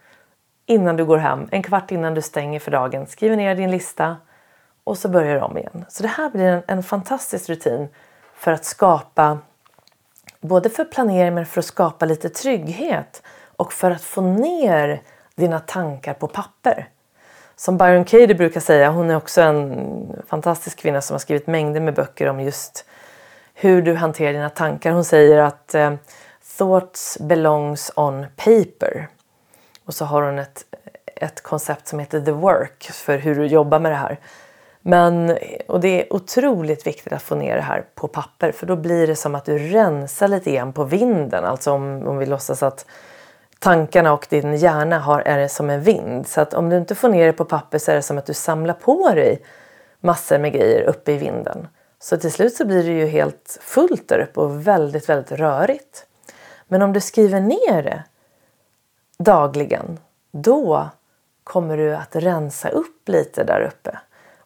innan 0.67 0.97
du 0.97 1.05
går 1.05 1.19
hem, 1.19 1.49
en 1.51 1.63
kvart 1.63 1.91
innan 1.91 2.15
du 2.15 2.23
stänger 2.23 2.61
för 2.61 2.71
dagen. 2.71 3.07
Skriver 3.07 3.37
ner 3.37 3.55
din 3.55 3.71
lista 3.71 4.17
och 4.85 4.99
så 4.99 5.09
börjar 5.09 5.35
du 5.35 5.41
om 5.41 5.59
igen. 5.59 5.85
Så 5.89 6.03
det 6.03 6.09
här 6.09 6.31
blir 6.31 6.45
en, 6.45 6.63
en 6.67 6.83
fantastisk 6.83 7.49
rutin 7.49 7.89
för 8.35 8.53
att 8.53 8.65
skapa 8.65 9.39
både 10.49 10.71
för 10.71 10.85
planering 10.85 11.35
men 11.35 11.47
för 11.47 11.61
att 11.61 11.65
skapa 11.65 12.07
lite 12.07 12.29
trygghet 12.29 13.23
och 13.57 13.73
för 13.73 13.91
att 13.91 14.03
få 14.03 14.21
ner 14.21 15.03
dina 15.35 15.61
tankar 15.61 16.15
på 16.15 16.29
papper. 16.29 16.89
Som 17.57 17.79
Byron 17.79 18.05
Katie 18.05 18.35
brukar 18.35 18.61
säga, 18.61 18.91
hon 18.91 19.11
är 19.11 19.17
också 19.17 19.41
en 19.43 20.23
fantastisk 20.29 20.79
kvinna 20.79 21.01
som 21.01 21.15
har 21.15 21.19
skrivit 21.19 21.47
mängder 21.47 21.81
med 21.81 21.95
böcker 21.95 22.29
om 22.29 22.41
just 22.41 22.85
hur 23.55 23.83
du 23.83 23.95
hanterar 23.95 24.33
dina 24.33 24.51
tankar. 24.51 24.91
Hon 24.91 25.05
säger 25.05 25.39
att 25.39 25.75
eh, 25.75 25.95
thoughts 26.59 27.19
belongs 27.21 27.93
on 27.97 28.27
paper. 28.37 29.09
Och 29.85 29.95
så 29.95 30.05
har 30.05 30.23
hon 30.23 30.39
ett, 30.39 30.65
ett 31.17 31.43
koncept 31.43 31.89
som 31.89 31.99
heter 31.99 32.21
the 32.21 32.33
work 32.33 32.85
för 32.85 33.19
hur 33.19 33.35
du 33.35 33.47
jobbar 33.47 33.79
med 33.79 33.93
det 33.93 33.97
här. 33.97 34.19
Men, 34.87 35.39
och 35.69 35.81
det 35.81 35.89
är 35.89 36.13
otroligt 36.13 36.87
viktigt 36.87 37.13
att 37.13 37.23
få 37.23 37.35
ner 37.35 37.57
det 37.57 37.63
här 37.63 37.85
på 37.95 38.09
papper 38.09 38.53
för 38.53 38.67
då 38.67 38.77
blir 38.77 39.07
det 39.07 39.17
som 39.17 39.35
att 39.35 39.45
du 39.45 39.59
rensar 39.59 40.29
lite 40.29 40.53
grann 40.53 40.73
på 40.73 40.85
vinden. 40.85 41.45
Alltså 41.45 41.73
om, 41.73 42.07
om 42.07 42.19
vi 42.19 42.27
låtsas 42.27 42.63
att 42.63 42.87
tankarna 43.59 44.13
och 44.13 44.27
din 44.31 44.57
hjärna 44.57 44.99
har, 44.99 45.21
är 45.21 45.39
det 45.39 45.49
som 45.49 45.71
en 45.71 45.83
vind. 45.83 46.27
Så 46.27 46.41
att 46.41 46.55
om 46.55 46.71
du 46.71 46.77
inte 46.77 46.95
får 46.95 47.09
ner 47.09 47.27
det 47.27 47.33
på 47.33 47.45
papper 47.45 47.79
så 47.79 47.91
är 47.91 47.95
det 47.95 48.03
som 48.03 48.19
att 48.19 48.27
du 48.27 48.35
samlar 48.35 48.75
på 48.75 49.09
dig 49.15 49.43
massor 50.01 50.39
med 50.39 50.53
grejer 50.53 50.83
uppe 50.83 51.13
i 51.13 51.17
vinden. 51.17 51.69
Så 51.99 52.17
till 52.17 52.33
slut 52.33 52.55
så 52.55 52.67
blir 52.67 52.85
det 52.85 52.93
ju 52.93 53.07
helt 53.07 53.59
fullt 53.61 54.09
där 54.09 54.19
uppe 54.19 54.41
och 54.41 54.67
väldigt, 54.67 55.09
väldigt 55.09 55.33
rörigt. 55.33 56.07
Men 56.69 56.83
om 56.83 56.93
du 56.93 57.01
skriver 57.01 57.41
ner 57.41 57.83
det 57.83 58.03
dagligen, 59.19 59.99
då 60.31 60.89
kommer 61.45 61.77
du 61.77 61.97
att 61.97 62.17
rensa 62.17 62.69
upp 62.69 63.09
lite 63.09 63.45
där 63.45 63.61
uppe. 63.61 63.99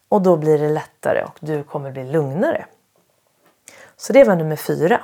Och 0.09 0.23
då 0.23 0.37
blir 0.37 0.59
det 0.59 0.69
lättare 0.69 1.23
och 1.23 1.39
du 1.41 1.63
kommer 1.63 1.91
bli 1.91 2.05
lugnare. 2.05 2.67
Så 3.97 4.13
det 4.13 4.25
var 4.25 4.37
nummer 4.37 4.57
fyra. 4.57 5.01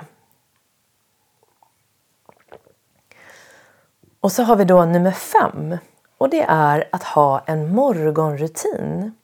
Och 4.21 4.33
så 4.33 4.43
har 4.43 4.57
vi 4.57 4.65
då 4.65 4.85
nummer 4.85 5.11
fem. 5.11 5.79
Och 6.19 6.29
det 6.29 6.45
är 6.49 6.89
att 6.93 7.03
ha 7.03 7.43
en 7.47 7.75
morgonrutin 7.75 9.15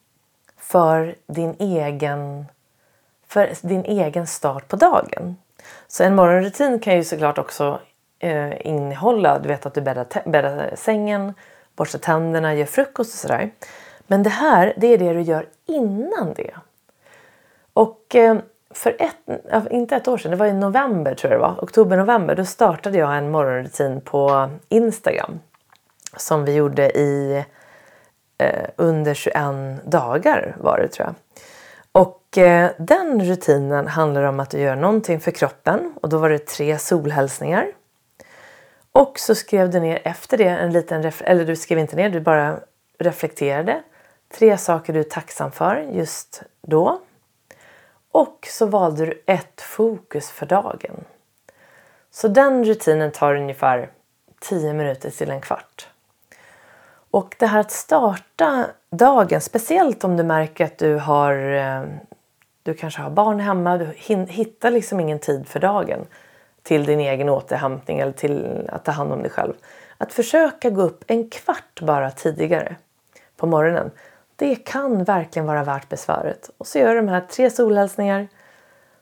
för 0.56 1.14
din 1.26 1.56
egen, 1.58 2.46
för 3.26 3.68
din 3.68 3.84
egen 3.84 4.26
start 4.26 4.68
på 4.68 4.76
dagen. 4.76 5.36
Så 5.88 6.04
en 6.04 6.14
morgonrutin 6.14 6.78
kan 6.78 6.96
ju 6.96 7.04
såklart 7.04 7.38
också 7.38 7.80
eh, 8.18 8.66
innehålla, 8.66 9.38
du 9.38 9.48
vet 9.48 9.66
att 9.66 9.74
du 9.74 9.80
bäddar, 9.80 10.06
bäddar 10.30 10.72
sängen, 10.76 11.34
borstar 11.76 11.98
tänderna, 11.98 12.54
gör 12.54 12.66
frukost 12.66 13.14
och 13.14 13.18
sådär. 13.18 13.50
Men 14.06 14.22
det 14.22 14.30
här, 14.30 14.74
det 14.76 14.86
är 14.86 14.98
det 14.98 15.12
du 15.12 15.20
gör 15.20 15.46
innan 15.70 16.34
det. 16.34 16.54
Och 17.72 18.14
eh, 18.14 18.36
för 18.74 18.96
ett, 18.98 19.70
inte 19.70 19.96
ett 19.96 20.08
år 20.08 20.18
sedan, 20.18 20.30
det 20.30 20.36
var 20.36 20.46
i 20.46 20.52
november 20.52 21.14
tror 21.14 21.32
jag 21.32 21.40
det 21.40 21.46
var, 21.46 21.64
oktober-november, 21.64 22.34
då 22.34 22.44
startade 22.44 22.98
jag 22.98 23.16
en 23.16 23.30
morgonrutin 23.30 24.00
på 24.00 24.50
Instagram. 24.68 25.40
Som 26.16 26.44
vi 26.44 26.54
gjorde 26.54 26.98
i 26.98 27.44
eh, 28.38 28.68
under 28.76 29.14
21 29.14 29.36
dagar 29.84 30.56
var 30.60 30.78
det 30.78 30.88
tror 30.88 31.06
jag. 31.06 31.14
Och 31.92 32.38
eh, 32.38 32.70
den 32.78 33.24
rutinen 33.24 33.86
handlar 33.86 34.22
om 34.22 34.40
att 34.40 34.50
du 34.50 34.58
gör 34.58 34.76
någonting 34.76 35.20
för 35.20 35.30
kroppen 35.30 35.94
och 36.02 36.08
då 36.08 36.18
var 36.18 36.30
det 36.30 36.46
tre 36.46 36.78
solhälsningar. 36.78 37.66
Och 38.92 39.18
så 39.18 39.34
skrev 39.34 39.70
du 39.70 39.80
ner 39.80 40.00
efter 40.04 40.38
det 40.38 40.48
en 40.48 40.72
liten, 40.72 41.12
eller 41.20 41.44
du 41.44 41.56
skrev 41.56 41.78
inte 41.78 41.96
ner, 41.96 42.10
du 42.10 42.20
bara 42.20 42.56
reflekterade. 42.98 43.82
Tre 44.34 44.58
saker 44.58 44.92
du 44.92 44.98
är 44.98 45.04
tacksam 45.04 45.52
för 45.52 45.76
just 45.76 46.42
då. 46.62 47.00
Och 48.12 48.48
så 48.50 48.66
valde 48.66 49.06
du 49.06 49.22
ett 49.26 49.60
fokus 49.60 50.30
för 50.30 50.46
dagen. 50.46 51.04
Så 52.10 52.28
den 52.28 52.64
rutinen 52.64 53.12
tar 53.12 53.34
ungefär 53.34 53.90
10 54.40 54.72
minuter 54.72 55.10
till 55.10 55.30
en 55.30 55.40
kvart. 55.40 55.88
Och 57.10 57.36
det 57.38 57.46
här 57.46 57.60
att 57.60 57.70
starta 57.70 58.66
dagen, 58.90 59.40
speciellt 59.40 60.04
om 60.04 60.16
du 60.16 60.22
märker 60.22 60.64
att 60.64 60.78
du 60.78 60.96
har 60.96 61.34
eh, 61.34 61.82
du 62.62 62.74
kanske 62.74 63.02
har 63.02 63.10
barn 63.10 63.40
hemma, 63.40 63.78
du 63.78 63.92
hittar 64.28 64.70
liksom 64.70 65.00
ingen 65.00 65.18
tid 65.18 65.48
för 65.48 65.60
dagen 65.60 66.06
till 66.62 66.84
din 66.84 67.00
egen 67.00 67.28
återhämtning 67.28 67.98
eller 67.98 68.12
till 68.12 68.68
att 68.72 68.84
ta 68.84 68.92
hand 68.92 69.12
om 69.12 69.22
dig 69.22 69.30
själv. 69.30 69.54
Att 69.98 70.12
försöka 70.12 70.70
gå 70.70 70.82
upp 70.82 71.04
en 71.06 71.30
kvart 71.30 71.80
bara 71.80 72.10
tidigare 72.10 72.76
på 73.36 73.46
morgonen. 73.46 73.90
Det 74.40 74.56
kan 74.56 75.04
verkligen 75.04 75.46
vara 75.46 75.64
värt 75.64 75.88
besväret. 75.88 76.50
Och 76.58 76.66
så 76.66 76.78
gör 76.78 76.88
du 76.88 76.96
de 76.96 77.08
här 77.08 77.20
tre 77.20 77.50
solhälsningar. 77.50 78.28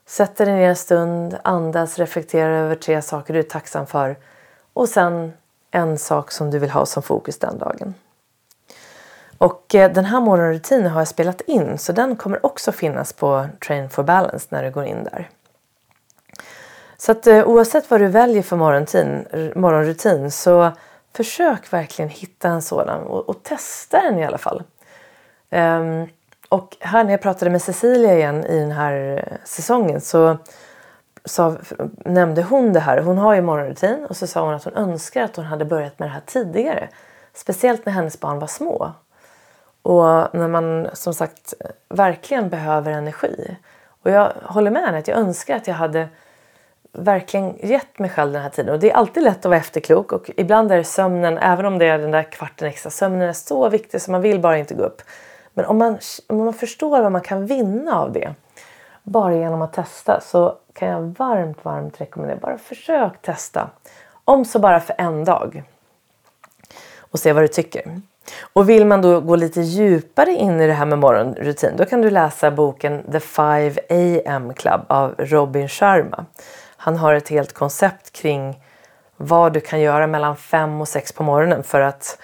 Sätter 0.06 0.46
dig 0.46 0.54
ner 0.54 0.68
en 0.68 0.76
stund, 0.76 1.38
andas, 1.44 1.98
reflekterar 1.98 2.50
över 2.50 2.74
tre 2.74 3.02
saker 3.02 3.34
du 3.34 3.40
är 3.40 3.42
tacksam 3.42 3.86
för. 3.86 4.16
Och 4.72 4.88
sen 4.88 5.32
en 5.70 5.98
sak 5.98 6.30
som 6.30 6.50
du 6.50 6.58
vill 6.58 6.70
ha 6.70 6.86
som 6.86 7.02
fokus 7.02 7.38
den 7.38 7.58
dagen. 7.58 7.94
Och 9.38 9.74
eh, 9.74 9.92
den 9.92 10.04
här 10.04 10.20
morgonrutinen 10.20 10.90
har 10.90 11.00
jag 11.00 11.08
spelat 11.08 11.40
in 11.40 11.78
så 11.78 11.92
den 11.92 12.16
kommer 12.16 12.46
också 12.46 12.72
finnas 12.72 13.12
på 13.12 13.46
Train 13.66 13.90
for 13.90 14.02
Balance 14.02 14.46
när 14.50 14.62
du 14.62 14.70
går 14.70 14.84
in 14.84 15.04
där. 15.04 15.30
Så 16.96 17.12
att 17.12 17.26
eh, 17.26 17.48
oavsett 17.48 17.90
vad 17.90 18.00
du 18.00 18.06
väljer 18.06 18.42
för 18.42 18.56
morgonrutin, 18.56 19.26
morgonrutin 19.54 20.30
så 20.30 20.72
försök 21.12 21.72
verkligen 21.72 22.08
hitta 22.08 22.48
en 22.48 22.62
sådan 22.62 23.02
och, 23.02 23.28
och 23.28 23.42
testa 23.42 24.02
den 24.02 24.18
i 24.18 24.24
alla 24.24 24.38
fall. 24.38 24.62
Um, 25.50 26.08
och 26.48 26.76
här 26.80 27.04
när 27.04 27.10
jag 27.10 27.22
pratade 27.22 27.50
med 27.50 27.62
Cecilia 27.62 28.14
igen 28.14 28.44
i 28.44 28.60
den 28.60 28.70
här 28.70 29.24
eh, 29.26 29.36
säsongen 29.44 30.00
så 30.00 30.36
sa, 31.24 31.56
nämnde 32.04 32.42
hon 32.42 32.72
det 32.72 32.80
här. 32.80 32.98
Hon 32.98 33.18
har 33.18 33.34
ju 33.34 33.42
morgonrutin 33.42 34.06
och 34.08 34.16
så 34.16 34.26
sa 34.26 34.44
hon 34.44 34.54
att 34.54 34.64
hon 34.64 34.74
önskar 34.74 35.22
att 35.22 35.36
hon 35.36 35.44
hade 35.44 35.64
börjat 35.64 35.98
med 35.98 36.08
det 36.08 36.12
här 36.12 36.22
tidigare. 36.26 36.88
Speciellt 37.34 37.86
när 37.86 37.92
hennes 37.92 38.20
barn 38.20 38.38
var 38.38 38.46
små. 38.46 38.92
Och 39.82 40.34
när 40.34 40.48
man 40.48 40.88
som 40.92 41.14
sagt 41.14 41.54
verkligen 41.88 42.48
behöver 42.48 42.92
energi. 42.92 43.56
Och 44.02 44.10
jag 44.10 44.32
håller 44.42 44.70
med 44.70 44.82
henne 44.82 44.98
att 44.98 45.08
jag 45.08 45.18
önskar 45.18 45.56
att 45.56 45.66
jag 45.66 45.74
hade 45.74 46.08
verkligen 46.92 47.56
gett 47.62 47.98
mig 47.98 48.10
själv 48.10 48.32
den 48.32 48.42
här 48.42 48.50
tiden. 48.50 48.74
Och 48.74 48.80
det 48.80 48.90
är 48.90 48.94
alltid 48.94 49.22
lätt 49.22 49.38
att 49.38 49.44
vara 49.44 49.56
efterklok 49.56 50.12
och 50.12 50.30
ibland 50.36 50.72
är 50.72 50.82
sömnen, 50.82 51.38
även 51.38 51.66
om 51.66 51.78
det 51.78 51.86
är 51.86 51.98
den 51.98 52.10
där 52.10 52.22
kvarten 52.22 52.68
extra, 52.68 52.90
sömnen 52.90 53.28
är 53.28 53.32
så 53.32 53.68
viktig 53.68 54.02
så 54.02 54.10
man 54.10 54.20
vill 54.20 54.40
bara 54.40 54.58
inte 54.58 54.74
gå 54.74 54.84
upp. 54.84 55.02
Men 55.58 55.66
om 55.66 55.78
man, 55.78 55.98
om 56.26 56.36
man 56.44 56.54
förstår 56.54 57.02
vad 57.02 57.12
man 57.12 57.20
kan 57.20 57.46
vinna 57.46 58.00
av 58.00 58.12
det 58.12 58.34
bara 59.02 59.34
genom 59.34 59.62
att 59.62 59.72
testa 59.72 60.20
så 60.20 60.56
kan 60.72 60.88
jag 60.88 61.00
varmt, 61.00 61.64
varmt 61.64 62.00
rekommendera. 62.00 62.38
Bara 62.38 62.58
försök 62.58 63.22
testa. 63.22 63.70
Om 64.24 64.44
så 64.44 64.58
bara 64.58 64.80
för 64.80 64.94
en 64.98 65.24
dag. 65.24 65.62
Och 66.98 67.18
se 67.18 67.32
vad 67.32 67.42
du 67.42 67.48
tycker. 67.48 68.00
Och 68.52 68.68
vill 68.68 68.86
man 68.86 69.02
då 69.02 69.20
gå 69.20 69.36
lite 69.36 69.60
djupare 69.60 70.30
in 70.30 70.60
i 70.60 70.66
det 70.66 70.72
här 70.72 70.86
med 70.86 70.98
morgonrutin 70.98 71.76
då 71.76 71.84
kan 71.84 72.02
du 72.02 72.10
läsa 72.10 72.50
boken 72.50 73.02
The 73.12 73.20
5 73.20 73.72
AM 73.90 74.54
Club 74.54 74.80
av 74.86 75.14
Robin 75.18 75.68
Sharma. 75.68 76.24
Han 76.76 76.96
har 76.96 77.14
ett 77.14 77.28
helt 77.28 77.52
koncept 77.52 78.12
kring 78.12 78.60
vad 79.16 79.52
du 79.52 79.60
kan 79.60 79.80
göra 79.80 80.06
mellan 80.06 80.36
5 80.36 80.80
och 80.80 80.88
6 80.88 81.12
på 81.12 81.22
morgonen 81.22 81.62
för 81.62 81.80
att 81.80 82.18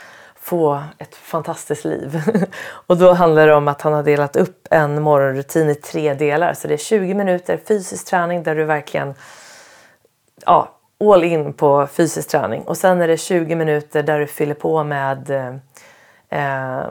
få 0.45 0.83
ett 0.99 1.15
fantastiskt 1.15 1.85
liv. 1.85 2.23
och 2.87 2.97
då 2.97 3.13
handlar 3.13 3.47
det 3.47 3.55
om 3.55 3.69
att 3.69 3.83
han 3.83 3.93
har 3.93 4.03
delat 4.03 4.37
upp 4.37 4.69
en 4.71 5.03
morgonrutin 5.03 5.71
i 5.71 5.75
tre 5.75 6.15
delar. 6.15 6.55
Så 6.55 6.69
det 6.69 6.75
är 6.75 6.79
20 6.79 7.15
minuter 7.15 7.61
fysisk 7.69 8.07
träning 8.07 8.43
där 8.43 8.55
du 8.55 8.65
verkligen 8.65 9.15
ja, 10.47 10.69
all 11.05 11.25
in 11.25 11.53
på 11.53 11.87
fysisk 11.87 12.29
träning. 12.29 12.63
Och 12.63 12.77
sen 12.77 13.01
är 13.03 13.09
det 13.09 13.17
20 13.17 13.55
minuter 13.55 14.03
där 14.03 14.19
du 14.19 14.27
fyller 14.27 14.55
på 14.55 14.85
med 14.85 15.31
eh, 15.31 15.55
ehm, 16.29 16.91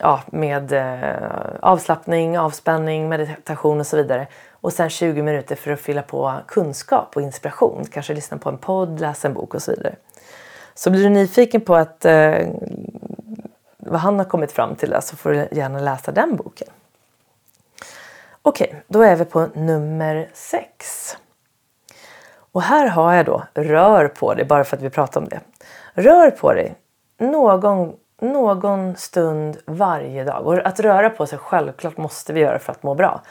ja, 0.00 0.22
med 0.26 0.72
eh, 0.72 1.28
avslappning, 1.60 2.38
avspänning, 2.38 3.08
meditation 3.08 3.80
och 3.80 3.86
så 3.86 3.96
vidare. 3.96 4.26
Och 4.50 4.72
sen 4.72 4.90
20 4.90 5.22
minuter 5.22 5.56
för 5.56 5.70
att 5.70 5.80
fylla 5.80 6.02
på 6.02 6.34
kunskap 6.46 7.16
och 7.16 7.22
inspiration. 7.22 7.84
Kanske 7.92 8.14
lyssna 8.14 8.38
på 8.38 8.48
en 8.48 8.58
podd, 8.58 9.00
läsa 9.00 9.28
en 9.28 9.34
bok 9.34 9.54
och 9.54 9.62
så 9.62 9.70
vidare. 9.70 9.94
Så 10.74 10.90
blir 10.90 11.02
du 11.02 11.08
nyfiken 11.08 11.60
på 11.60 11.74
att, 11.74 12.04
eh, 12.04 12.48
vad 13.78 14.00
han 14.00 14.18
har 14.18 14.24
kommit 14.24 14.52
fram 14.52 14.76
till 14.76 14.96
så 15.02 15.16
får 15.16 15.30
du 15.30 15.48
gärna 15.52 15.80
läsa 15.80 16.12
den 16.12 16.36
boken. 16.36 16.68
Okej, 18.42 18.68
okay, 18.68 18.80
då 18.86 19.02
är 19.02 19.16
vi 19.16 19.24
på 19.24 19.48
nummer 19.54 20.28
sex. 20.32 21.16
Och 22.36 22.62
här 22.62 22.88
har 22.88 23.14
jag 23.14 23.26
då 23.26 23.42
rör 23.54 24.08
på 24.08 24.34
dig, 24.34 24.44
bara 24.44 24.64
för 24.64 24.76
att 24.76 24.82
vi 24.82 24.90
pratar 24.90 25.20
om 25.20 25.28
det. 25.28 25.40
Rör 25.94 26.30
på 26.30 26.52
dig 26.52 26.74
någon, 27.18 27.96
någon 28.20 28.96
stund 28.96 29.58
varje 29.66 30.24
dag. 30.24 30.46
Och 30.46 30.66
att 30.66 30.80
röra 30.80 31.10
på 31.10 31.26
sig 31.26 31.38
självklart 31.38 31.96
måste 31.96 32.32
vi 32.32 32.40
göra 32.40 32.58
för 32.58 32.72
att 32.72 32.82
må 32.82 32.94
bra. 32.94 33.22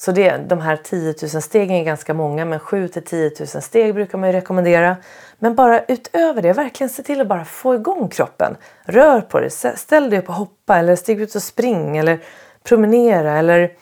Så 0.00 0.12
det, 0.12 0.36
de 0.36 0.60
här 0.60 0.76
10 0.76 1.14
000 1.22 1.42
stegen 1.42 1.76
är 1.76 1.84
ganska 1.84 2.14
många 2.14 2.44
men 2.44 2.60
7 2.60 2.88
till 2.88 3.04
10 3.04 3.32
000 3.38 3.48
steg 3.48 3.94
brukar 3.94 4.18
man 4.18 4.28
ju 4.28 4.32
rekommendera. 4.32 4.96
Men 5.38 5.54
bara 5.54 5.84
utöver 5.84 6.42
det, 6.42 6.52
verkligen 6.52 6.90
se 6.90 7.02
till 7.02 7.20
att 7.20 7.26
bara 7.26 7.44
få 7.44 7.74
igång 7.74 8.08
kroppen. 8.08 8.56
Rör 8.84 9.20
på 9.20 9.40
dig, 9.40 9.50
ställ 9.76 10.10
dig 10.10 10.18
upp 10.18 10.28
och 10.28 10.34
hoppa 10.34 10.76
eller 10.76 10.96
stig 10.96 11.20
ut 11.20 11.34
och 11.34 11.42
spring 11.42 11.96
eller 11.96 12.18
promenera 12.64 13.38
eller 13.38 13.72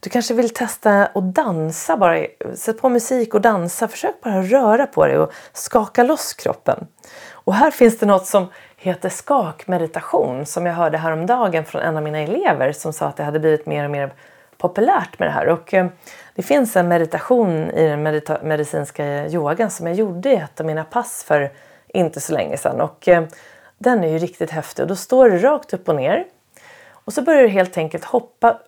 du 0.00 0.10
kanske 0.10 0.34
vill 0.34 0.50
testa 0.50 1.06
att 1.06 1.34
dansa 1.34 1.96
bara. 1.96 2.26
Sätt 2.54 2.80
på 2.80 2.88
musik 2.88 3.34
och 3.34 3.40
dansa. 3.40 3.88
Försök 3.88 4.20
bara 4.20 4.42
röra 4.42 4.86
på 4.86 5.06
dig 5.06 5.18
och 5.18 5.32
skaka 5.52 6.02
loss 6.02 6.34
kroppen. 6.34 6.86
Och 7.30 7.54
här 7.54 7.70
finns 7.70 7.98
det 7.98 8.06
något 8.06 8.26
som 8.26 8.46
heter 8.76 9.08
skakmeditation 9.08 10.46
som 10.46 10.66
jag 10.66 10.74
hörde 10.74 10.98
häromdagen 10.98 11.64
från 11.64 11.82
en 11.82 11.96
av 11.96 12.02
mina 12.02 12.18
elever 12.18 12.72
som 12.72 12.92
sa 12.92 13.06
att 13.06 13.16
det 13.16 13.24
hade 13.24 13.40
blivit 13.40 13.66
mer 13.66 13.84
och 13.84 13.90
mer 13.90 14.12
populärt 14.58 15.18
med 15.18 15.28
det 15.28 15.32
här. 15.32 15.48
Och 15.48 15.74
eh, 15.74 15.86
det 16.34 16.42
finns 16.42 16.76
en 16.76 16.88
meditation 16.88 17.70
i 17.70 17.88
den 17.88 18.02
medita 18.02 18.38
medicinska 18.42 19.26
yogan 19.28 19.70
som 19.70 19.86
jag 19.86 19.96
gjorde 19.96 20.30
i 20.30 20.36
ett 20.36 20.60
av 20.60 20.66
mina 20.66 20.84
pass 20.84 21.24
för 21.24 21.52
inte 21.88 22.20
så 22.20 22.32
länge 22.32 22.56
sedan. 22.56 22.80
Och 22.80 23.08
eh, 23.08 23.24
den 23.78 24.04
är 24.04 24.08
ju 24.08 24.18
riktigt 24.18 24.50
häftig. 24.50 24.82
Och 24.82 24.88
då 24.88 24.96
står 24.96 25.30
du 25.30 25.38
rakt 25.38 25.74
upp 25.74 25.88
och 25.88 25.96
ner. 25.96 26.24
Och 26.90 27.12
så 27.12 27.22
börjar 27.22 27.42
du 27.42 27.48
helt 27.48 27.78
enkelt 27.78 28.04
hoppa 28.04 28.60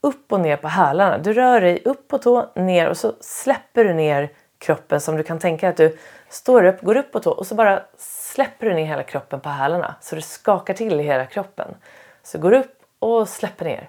upp 0.00 0.32
och 0.32 0.40
ner 0.40 0.56
på 0.56 0.68
hälarna. 0.68 1.18
Du 1.18 1.32
rör 1.32 1.60
dig 1.60 1.82
upp 1.84 2.08
på 2.08 2.18
tå, 2.18 2.50
ner 2.54 2.88
och 2.88 2.96
så 2.96 3.12
släpper 3.20 3.84
du 3.84 3.94
ner 3.94 4.30
kroppen 4.58 5.00
som 5.00 5.16
du 5.16 5.22
kan 5.22 5.38
tänka 5.38 5.68
att 5.68 5.76
du 5.76 5.98
står 6.28 6.64
upp, 6.64 6.80
går 6.80 6.96
upp 6.96 7.12
på 7.12 7.20
tå 7.20 7.30
och 7.30 7.46
så 7.46 7.54
bara 7.54 7.82
släpper 7.98 8.66
du 8.66 8.74
ner 8.74 8.84
hela 8.84 9.02
kroppen 9.02 9.40
på 9.40 9.48
hälarna 9.48 9.94
så 10.00 10.16
det 10.16 10.22
skakar 10.22 10.74
till 10.74 11.00
i 11.00 11.02
hela 11.02 11.26
kroppen. 11.26 11.74
Så 12.22 12.38
går 12.38 12.52
upp 12.52 12.82
och 12.98 13.28
släpper 13.28 13.64
ner. 13.64 13.88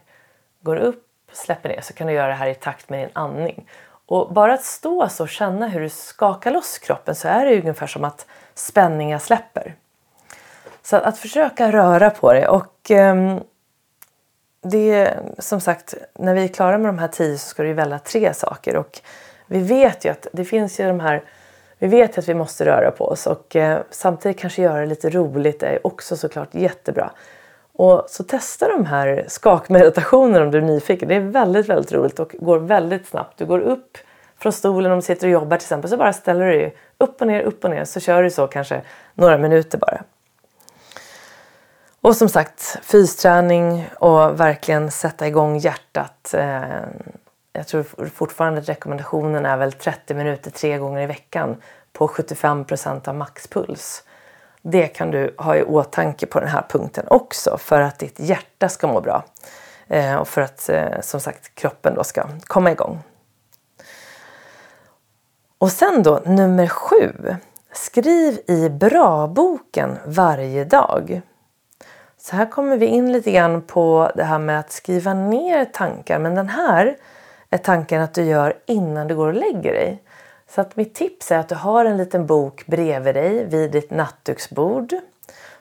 Går 0.62 0.76
upp 0.76 1.04
släpper 1.34 1.70
ner 1.70 1.82
så 1.82 1.94
kan 1.94 2.08
du 2.08 2.14
göra 2.14 2.28
det 2.28 2.34
här 2.34 2.48
i 2.48 2.56
takt 2.56 2.90
med 2.90 3.00
din 3.00 3.10
andning. 3.14 3.70
Och 4.06 4.34
bara 4.34 4.54
att 4.54 4.64
stå 4.64 5.10
så 5.10 5.24
och 5.24 5.30
känna 5.30 5.68
hur 5.68 5.82
du 5.82 5.90
skakar 5.90 6.52
loss 6.52 6.78
kroppen 6.78 7.16
så 7.16 7.28
är 7.28 7.46
det 7.46 7.60
ungefär 7.60 7.88
som 7.88 8.04
att 8.04 8.26
spänningar 8.54 9.20
släpper. 9.20 9.76
Så 10.82 10.96
att, 10.96 11.04
att 11.04 11.18
försöka 11.18 11.72
röra 11.72 12.10
på 12.10 12.34
det 12.34 12.48
och 12.48 12.92
eh, 12.92 13.38
det 14.62 14.92
är 14.92 15.20
som 15.40 15.62
sagt 15.62 15.94
när 16.14 16.34
vi 16.34 16.44
är 16.44 16.48
klara 16.48 16.78
med 16.78 16.90
de 16.90 17.00
här 17.00 17.08
tio 17.08 17.38
så 17.38 17.48
ska 17.48 17.64
du 17.64 17.74
välja 17.74 18.00
tre 18.00 18.34
saker 18.34 18.76
och 18.76 19.02
vi 19.46 19.60
vet 19.60 20.06
ju 20.06 20.10
att 20.10 20.28
det 20.34 20.46
finns 20.46 20.80
ju 20.80 20.88
de 20.88 21.00
här 21.00 21.24
vi 21.78 21.88
vet 21.88 22.18
att 22.18 22.30
vi 22.30 22.34
måste 22.34 22.66
röra 22.66 22.92
på 22.92 23.06
oss 23.06 23.28
och 23.28 23.56
eh, 23.56 23.82
samtidigt 23.90 24.40
kanske 24.40 24.62
göra 24.62 24.80
det 24.80 24.86
lite 24.86 25.10
roligt 25.10 25.64
är 25.64 25.88
också 25.88 26.18
såklart 26.18 26.56
jättebra. 26.56 27.12
Och 27.74 28.06
så 28.08 28.24
testa 28.24 28.68
de 28.68 28.86
här 28.86 29.26
skakmeditationerna 29.28 30.46
om 30.46 30.52
du 30.52 30.58
är 30.58 30.62
nyfiken. 30.62 31.08
Det 31.08 31.16
är 31.16 31.20
väldigt, 31.20 31.70
väldigt 31.70 31.92
roligt 31.92 32.20
och 32.20 32.36
går 32.40 32.60
väldigt 32.60 33.08
snabbt. 33.08 33.38
Du 33.38 33.46
går 33.46 33.60
upp 33.60 33.98
från 34.38 34.52
stolen 34.52 34.92
om 34.92 34.98
du 34.98 35.02
sitter 35.02 35.28
och 35.28 35.34
jobbar 35.34 35.58
till 35.58 35.66
exempel 35.66 35.90
så 35.90 35.98
bara 35.98 36.14
ställer 36.14 36.46
du 36.46 36.52
dig 36.52 36.76
upp 36.98 37.22
och 37.22 37.28
ner, 37.28 37.42
upp 37.42 37.64
och 37.64 37.70
ner 37.70 37.86
så 37.86 38.00
kör 38.00 38.24
du 38.24 38.32
så 38.32 38.48
kanske 38.48 38.82
några 39.14 39.38
minuter 39.38 39.78
bara. 39.78 40.04
Och 42.02 42.16
som 42.16 42.30
sagt 42.30 42.80
fysträning 42.82 43.90
och 43.96 44.40
verkligen 44.40 44.92
sätta 44.92 45.28
igång 45.28 45.58
hjärtat. 45.58 46.34
Eh, 46.34 46.62
jag 47.54 47.68
tror 47.68 47.84
fortfarande 48.10 48.60
att 48.60 48.70
rekommendationen 48.70 49.46
är 49.46 49.58
väl 49.58 49.72
30 49.72 50.14
minuter 50.14 50.52
tre 50.52 50.78
gånger 50.78 51.02
i 51.02 51.06
veckan 51.06 51.56
på 51.94 52.08
75 52.08 52.66
procent 52.66 53.08
av 53.08 53.16
maxpuls. 53.16 54.04
Det 54.66 54.88
kan 54.88 55.12
du 55.12 55.36
ha 55.38 55.56
i 55.56 55.64
åtanke 55.64 56.26
på 56.26 56.40
den 56.40 56.50
här 56.50 56.66
punkten 56.70 57.06
också 57.08 57.58
för 57.58 57.82
att 57.82 58.00
ditt 58.00 58.20
hjärta 58.20 58.70
ska 58.70 58.88
må 58.88 59.02
bra. 59.02 59.24
Eh, 59.88 60.16
och 60.16 60.28
för 60.28 60.42
att 60.42 60.70
eh, 60.70 61.02
som 61.02 61.20
sagt 61.20 61.56
kroppen 61.56 61.96
då 61.96 62.04
ska 62.04 62.28
komma 62.44 62.72
igång. 62.72 63.00
Och 65.58 65.72
sen 65.72 66.04
då 66.04 66.22
nummer 66.26 66.68
sju. 66.68 67.36
Skriv 67.74 68.40
i 68.48 68.70
bra-boken 68.70 69.98
varje 70.06 70.66
dag. 70.66 71.22
Så 72.18 72.36
här 72.36 72.52
kommer 72.52 72.78
vi 72.78 72.86
in 72.86 73.12
lite 73.12 73.32
grann 73.32 73.62
på 73.62 74.12
det 74.16 74.24
här 74.24 74.40
med 74.40 74.60
att 74.60 74.72
skriva 74.72 75.14
ner 75.14 75.66
tankar. 75.66 76.20
Men 76.20 76.36
den 76.36 76.50
här 76.50 76.98
är 77.50 77.58
tanken 77.58 78.02
att 78.02 78.14
du 78.14 78.24
gör 78.24 78.54
innan 78.66 79.08
du 79.08 79.16
går 79.16 79.28
och 79.28 79.34
lägger 79.34 79.74
dig. 79.74 80.03
Så 80.56 80.62
att 80.62 80.76
mitt 80.76 80.94
tips 80.94 81.32
är 81.32 81.38
att 81.38 81.50
du 81.50 81.56
har 81.56 81.86
en 81.86 81.98
liten 81.98 82.26
bok 82.26 82.66
bredvid 82.66 83.16
dig 83.16 83.46
vid 83.46 83.72
ditt 83.72 83.92
nattduksbord 83.92 84.94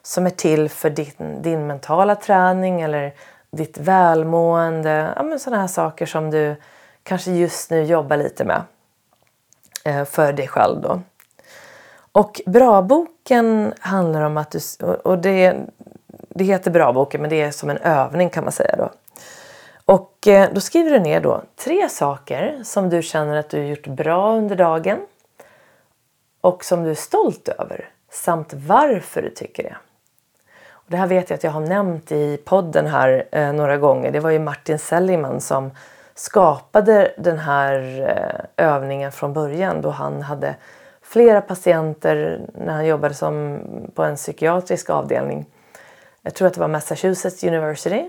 som 0.02 0.26
är 0.26 0.30
till 0.30 0.68
för 0.68 0.90
din, 0.90 1.42
din 1.42 1.66
mentala 1.66 2.14
träning 2.14 2.80
eller 2.80 3.14
ditt 3.50 3.78
välmående. 3.78 5.12
Ja, 5.16 5.22
men 5.22 5.38
sådana 5.38 5.60
här 5.60 5.68
saker 5.68 6.06
som 6.06 6.30
du 6.30 6.56
kanske 7.02 7.30
just 7.30 7.70
nu 7.70 7.82
jobbar 7.82 8.16
lite 8.16 8.44
med 8.44 8.62
eh, 9.84 10.04
för 10.04 10.32
dig 10.32 10.48
själv. 10.48 10.80
Då. 10.80 11.00
Och 12.12 12.40
bra-boken 12.46 13.74
handlar 13.80 14.22
om 14.22 14.36
att 14.36 14.50
du... 14.50 14.84
Och 14.84 15.18
det, 15.18 15.56
det 16.28 16.44
heter 16.44 16.70
Bra-boken 16.70 17.20
men 17.20 17.30
det 17.30 17.42
är 17.42 17.50
som 17.50 17.70
en 17.70 17.78
övning 17.78 18.30
kan 18.30 18.44
man 18.44 18.52
säga 18.52 18.76
då. 18.76 18.90
Och 19.92 20.28
eh, 20.28 20.48
då 20.52 20.60
skriver 20.60 20.90
du 20.90 20.98
ner 20.98 21.20
då 21.20 21.42
tre 21.56 21.88
saker 21.88 22.60
som 22.64 22.90
du 22.90 23.02
känner 23.02 23.36
att 23.36 23.48
du 23.48 23.58
har 23.58 23.64
gjort 23.64 23.86
bra 23.86 24.36
under 24.36 24.56
dagen 24.56 24.98
och 26.40 26.64
som 26.64 26.84
du 26.84 26.90
är 26.90 26.94
stolt 26.94 27.48
över 27.48 27.88
samt 28.10 28.54
varför 28.54 29.22
du 29.22 29.30
tycker 29.30 29.62
det. 29.62 29.76
Och 30.70 30.84
det 30.86 30.96
här 30.96 31.06
vet 31.06 31.30
jag 31.30 31.36
att 31.36 31.44
jag 31.44 31.50
har 31.50 31.60
nämnt 31.60 32.12
i 32.12 32.36
podden 32.44 32.86
här 32.86 33.28
eh, 33.32 33.52
några 33.52 33.76
gånger. 33.76 34.10
Det 34.10 34.20
var 34.20 34.30
ju 34.30 34.38
Martin 34.38 34.78
Seligman 34.78 35.40
som 35.40 35.70
skapade 36.14 37.14
den 37.18 37.38
här 37.38 38.00
eh, 38.56 38.66
övningen 38.66 39.12
från 39.12 39.32
början 39.32 39.80
då 39.80 39.90
han 39.90 40.22
hade 40.22 40.54
flera 41.02 41.40
patienter 41.40 42.40
när 42.54 42.72
han 42.72 42.86
jobbade 42.86 43.14
som 43.14 43.60
på 43.94 44.02
en 44.02 44.16
psykiatrisk 44.16 44.90
avdelning. 44.90 45.46
Jag 46.22 46.34
tror 46.34 46.48
att 46.48 46.54
det 46.54 46.60
var 46.60 46.68
Massachusetts 46.68 47.44
University. 47.44 48.08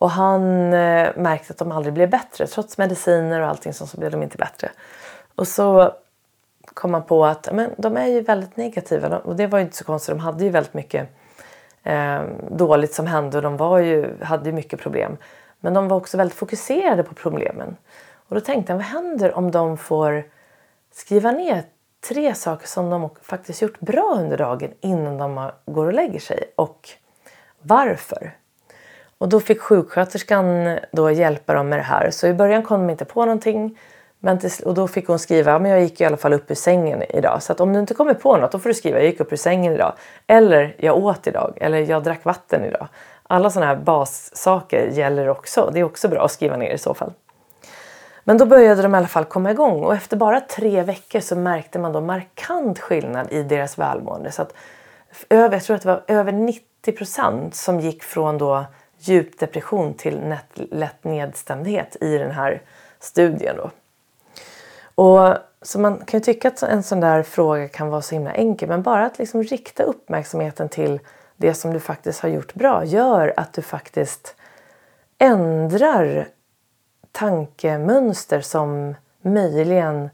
Och 0.00 0.10
han 0.10 0.72
eh, 0.72 1.08
märkte 1.16 1.52
att 1.52 1.58
de 1.58 1.72
aldrig 1.72 1.94
blev 1.94 2.10
bättre. 2.10 2.46
Trots 2.46 2.78
mediciner 2.78 3.40
och 3.40 3.48
allting 3.48 3.72
så 3.72 3.96
blev 3.96 4.10
de 4.10 4.22
inte 4.22 4.36
bättre. 4.36 4.70
Och 5.34 5.48
så 5.48 5.92
kom 6.74 6.90
man 6.90 7.02
på 7.02 7.26
att 7.26 7.48
men, 7.52 7.70
de 7.76 7.96
är 7.96 8.06
ju 8.06 8.20
väldigt 8.20 8.56
negativa. 8.56 9.18
Och 9.18 9.36
det 9.36 9.46
var 9.46 9.58
ju 9.58 9.64
inte 9.64 9.76
så 9.76 9.84
konstigt. 9.84 10.16
De 10.16 10.20
hade 10.20 10.44
ju 10.44 10.50
väldigt 10.50 10.74
mycket 10.74 11.08
eh, 11.82 12.22
dåligt 12.50 12.94
som 12.94 13.06
hände 13.06 13.36
och 13.36 13.42
de 13.42 13.56
var 13.56 13.78
ju, 13.78 14.22
hade 14.22 14.48
ju 14.48 14.52
mycket 14.52 14.80
problem. 14.80 15.16
Men 15.60 15.74
de 15.74 15.88
var 15.88 15.96
också 15.96 16.16
väldigt 16.16 16.38
fokuserade 16.38 17.02
på 17.02 17.14
problemen. 17.14 17.76
Och 18.28 18.34
då 18.34 18.40
tänkte 18.40 18.72
han, 18.72 18.78
vad 18.78 18.86
händer 18.86 19.36
om 19.36 19.50
de 19.50 19.76
får 19.76 20.24
skriva 20.92 21.30
ner 21.30 21.62
tre 22.08 22.34
saker 22.34 22.66
som 22.66 22.90
de 22.90 23.10
faktiskt 23.22 23.62
gjort 23.62 23.80
bra 23.80 24.14
under 24.18 24.36
dagen 24.36 24.70
innan 24.80 25.18
de 25.18 25.50
går 25.66 25.86
och 25.86 25.92
lägger 25.92 26.20
sig 26.20 26.52
och 26.56 26.88
varför. 27.62 28.39
Och 29.20 29.28
då 29.28 29.40
fick 29.40 29.60
sjuksköterskan 29.60 30.78
då 30.92 31.10
hjälpa 31.10 31.54
dem 31.54 31.68
med 31.68 31.78
det 31.78 31.82
här. 31.82 32.10
Så 32.10 32.26
i 32.26 32.34
början 32.34 32.62
kom 32.62 32.80
de 32.80 32.90
inte 32.90 33.04
på 33.04 33.24
någonting. 33.24 33.78
Men 34.18 34.38
till, 34.38 34.50
och 34.64 34.74
då 34.74 34.88
fick 34.88 35.08
hon 35.08 35.18
skriva, 35.18 35.58
men 35.58 35.70
jag 35.70 35.80
gick 35.80 36.00
i 36.00 36.04
alla 36.04 36.16
fall 36.16 36.32
upp 36.32 36.50
ur 36.50 36.54
sängen 36.54 37.02
idag. 37.08 37.42
Så 37.42 37.52
att 37.52 37.60
om 37.60 37.72
du 37.72 37.80
inte 37.80 37.94
kommer 37.94 38.14
på 38.14 38.36
något, 38.36 38.52
då 38.52 38.58
får 38.58 38.68
du 38.68 38.74
skriva, 38.74 38.98
jag 38.98 39.06
gick 39.06 39.20
upp 39.20 39.32
ur 39.32 39.36
sängen 39.36 39.72
idag. 39.72 39.92
Eller 40.26 40.74
jag 40.78 40.96
åt 40.96 41.26
idag. 41.26 41.58
Eller 41.60 41.78
jag 41.78 42.02
drack 42.02 42.24
vatten 42.24 42.64
idag. 42.64 42.88
Alla 43.22 43.50
sådana 43.50 43.66
här 43.66 43.76
bassaker 43.76 44.86
gäller 44.86 45.28
också. 45.28 45.70
Det 45.72 45.80
är 45.80 45.84
också 45.84 46.08
bra 46.08 46.24
att 46.24 46.32
skriva 46.32 46.56
ner 46.56 46.74
i 46.74 46.78
så 46.78 46.94
fall. 46.94 47.12
Men 48.24 48.38
då 48.38 48.46
började 48.46 48.82
de 48.82 48.94
i 48.94 48.98
alla 48.98 49.06
fall 49.06 49.24
komma 49.24 49.50
igång 49.50 49.84
och 49.84 49.94
efter 49.94 50.16
bara 50.16 50.40
tre 50.40 50.82
veckor 50.82 51.20
så 51.20 51.36
märkte 51.36 51.78
man 51.78 51.92
då 51.92 52.00
markant 52.00 52.78
skillnad 52.78 53.32
i 53.32 53.42
deras 53.42 53.78
välmående. 53.78 54.32
Så 54.32 54.42
att 54.42 54.54
över, 55.28 55.56
jag 55.56 55.62
tror 55.62 55.76
att 55.76 55.82
det 55.82 55.88
var 55.88 56.02
över 56.06 56.32
90 56.32 56.92
procent 56.92 57.54
som 57.54 57.80
gick 57.80 58.02
från 58.02 58.38
då 58.38 58.64
djup 59.00 59.38
depression 59.38 59.94
till 59.94 60.34
lätt 60.54 61.04
nedstämdhet 61.04 61.96
i 62.00 62.18
den 62.18 62.30
här 62.30 62.62
studien. 62.98 63.56
Då. 63.56 63.70
Och, 64.94 65.36
så 65.62 65.80
man 65.80 65.98
kan 66.04 66.20
ju 66.20 66.24
tycka 66.24 66.48
att 66.48 66.62
en 66.62 66.82
sån 66.82 67.00
där 67.00 67.22
fråga 67.22 67.68
kan 67.68 67.88
vara 67.88 68.02
så 68.02 68.14
himla 68.14 68.32
enkel 68.32 68.68
men 68.68 68.82
bara 68.82 69.06
att 69.06 69.18
liksom 69.18 69.42
rikta 69.42 69.82
uppmärksamheten 69.82 70.68
till 70.68 71.00
det 71.36 71.54
som 71.54 71.72
du 71.72 71.80
faktiskt 71.80 72.20
har 72.20 72.28
gjort 72.28 72.54
bra 72.54 72.84
gör 72.84 73.34
att 73.36 73.52
du 73.52 73.62
faktiskt 73.62 74.34
ändrar 75.18 76.28
tankemönster 77.12 78.40
som 78.40 78.94
möjligen 79.22 80.10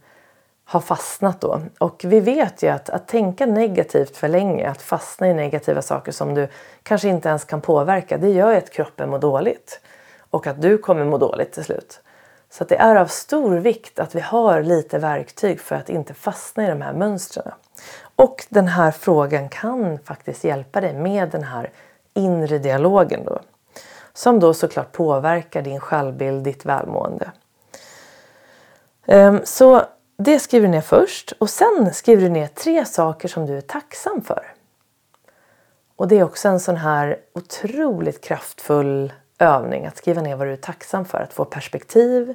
har 0.69 0.81
fastnat 0.81 1.41
då. 1.41 1.61
Och 1.79 2.05
vi 2.05 2.21
vet 2.21 2.63
ju 2.63 2.69
att, 2.69 2.91
att 2.91 3.09
tänka 3.09 3.47
negativt 3.47 4.17
för 4.17 4.29
länge, 4.29 4.71
att 4.71 4.83
fastna 4.83 5.29
i 5.29 5.35
negativa 5.35 5.83
saker 5.83 6.13
som 6.13 6.35
du 6.35 6.49
kanske 6.83 7.09
inte 7.09 7.29
ens 7.29 7.45
kan 7.45 7.61
påverka, 7.61 8.19
det 8.19 8.29
gör 8.29 8.51
ju 8.51 8.57
att 8.57 8.71
kroppen 8.71 9.11
mår 9.11 9.19
dåligt. 9.19 9.81
Och 10.31 10.47
att 10.47 10.63
du 10.63 10.79
kommer 10.79 11.05
må 11.05 11.19
dåligt 11.19 11.53
till 11.53 11.65
slut. 11.65 12.01
Så 12.51 12.65
det 12.65 12.77
är 12.77 12.97
av 12.97 13.07
stor 13.07 13.57
vikt 13.57 13.99
att 13.99 14.15
vi 14.15 14.21
har 14.21 14.63
lite 14.63 14.99
verktyg 14.99 15.61
för 15.61 15.77
att 15.77 15.89
inte 15.89 16.15
fastna 16.15 16.65
i 16.65 16.69
de 16.69 16.83
här 16.83 16.93
mönstren. 16.93 17.53
Och 18.17 18.47
den 18.49 18.69
här 18.69 18.91
frågan 18.91 19.49
kan 19.49 19.99
faktiskt 19.99 20.45
hjälpa 20.45 20.81
dig 20.81 20.95
med 20.95 21.31
den 21.31 21.45
här 21.45 21.71
inre 22.15 22.59
dialogen 22.59 23.25
då. 23.25 23.39
Som 24.13 24.41
då 24.41 24.55
såklart 24.55 24.93
påverkar 24.93 25.63
din 25.63 25.81
självbild, 25.81 26.45
ditt 26.45 26.65
välmående. 26.65 27.31
Ehm, 29.07 29.41
så 29.45 29.83
det 30.17 30.39
skriver 30.39 30.67
du 30.67 30.71
ner 30.71 30.81
först 30.81 31.33
och 31.39 31.51
sen 31.51 31.95
skriver 31.95 32.23
du 32.23 32.29
ner 32.29 32.47
tre 32.47 32.85
saker 32.85 33.29
som 33.29 33.47
du 33.47 33.57
är 33.57 33.61
tacksam 33.61 34.23
för. 34.23 34.53
Och 35.97 36.09
det 36.09 36.19
är 36.19 36.25
också 36.25 36.49
en 36.49 36.61
sån 36.61 36.77
här 36.77 37.19
otroligt 37.35 38.25
kraftfull 38.25 39.13
övning 39.39 39.87
att 39.87 39.97
skriva 39.97 40.23
ner 40.23 40.37
vad 40.37 40.47
du 40.47 40.53
är 40.53 40.57
tacksam 40.57 41.05
för, 41.05 41.19
att 41.19 41.33
få 41.33 41.45
perspektiv. 41.45 42.35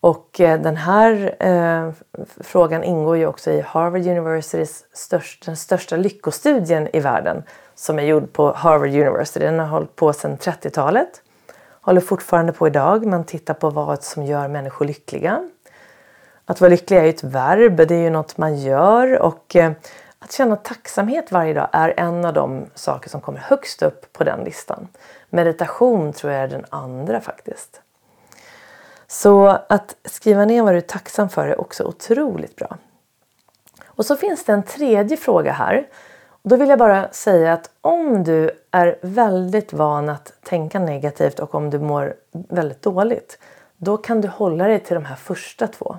Och 0.00 0.40
eh, 0.40 0.60
den 0.60 0.76
här 0.76 1.36
eh, 1.38 1.92
frågan 2.40 2.84
ingår 2.84 3.16
ju 3.16 3.26
också 3.26 3.50
i 3.50 3.60
Harvard 3.60 4.06
Universitys 4.06 4.84
största, 4.92 5.46
den 5.46 5.56
största 5.56 5.96
lyckostudien 5.96 6.88
i 6.96 7.00
världen 7.00 7.42
som 7.74 7.98
är 7.98 8.02
gjord 8.02 8.32
på 8.32 8.52
Harvard 8.52 8.88
University. 8.88 9.40
Den 9.40 9.58
har 9.58 9.66
hållit 9.66 9.96
på 9.96 10.12
sedan 10.12 10.38
30-talet. 10.38 11.22
Håller 11.80 12.00
fortfarande 12.00 12.52
på 12.52 12.66
idag. 12.66 13.06
Man 13.06 13.24
tittar 13.24 13.54
på 13.54 13.70
vad 13.70 14.02
som 14.02 14.24
gör 14.24 14.48
människor 14.48 14.84
lyckliga. 14.84 15.48
Att 16.46 16.60
vara 16.60 16.70
lycklig 16.70 16.98
är 16.98 17.02
ju 17.02 17.10
ett 17.10 17.24
verb, 17.24 17.76
det 17.76 17.94
är 17.94 18.02
ju 18.02 18.10
något 18.10 18.36
man 18.36 18.58
gör 18.58 19.18
och 19.22 19.56
eh, 19.56 19.72
att 20.18 20.32
känna 20.32 20.56
tacksamhet 20.56 21.32
varje 21.32 21.54
dag 21.54 21.68
är 21.72 21.94
en 21.96 22.24
av 22.24 22.32
de 22.32 22.66
saker 22.74 23.10
som 23.10 23.20
kommer 23.20 23.38
högst 23.38 23.82
upp 23.82 24.12
på 24.12 24.24
den 24.24 24.44
listan. 24.44 24.88
Meditation 25.30 26.12
tror 26.12 26.32
jag 26.32 26.42
är 26.42 26.48
den 26.48 26.64
andra 26.70 27.20
faktiskt. 27.20 27.80
Så 29.06 29.46
att 29.68 29.96
skriva 30.04 30.44
ner 30.44 30.62
vad 30.62 30.72
du 30.72 30.76
är 30.76 30.80
tacksam 30.80 31.28
för 31.28 31.46
är 31.48 31.60
också 31.60 31.84
otroligt 31.84 32.56
bra. 32.56 32.78
Och 33.86 34.06
så 34.06 34.16
finns 34.16 34.44
det 34.44 34.52
en 34.52 34.62
tredje 34.62 35.16
fråga 35.16 35.52
här. 35.52 35.88
Då 36.42 36.56
vill 36.56 36.68
jag 36.68 36.78
bara 36.78 37.12
säga 37.12 37.52
att 37.52 37.70
om 37.80 38.24
du 38.24 38.50
är 38.70 38.98
väldigt 39.02 39.72
van 39.72 40.08
att 40.08 40.32
tänka 40.42 40.78
negativt 40.78 41.38
och 41.38 41.54
om 41.54 41.70
du 41.70 41.78
mår 41.78 42.14
väldigt 42.32 42.82
dåligt, 42.82 43.38
då 43.76 43.96
kan 43.96 44.20
du 44.20 44.28
hålla 44.28 44.66
dig 44.66 44.80
till 44.80 44.94
de 44.94 45.04
här 45.04 45.16
första 45.16 45.66
två. 45.66 45.96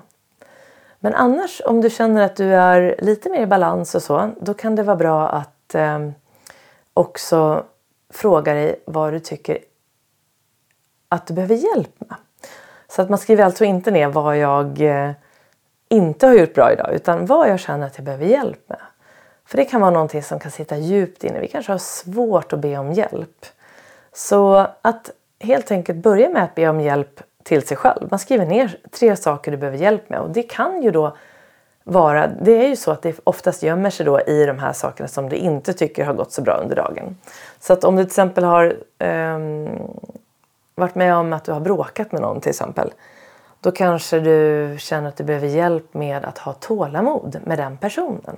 Men 1.06 1.14
annars 1.14 1.62
om 1.64 1.80
du 1.80 1.90
känner 1.90 2.22
att 2.22 2.36
du 2.36 2.54
är 2.54 2.96
lite 2.98 3.30
mer 3.30 3.40
i 3.40 3.46
balans 3.46 3.94
och 3.94 4.02
så, 4.02 4.30
då 4.40 4.54
kan 4.54 4.76
det 4.76 4.82
vara 4.82 4.96
bra 4.96 5.28
att 5.28 5.74
eh, 5.74 6.08
också 6.94 7.64
fråga 8.10 8.54
dig 8.54 8.82
vad 8.84 9.12
du 9.12 9.20
tycker 9.20 9.58
att 11.08 11.26
du 11.26 11.34
behöver 11.34 11.54
hjälp 11.54 11.94
med. 11.98 12.14
Så 12.88 13.02
att 13.02 13.10
man 13.10 13.18
skriver 13.18 13.44
alltså 13.44 13.64
inte 13.64 13.90
ner 13.90 14.08
vad 14.08 14.38
jag 14.38 14.80
eh, 14.80 15.10
inte 15.88 16.26
har 16.26 16.34
gjort 16.34 16.54
bra 16.54 16.72
idag 16.72 16.94
utan 16.94 17.26
vad 17.26 17.48
jag 17.48 17.60
känner 17.60 17.86
att 17.86 17.96
jag 17.96 18.04
behöver 18.04 18.26
hjälp 18.26 18.68
med. 18.68 18.80
För 19.44 19.56
det 19.56 19.64
kan 19.64 19.80
vara 19.80 19.90
någonting 19.90 20.22
som 20.22 20.38
kan 20.38 20.50
sitta 20.50 20.76
djupt 20.76 21.24
inne. 21.24 21.40
Vi 21.40 21.48
kanske 21.48 21.72
har 21.72 21.78
svårt 21.78 22.52
att 22.52 22.60
be 22.60 22.78
om 22.78 22.92
hjälp. 22.92 23.46
Så 24.12 24.66
att 24.82 25.10
helt 25.40 25.70
enkelt 25.70 25.98
börja 25.98 26.28
med 26.28 26.44
att 26.44 26.54
be 26.54 26.68
om 26.68 26.80
hjälp 26.80 27.20
till 27.46 27.66
sig 27.66 27.76
själv. 27.76 28.08
Man 28.10 28.18
skriver 28.18 28.46
ner 28.46 28.78
tre 28.90 29.16
saker 29.16 29.50
du 29.50 29.56
behöver 29.56 29.78
hjälp 29.78 30.08
med 30.10 30.20
och 30.20 30.30
det 30.30 30.42
kan 30.42 30.82
ju 30.82 30.90
då 30.90 31.16
vara, 31.84 32.26
det 32.26 32.52
är 32.52 32.68
ju 32.68 32.76
så 32.76 32.90
att 32.90 33.02
det 33.02 33.20
oftast 33.24 33.62
gömmer 33.62 33.90
sig 33.90 34.06
då 34.06 34.20
i 34.20 34.46
de 34.46 34.58
här 34.58 34.72
sakerna 34.72 35.08
som 35.08 35.28
du 35.28 35.36
inte 35.36 35.72
tycker 35.72 36.04
har 36.04 36.14
gått 36.14 36.32
så 36.32 36.42
bra 36.42 36.54
under 36.54 36.76
dagen. 36.76 37.16
Så 37.60 37.72
att 37.72 37.84
om 37.84 37.96
du 37.96 38.02
till 38.02 38.08
exempel 38.08 38.44
har 38.44 38.76
eh, 38.98 39.38
varit 40.74 40.94
med 40.94 41.14
om 41.14 41.32
att 41.32 41.44
du 41.44 41.52
har 41.52 41.60
bråkat 41.60 42.12
med 42.12 42.20
någon 42.20 42.40
till 42.40 42.50
exempel. 42.50 42.92
Då 43.60 43.72
kanske 43.72 44.20
du 44.20 44.76
känner 44.78 45.08
att 45.08 45.16
du 45.16 45.24
behöver 45.24 45.48
hjälp 45.48 45.94
med 45.94 46.24
att 46.24 46.38
ha 46.38 46.52
tålamod 46.52 47.40
med 47.44 47.58
den 47.58 47.76
personen. 47.76 48.36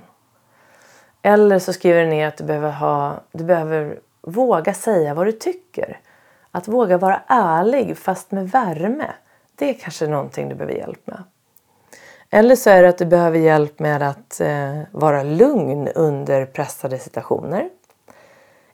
Eller 1.21 1.59
så 1.59 1.73
skriver 1.73 2.01
du 2.01 2.07
ner 2.07 2.27
att 2.27 2.37
du 2.37 2.43
behöver, 2.43 2.71
ha, 2.71 3.19
du 3.31 3.43
behöver 3.43 3.99
våga 4.21 4.73
säga 4.73 5.13
vad 5.13 5.25
du 5.25 5.31
tycker. 5.31 5.99
Att 6.51 6.67
våga 6.67 6.97
vara 6.97 7.21
ärlig 7.27 7.97
fast 7.97 8.31
med 8.31 8.49
värme. 8.49 9.11
Det 9.55 9.69
är 9.69 9.73
kanske 9.73 10.07
någonting 10.07 10.49
du 10.49 10.55
behöver 10.55 10.73
hjälp 10.73 11.07
med. 11.07 11.23
Eller 12.29 12.55
så 12.55 12.69
är 12.69 12.83
det 12.83 12.89
att 12.89 12.97
du 12.97 13.05
behöver 13.05 13.39
hjälp 13.39 13.79
med 13.79 14.01
att 14.01 14.41
eh, 14.41 14.79
vara 14.91 15.23
lugn 15.23 15.87
under 15.87 16.45
pressade 16.45 16.99
situationer. 16.99 17.69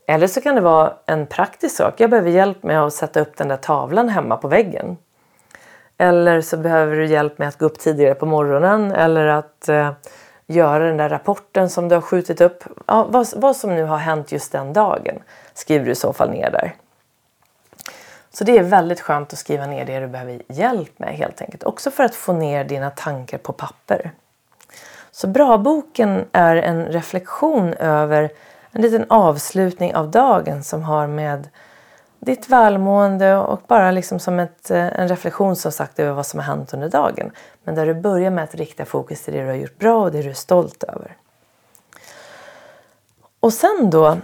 Eller 0.08 0.28
så 0.28 0.42
kan 0.42 0.56
det 0.56 0.62
vara 0.62 0.94
en 1.06 1.28
praktisk 1.28 1.76
sak. 1.76 2.00
Jag 2.00 2.10
behöver 2.10 2.30
hjälp 2.30 2.64
med 2.64 2.84
att 2.84 2.94
sätta 2.94 3.20
upp 3.20 3.38
den 3.38 3.48
där 3.48 3.58
tavlan 3.58 4.10
hemma 4.10 4.38
på 4.38 4.48
väggen. 4.48 4.98
Eller 5.98 6.42
så 6.42 6.58
behöver 6.58 6.96
du 6.96 7.06
hjälp 7.06 7.38
med 7.38 7.48
att 7.48 7.58
gå 7.58 7.66
upp 7.66 7.80
tidigare 7.80 8.16
på 8.16 8.26
morgonen 8.26 8.92
eller 8.92 9.28
att 9.28 9.70
eh, 9.70 9.92
göra 10.48 10.88
den 10.88 10.98
där 10.98 11.10
rapporten 11.10 11.70
som 11.70 11.90
du 11.90 11.96
har 11.96 12.02
skjutit 12.02 12.42
upp. 12.42 12.64
Ja, 12.86 13.08
vad, 13.10 13.28
vad 13.36 13.56
som 13.56 13.76
nu 13.76 13.84
har 13.84 13.98
hänt 13.98 14.32
just 14.32 14.52
den 14.52 14.74
dagen 14.74 15.20
skriver 15.54 15.86
du 15.86 15.92
i 15.92 15.96
så 15.96 16.14
fall 16.14 16.30
ner 16.30 16.52
där. 16.52 16.74
Så 18.38 18.44
det 18.44 18.58
är 18.58 18.64
väldigt 18.64 19.02
skönt 19.02 19.34
att 19.34 19.40
skriva 19.40 19.66
ner 19.66 19.86
det 19.86 20.00
du 20.00 20.08
behöver 20.08 20.42
hjälp 20.48 21.00
med 21.00 21.18
helt 21.18 21.42
enkelt. 21.42 21.64
Också 21.64 21.92
för 21.92 22.04
att 22.04 22.16
få 22.16 22.34
ner 22.34 22.64
dina 22.64 22.90
tankar 22.90 23.38
på 23.38 23.54
papper. 23.54 24.12
Så 25.12 25.28
Bra-boken 25.28 26.26
är 26.32 26.56
en 26.56 26.86
reflektion 26.86 27.74
över 27.74 28.30
en 28.72 28.82
liten 28.82 29.06
avslutning 29.10 29.96
av 29.96 30.12
dagen 30.12 30.64
som 30.64 30.84
har 30.84 31.08
med 31.08 31.50
ditt 32.20 32.50
välmående 32.50 33.36
och 33.36 33.62
bara 33.68 33.92
liksom 33.92 34.20
som 34.20 34.40
ett, 34.40 34.72
eh, 34.72 35.00
en 35.00 35.08
reflektion 35.08 35.56
som 35.56 35.72
sagt 35.72 36.00
över 36.00 36.12
vad 36.12 36.26
som 36.26 36.40
har 36.40 36.48
hänt 36.48 36.74
under 36.74 36.90
dagen. 36.90 37.32
Men 37.64 37.76
där 37.76 37.86
du 37.86 37.94
börjar 37.94 38.32
med 38.32 38.44
att 38.44 38.56
rikta 38.56 38.86
fokus 38.86 39.24
till 39.24 39.34
det 39.34 39.42
du 39.42 39.48
har 39.48 39.56
gjort 39.56 39.80
bra 39.80 40.04
och 40.04 40.12
det 40.12 40.22
du 40.22 40.30
är 40.30 40.34
stolt 40.34 40.84
över. 40.84 41.16
Och 43.40 43.54
sen 43.54 43.90
då 43.90 44.18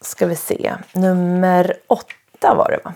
ska 0.00 0.26
vi 0.26 0.36
se, 0.36 0.74
nummer 0.92 1.76
åtta 1.86 2.54
var 2.54 2.70
det 2.70 2.80
va? 2.84 2.94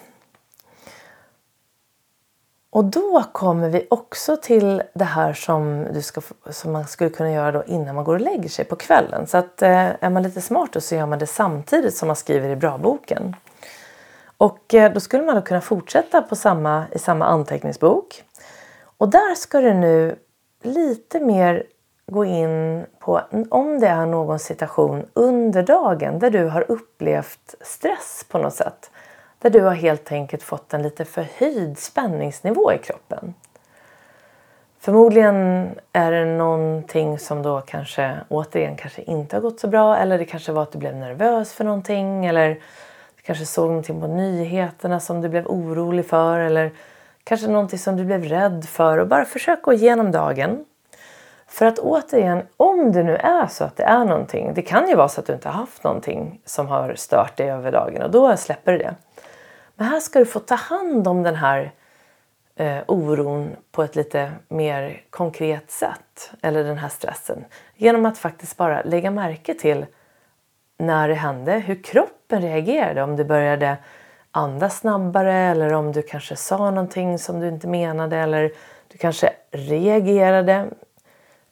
Och 2.73 2.85
då 2.85 3.25
kommer 3.33 3.69
vi 3.69 3.87
också 3.91 4.37
till 4.37 4.83
det 4.95 5.05
här 5.05 5.33
som, 5.33 5.87
du 5.95 6.03
ska, 6.03 6.21
som 6.51 6.73
man 6.73 6.87
skulle 6.87 7.11
kunna 7.11 7.33
göra 7.33 7.53
då 7.53 7.65
innan 7.67 7.95
man 7.95 8.05
går 8.05 8.15
och 8.15 8.21
lägger 8.21 8.49
sig 8.49 8.65
på 8.65 8.77
kvällen. 8.77 9.27
Så 9.27 9.39
att, 9.39 9.63
eh, 9.63 10.05
är 10.05 10.11
man 10.11 10.23
lite 10.23 10.41
smart 10.41 10.73
då 10.73 10.81
så 10.81 10.95
gör 10.95 11.07
man 11.07 11.19
det 11.19 11.27
samtidigt 11.27 11.97
som 11.97 12.07
man 12.07 12.17
skriver 12.17 12.49
i 12.49 12.57
bra-boken. 12.57 13.37
Och 14.37 14.75
eh, 14.75 14.93
då 14.93 15.01
skulle 15.01 15.23
man 15.23 15.35
då 15.35 15.43
kunna 15.43 15.61
fortsätta 15.61 16.23
på 16.23 16.37
samma, 16.37 16.85
i 16.93 16.99
samma 16.99 17.25
anteckningsbok. 17.25 18.25
Och 18.99 19.09
där 19.09 19.35
ska 19.35 19.61
du 19.61 19.75
nu 19.75 20.17
lite 20.63 21.21
mer 21.21 21.67
gå 22.07 22.25
in 22.25 22.87
på 22.99 23.21
om 23.51 23.81
det 23.81 23.89
är 23.89 24.07
någon 24.07 24.39
situation 24.39 25.07
under 25.15 25.63
dagen 25.63 26.19
där 26.19 26.31
du 26.31 26.45
har 26.45 26.71
upplevt 26.71 27.55
stress 27.61 28.27
på 28.29 28.39
något 28.39 28.55
sätt. 28.55 28.91
Där 29.43 29.51
du 29.51 29.61
har 29.61 29.75
helt 29.75 30.13
enkelt 30.13 30.43
fått 30.43 30.75
en 30.75 30.83
lite 30.83 31.05
förhöjd 31.05 31.79
spänningsnivå 31.79 32.73
i 32.73 32.79
kroppen. 32.79 33.35
Förmodligen 34.81 35.69
är 35.93 36.13
det 36.13 36.25
någonting 36.25 37.19
som 37.19 37.43
då 37.43 37.61
kanske 37.61 38.17
återigen 38.29 38.77
kanske 38.77 39.03
inte 39.03 39.37
har 39.37 39.41
gått 39.41 39.61
så 39.61 39.69
bra 39.69 39.97
eller 39.97 40.19
det 40.19 40.25
kanske 40.25 40.53
var 40.53 40.63
att 40.63 40.73
du 40.73 40.79
blev 40.79 40.97
nervös 40.97 41.53
för 41.53 41.65
någonting 41.65 42.27
eller 42.27 42.49
du 43.17 43.23
kanske 43.23 43.47
såg 43.47 43.69
någonting 43.69 44.01
på 44.01 44.07
nyheterna 44.07 45.01
som 45.01 45.21
du 45.21 45.29
blev 45.29 45.47
orolig 45.47 46.07
för 46.07 46.39
eller 46.39 46.73
kanske 47.25 47.49
någonting 47.49 47.79
som 47.79 47.97
du 47.97 48.05
blev 48.05 48.25
rädd 48.25 48.65
för 48.65 48.99
och 48.99 49.09
bara 49.09 49.25
försök 49.25 49.63
gå 49.63 49.73
igenom 49.73 50.13
dagen. 50.13 50.65
För 51.47 51.67
att 51.67 51.79
återigen, 51.79 52.43
om 52.57 52.93
det 52.93 53.03
nu 53.03 53.17
är 53.17 53.47
så 53.47 53.65
att 53.65 53.77
det 53.77 53.85
är 53.85 54.05
någonting, 54.05 54.55
det 54.55 54.63
kan 54.63 54.89
ju 54.89 54.95
vara 54.95 55.09
så 55.09 55.21
att 55.21 55.27
du 55.27 55.33
inte 55.33 55.49
har 55.49 55.61
haft 55.61 55.85
någonting 55.85 56.41
som 56.45 56.67
har 56.67 56.95
stört 56.95 57.37
dig 57.37 57.51
över 57.51 57.73
dagen 57.73 58.03
och 58.03 58.11
då 58.11 58.37
släpper 58.37 58.73
du 58.73 58.79
det. 58.79 58.95
Men 59.83 59.91
här 59.91 60.01
ska 60.01 60.19
du 60.19 60.27
få 60.27 60.41
ta 60.41 60.55
hand 60.55 61.09
om 61.09 61.23
den 61.23 61.35
här 61.35 61.73
eh, 62.57 62.79
oron 62.87 63.57
på 63.73 63.83
ett 63.83 63.97
lite 63.97 64.33
mer 64.49 65.03
konkret 65.11 65.71
sätt. 65.71 66.33
Eller 66.43 66.65
den 66.65 66.79
här 66.79 66.89
stressen. 66.89 67.45
Genom 67.77 68.07
att 68.07 68.19
faktiskt 68.19 68.57
bara 68.57 68.83
lägga 68.83 69.11
märke 69.11 69.55
till 69.55 69.87
när 70.79 71.09
det 71.09 71.15
hände, 71.15 71.53
hur 71.53 71.83
kroppen 71.83 72.43
reagerade. 72.43 73.03
Om 73.03 73.17
du 73.17 73.25
började 73.25 73.77
andas 74.31 74.79
snabbare 74.79 75.35
eller 75.35 75.73
om 75.73 75.93
du 75.93 76.03
kanske 76.03 76.37
sa 76.37 76.71
någonting 76.71 77.19
som 77.19 77.41
du 77.41 77.49
inte 77.49 77.67
menade 77.67 78.17
eller 78.17 78.53
du 78.89 78.99
kanske 78.99 79.33
reagerade 79.51 80.71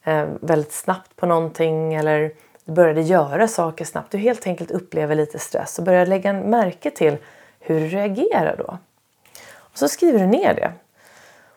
eh, 0.05 0.29
väldigt 0.41 0.73
snabbt 0.73 1.17
på 1.17 1.27
någonting 1.27 1.95
eller 1.95 2.33
du 2.65 2.73
började 2.73 3.03
göra 3.03 3.49
saker 3.49 3.85
snabbt. 3.85 4.13
Du 4.13 4.19
helt 4.19 4.47
enkelt 4.47 4.71
upplever 4.71 5.15
lite 5.15 5.39
stress 5.39 5.79
och 5.79 5.85
börjar 5.85 6.07
lägga 6.07 6.33
märke 6.33 6.91
till 6.91 7.17
hur 7.61 7.81
du 7.81 7.87
reagerar 7.87 8.57
då. 8.57 8.79
Och 9.57 9.79
så 9.79 9.89
skriver 9.89 10.19
du 10.19 10.27
ner 10.27 10.55
det. 10.55 10.73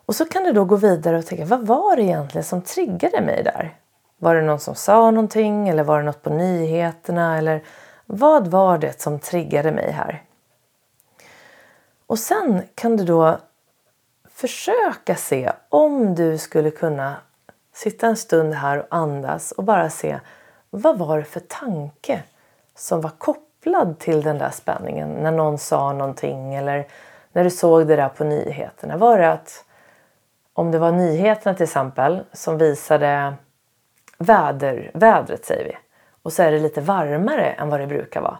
Och 0.06 0.16
så 0.16 0.26
kan 0.26 0.44
du 0.44 0.52
då 0.52 0.66
gå 0.66 0.76
vidare 0.76 1.18
och 1.18 1.26
tänka, 1.26 1.46
vad 1.46 1.68
var 1.68 1.96
det 1.96 2.02
egentligen 2.02 2.44
som 2.44 2.62
triggade 2.62 3.22
mig 3.22 3.44
där? 3.44 3.78
Var 4.18 4.36
det 4.36 4.42
någon 4.42 4.60
som 4.60 4.76
sa 4.76 5.12
någonting 5.12 5.70
eller 5.70 5.84
var 5.84 6.00
det 6.00 6.06
något 6.06 6.24
på 6.24 6.30
nyheterna? 6.30 7.38
Eller 7.38 7.64
vad 8.06 8.48
var 8.48 8.78
det 8.78 9.02
som 9.02 9.20
triggade 9.20 9.72
mig 9.72 9.92
här? 9.92 10.24
Och 12.08 12.20
sen 12.20 12.62
kan 12.76 12.98
du 12.98 13.04
då 13.04 13.38
försöka 14.30 15.16
se 15.16 15.52
om 15.70 16.16
du 16.16 16.38
skulle 16.38 16.72
kunna 16.72 17.16
sitta 17.74 18.08
en 18.08 18.18
stund 18.18 18.54
här 18.54 18.80
och 18.80 18.88
andas 18.90 19.52
och 19.52 19.64
bara 19.64 19.90
se 19.90 20.20
vad 20.70 20.98
var 20.98 21.18
det 21.18 21.24
för 21.24 21.40
tanke 21.40 22.24
som 22.76 23.02
var 23.02 23.10
kopplad 23.10 23.53
kopplad 23.64 24.00
till 24.00 24.22
den 24.22 24.38
där 24.38 24.50
spänningen 24.50 25.10
när 25.10 25.32
någon 25.32 25.58
sa 25.58 25.94
någonting 25.94 26.56
eller 26.56 26.88
när 27.34 27.44
du 27.44 27.50
såg 27.50 27.88
det 27.88 27.96
där 27.96 28.10
på 28.10 28.24
nyheterna? 28.24 28.98
Var 28.98 29.18
det 29.18 29.32
att 29.32 29.66
om 30.54 30.72
det 30.72 30.80
var 30.80 30.92
nyheterna 30.92 31.56
till 31.56 31.64
exempel 31.64 32.24
som 32.34 32.58
visade 32.58 33.34
väder, 34.18 34.92
vädret 34.94 35.46
säger 35.46 35.66
vi 35.66 35.78
och 36.24 36.34
så 36.34 36.44
är 36.44 36.52
det 36.52 36.60
lite 36.60 36.82
varmare 36.82 37.46
än 37.46 37.70
vad 37.70 37.80
det 37.80 37.88
brukar 37.88 38.22
vara. 38.22 38.38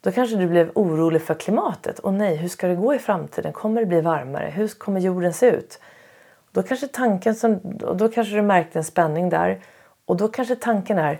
Då 0.00 0.12
kanske 0.12 0.36
du 0.36 0.48
blev 0.48 0.70
orolig 0.74 1.22
för 1.22 1.34
klimatet. 1.34 1.98
Och 1.98 2.14
nej, 2.14 2.36
hur 2.36 2.48
ska 2.48 2.68
det 2.68 2.74
gå 2.74 2.94
i 2.94 2.98
framtiden? 2.98 3.52
Kommer 3.52 3.80
det 3.80 3.86
bli 3.86 4.00
varmare? 4.00 4.50
Hur 4.54 4.68
kommer 4.68 5.00
jorden 5.00 5.32
se 5.32 5.50
ut? 5.50 5.80
Då 6.52 6.62
kanske 6.62 6.88
tanken 6.88 7.34
som, 7.34 7.60
då 7.94 8.08
kanske 8.08 8.34
du 8.34 8.42
märkte 8.42 8.78
en 8.78 8.84
spänning 8.84 9.28
där 9.28 9.60
och 10.06 10.16
då 10.16 10.28
kanske 10.28 10.56
tanken 10.56 10.98
är 10.98 11.18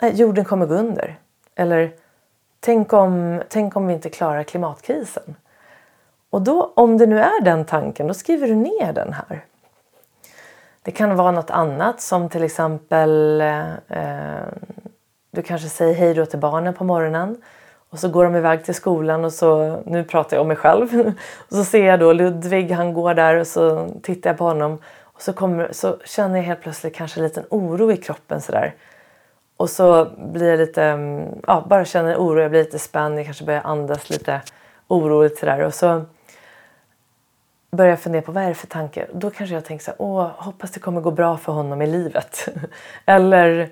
nej, 0.00 0.12
jorden 0.14 0.44
kommer 0.44 0.66
gå 0.66 0.74
under. 0.74 1.18
Eller 1.54 1.92
Tänk 2.60 2.92
om, 2.92 3.42
tänk 3.48 3.76
om 3.76 3.86
vi 3.86 3.94
inte 3.94 4.10
klarar 4.10 4.42
klimatkrisen. 4.42 5.36
Och 6.30 6.42
då, 6.42 6.72
om 6.76 6.98
det 6.98 7.06
nu 7.06 7.20
är 7.20 7.40
den 7.40 7.64
tanken, 7.64 8.06
då 8.06 8.14
skriver 8.14 8.46
du 8.46 8.54
ner 8.54 8.92
den 8.92 9.12
här. 9.12 9.44
Det 10.82 10.90
kan 10.90 11.16
vara 11.16 11.30
något 11.30 11.50
annat 11.50 12.00
som 12.00 12.28
till 12.28 12.42
exempel 12.44 13.40
eh, 13.88 14.42
du 15.30 15.42
kanske 15.42 15.68
säger 15.68 15.94
hej 15.94 16.14
då 16.14 16.26
till 16.26 16.38
barnen 16.38 16.74
på 16.74 16.84
morgonen 16.84 17.36
och 17.90 17.98
så 17.98 18.08
går 18.08 18.24
de 18.24 18.36
iväg 18.36 18.64
till 18.64 18.74
skolan 18.74 19.24
och 19.24 19.32
så, 19.32 19.80
nu 19.86 20.04
pratar 20.04 20.36
jag 20.36 20.42
om 20.42 20.48
mig 20.48 20.56
själv, 20.56 21.12
och 21.48 21.56
så 21.56 21.64
ser 21.64 21.86
jag 21.86 22.00
då 22.00 22.12
Ludvig, 22.12 22.70
han 22.70 22.94
går 22.94 23.14
där 23.14 23.36
och 23.36 23.46
så 23.46 23.88
tittar 24.02 24.30
jag 24.30 24.38
på 24.38 24.44
honom 24.44 24.78
och 25.00 25.22
så, 25.22 25.32
kommer, 25.32 25.68
så 25.72 25.96
känner 26.04 26.36
jag 26.36 26.42
helt 26.42 26.60
plötsligt 26.60 26.94
kanske 26.94 27.20
en 27.20 27.24
liten 27.24 27.44
oro 27.50 27.92
i 27.92 27.96
kroppen 27.96 28.40
sådär. 28.40 28.74
Och 29.58 29.70
så 29.70 30.04
blir 30.18 30.50
jag 30.50 30.58
lite, 30.58 30.84
mm, 30.84 31.40
ja, 31.46 31.64
bara 31.68 31.84
känner 31.84 32.16
oro, 32.16 32.40
jag 32.40 32.50
blir 32.50 32.64
lite 32.64 32.78
spänd, 32.78 33.18
jag 33.18 33.24
kanske 33.24 33.44
börjar 33.44 33.62
andas 33.64 34.10
lite 34.10 34.40
oroligt 34.88 35.38
sådär. 35.38 35.60
Och 35.60 35.74
så 35.74 36.04
börjar 37.70 37.90
jag 37.90 38.00
fundera 38.00 38.22
på 38.22 38.32
vad 38.32 38.44
är 38.44 38.48
det 38.48 38.54
för 38.54 38.66
tanke? 38.66 39.06
Då 39.12 39.30
kanske 39.30 39.54
jag 39.54 39.64
tänker 39.64 39.84
så 39.84 39.90
här, 39.90 40.02
åh, 40.02 40.30
hoppas 40.36 40.70
det 40.70 40.80
kommer 40.80 41.00
gå 41.00 41.10
bra 41.10 41.36
för 41.36 41.52
honom 41.52 41.82
i 41.82 41.86
livet. 41.86 42.48
Eller, 43.06 43.70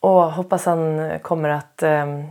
åh, 0.00 0.30
hoppas 0.30 0.66
han 0.66 1.10
kommer 1.22 1.48
att 1.48 1.82
ehm, 1.82 2.18
eh, 2.18 2.24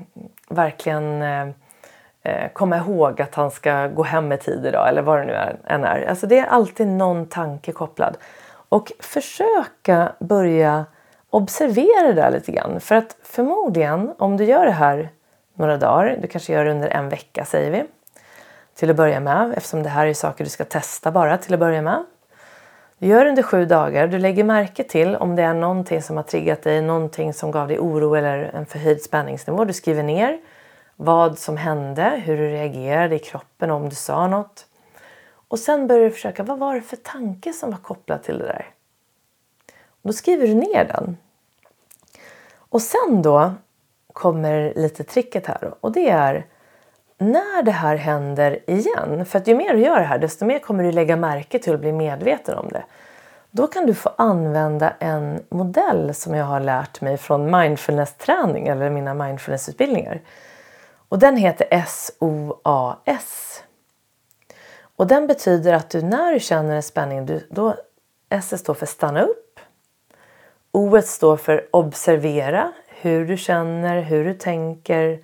verkligen 0.49 1.22
eh, 1.22 2.51
komma 2.53 2.78
ihåg 2.78 3.22
att 3.22 3.36
han 3.36 3.51
ska 3.51 3.88
gå 3.88 4.03
hem 4.03 4.32
i 4.32 4.38
tid 4.38 4.66
idag. 4.66 4.89
Eller 4.89 5.01
vad 5.01 5.20
det 5.20 5.26
nu 5.26 5.57
än 5.68 5.84
är. 5.84 6.05
Alltså 6.09 6.28
det 6.28 6.39
är 6.39 6.45
alltid 6.45 6.88
någon 6.88 7.26
tanke 7.26 7.72
kopplad. 7.72 8.18
Och 8.70 8.91
försöka 8.99 10.11
börja 10.20 10.86
observera 11.34 12.08
det 12.08 12.14
där 12.14 12.32
lite 12.32 12.52
grann. 12.52 12.80
För 12.80 12.96
att 12.96 13.18
förmodligen, 13.24 14.14
om 14.18 14.38
du 14.38 14.44
gör 14.44 14.66
det 14.66 14.72
här 14.72 15.10
några 15.54 15.78
dagar, 15.78 16.18
du 16.22 16.28
kanske 16.28 16.54
gör 16.54 16.66
det 16.66 16.72
under 16.72 16.90
en 16.90 17.10
vecka 17.10 17.46
säger 17.46 17.72
vi, 17.72 17.84
till 18.76 18.90
att 18.90 18.96
börja 18.96 19.20
med, 19.20 19.54
eftersom 19.58 19.84
det 19.84 19.90
här 19.90 20.08
är 20.08 20.14
saker 20.14 20.44
du 20.44 20.50
ska 20.50 20.64
testa 20.64 21.12
bara 21.12 21.38
till 21.38 21.54
att 21.54 21.60
börja 21.60 21.82
med. 21.82 22.06
Du 22.98 23.08
gör 23.08 23.24
det 23.24 23.30
under 23.30 23.44
sju 23.44 23.66
dagar, 23.66 24.08
du 24.08 24.20
lägger 24.20 24.44
märke 24.44 24.84
till 24.84 25.16
om 25.16 25.36
det 25.36 25.44
är 25.44 25.54
någonting 25.54 26.02
som 26.02 26.18
har 26.18 26.24
triggat 26.24 26.62
dig, 26.62 26.82
någonting 26.82 27.34
som 27.34 27.52
gav 27.52 27.68
dig 27.68 27.80
oro 27.80 28.16
eller 28.16 28.38
en 28.38 28.66
förhöjd 28.66 29.02
spänningsnivå. 29.02 29.66
Du 29.66 29.74
skriver 29.74 30.04
ner 30.04 30.40
vad 30.96 31.40
som 31.40 31.58
hände, 31.58 32.22
hur 32.26 32.38
du 32.38 32.50
reagerade 32.50 33.16
i 33.16 33.20
kroppen, 33.20 33.72
om 33.72 33.90
du 33.90 33.96
sa 33.96 34.28
något. 34.28 34.66
Och 35.48 35.60
sen 35.60 35.88
börjar 35.88 36.04
du 36.04 36.12
försöka, 36.12 36.44
vad 36.44 36.60
var 36.60 36.76
det 36.76 36.82
för 36.82 36.96
tanke 36.96 37.54
som 37.54 37.72
var 37.72 37.78
kopplad 37.78 38.24
till 38.24 38.38
det 38.38 38.46
där? 38.46 38.66
Då 40.02 40.14
skriver 40.14 40.48
du 40.48 40.54
ner 40.54 40.86
den. 40.86 41.18
Och 42.74 42.82
sen 42.82 43.22
då 43.22 43.54
kommer 44.14 44.74
lite 44.76 45.04
tricket 45.04 45.48
här 45.48 45.74
och 45.80 45.92
det 45.92 46.10
är 46.10 46.46
när 47.18 47.64
det 47.64 47.72
här 47.72 47.96
händer 47.96 48.70
igen, 48.70 49.26
för 49.26 49.40
att 49.40 49.48
ju 49.48 49.56
mer 49.56 49.74
du 49.74 49.80
gör 49.80 50.00
det 50.00 50.06
här 50.06 50.18
desto 50.18 50.46
mer 50.46 50.60
kommer 50.60 50.84
du 50.84 50.92
lägga 50.92 51.16
märke 51.16 51.60
till 51.60 51.74
och 51.74 51.80
bli 51.80 51.92
medveten 51.92 52.58
om 52.58 52.70
det. 52.70 52.84
Då 53.52 53.68
kan 53.68 53.86
du 53.86 53.94
få 53.94 54.10
använda 54.18 54.94
en 55.00 55.40
modell 55.50 56.14
som 56.14 56.36
jag 56.36 56.46
har 56.46 56.60
lärt 56.60 57.02
mig 57.02 57.18
från 57.18 57.56
mindfulness-träning 57.56 58.68
eller 58.68 58.90
mina 58.90 59.14
mindfulness-utbildningar. 59.14 60.22
Och 61.10 61.20
den 61.20 61.38
heter 61.38 61.86
SOAS. 61.88 63.64
Och 64.96 65.08
den 65.08 65.28
betyder 65.28 65.74
att 65.74 65.90
du 65.90 66.02
när 66.02 66.34
du 66.34 66.40
känner 66.40 66.76
en 66.76 66.84
spänning, 66.84 67.26
du, 67.26 67.48
då 67.50 67.76
S 68.30 68.60
står 68.60 68.74
för 68.74 68.86
stanna 68.86 69.22
upp 69.22 69.43
O 70.76 71.02
står 71.02 71.38
för 71.38 71.68
observera 71.72 72.72
hur 72.88 73.26
du 73.26 73.38
känner, 73.38 74.02
hur 74.02 74.26
du 74.26 74.34
tänker 74.34 75.20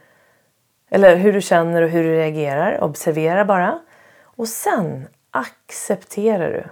eller 0.89 1.15
hur 1.15 1.33
du 1.33 1.41
känner 1.41 1.81
och 1.81 1.89
hur 1.89 2.03
du 2.03 2.13
reagerar. 2.13 2.83
Observera 2.83 3.45
bara. 3.45 3.79
Och 4.21 4.47
sen 4.47 5.07
accepterar 5.31 6.51
du 6.51 6.63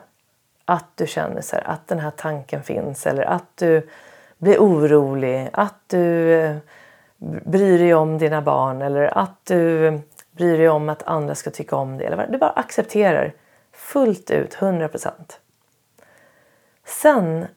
att 0.66 0.86
du 0.96 1.08
känner 1.08 1.42
så 1.42 1.56
här, 1.56 1.64
att 1.68 1.88
den 1.88 2.00
här 2.00 2.12
tanken 2.12 2.64
finns 2.64 3.08
eller 3.08 3.24
att 3.24 3.58
du 3.58 3.90
blir 4.38 4.58
orolig, 4.58 5.50
att 5.54 5.82
du 5.88 6.34
eh, 6.34 6.58
bryr 7.46 7.80
dig 7.80 7.94
om 7.94 8.18
dina 8.18 8.42
barn 8.42 8.82
eller 8.82 9.18
att 9.18 9.46
du 9.46 9.92
bryr 10.32 10.58
dig 10.58 10.70
om 10.70 10.90
att 10.90 11.04
andra 11.04 11.36
ska 11.36 11.50
tycka 11.52 11.76
om 11.76 11.98
dig. 11.98 12.08
Eller 12.08 12.28
du 12.28 12.38
bara 12.38 12.50
accepterar 12.50 13.34
fullt 13.72 14.32
ut, 14.32 14.56
100%. 14.56 15.12
Sen 16.86 17.48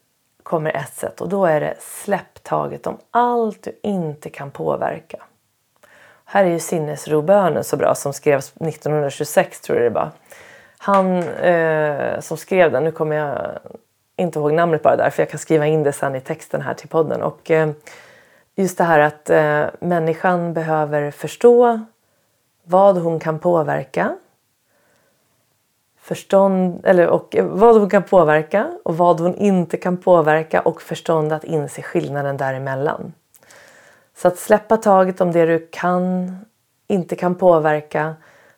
kommer 0.42 0.76
ett 0.76 0.94
sätt 0.94 1.20
och 1.20 1.28
då 1.28 1.46
är 1.46 1.60
det 1.60 1.74
släpp 1.80 2.42
taget 2.42 2.86
om 2.86 2.98
allt 3.10 3.62
du 3.62 3.78
inte 3.82 4.30
kan 4.30 4.50
påverka. 4.50 5.18
Här 6.24 6.44
är 6.44 6.48
ju 6.48 6.58
sinnesrobönen 6.58 7.64
så 7.64 7.76
bra 7.76 7.94
som 7.94 8.12
skrevs 8.12 8.52
1926 8.56 9.60
tror 9.60 9.78
jag 9.78 9.92
det 9.92 9.94
var. 9.94 10.10
Han 10.78 11.22
eh, 11.22 12.20
som 12.20 12.36
skrev 12.36 12.72
den, 12.72 12.84
nu 12.84 12.92
kommer 12.92 13.16
jag 13.16 13.58
inte 14.16 14.38
ihåg 14.38 14.52
namnet 14.52 14.82
bara 14.82 14.96
där 14.96 15.10
för 15.10 15.22
jag 15.22 15.30
kan 15.30 15.38
skriva 15.38 15.66
in 15.66 15.82
det 15.82 15.92
sen 15.92 16.14
i 16.14 16.20
texten 16.20 16.60
här 16.60 16.74
till 16.74 16.88
podden. 16.88 17.22
Och 17.22 17.50
eh, 17.50 17.70
just 18.54 18.78
det 18.78 18.84
här 18.84 19.00
att 19.00 19.30
eh, 19.30 19.64
människan 19.80 20.54
behöver 20.54 21.10
förstå 21.10 21.80
vad 22.64 22.98
hon 22.98 23.20
kan 23.20 23.38
påverka. 23.38 24.16
Förstånd, 26.02 26.86
eller, 26.86 27.06
och 27.06 27.36
vad 27.40 27.80
hon 27.80 27.90
kan 27.90 28.02
påverka 28.02 28.70
och 28.84 28.96
vad 28.96 29.20
hon 29.20 29.34
inte 29.34 29.76
kan 29.76 29.96
påverka 29.96 30.60
och 30.60 30.82
förstånd 30.82 31.32
att 31.32 31.44
inse 31.44 31.82
skillnaden 31.82 32.36
däremellan. 32.36 33.12
Så 34.16 34.28
att 34.28 34.38
släppa 34.38 34.76
taget 34.76 35.20
om 35.20 35.32
det 35.32 35.46
du 35.46 35.68
kan, 35.72 36.36
inte 36.86 37.16
kan 37.16 37.34
påverka, 37.34 38.14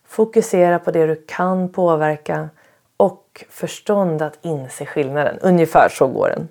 fokusera 0.06 0.78
på 0.78 0.90
det 0.90 1.06
du 1.06 1.24
kan 1.28 1.68
påverka 1.68 2.48
och 2.96 3.44
förstånd 3.50 4.22
att 4.22 4.38
inse 4.42 4.86
skillnaden. 4.86 5.38
Ungefär 5.42 5.88
så 5.88 6.06
går 6.06 6.28
den. 6.28 6.48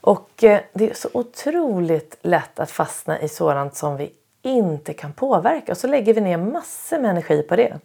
Och 0.00 0.44
eh, 0.44 0.60
det 0.72 0.90
är 0.90 0.94
så 0.94 1.08
otroligt 1.12 2.18
lätt 2.22 2.60
att 2.60 2.70
fastna 2.70 3.20
i 3.20 3.28
sådant 3.28 3.76
som 3.76 3.96
vi 3.96 4.12
inte 4.42 4.92
kan 4.92 5.12
påverka 5.12 5.72
och 5.72 5.78
så 5.78 5.86
lägger 5.86 6.14
vi 6.14 6.20
ner 6.20 6.36
massor 6.36 6.98
med 6.98 7.10
energi 7.10 7.42
på 7.42 7.56
det. 7.56 7.78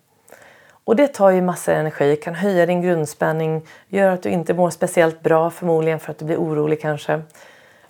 Och 0.86 0.96
det 0.96 1.08
tar 1.08 1.30
ju 1.30 1.42
massor 1.42 1.74
energi, 1.74 2.16
kan 2.16 2.36
höja 2.36 2.66
din 2.66 2.82
grundspänning, 2.82 3.68
gör 3.88 4.10
att 4.10 4.24
du 4.24 4.30
inte 4.30 4.54
mår 4.54 4.70
speciellt 4.70 5.22
bra 5.22 5.50
förmodligen 5.50 6.00
för 6.00 6.12
att 6.12 6.18
du 6.18 6.26
blir 6.26 6.38
orolig 6.38 6.82
kanske. 6.82 7.22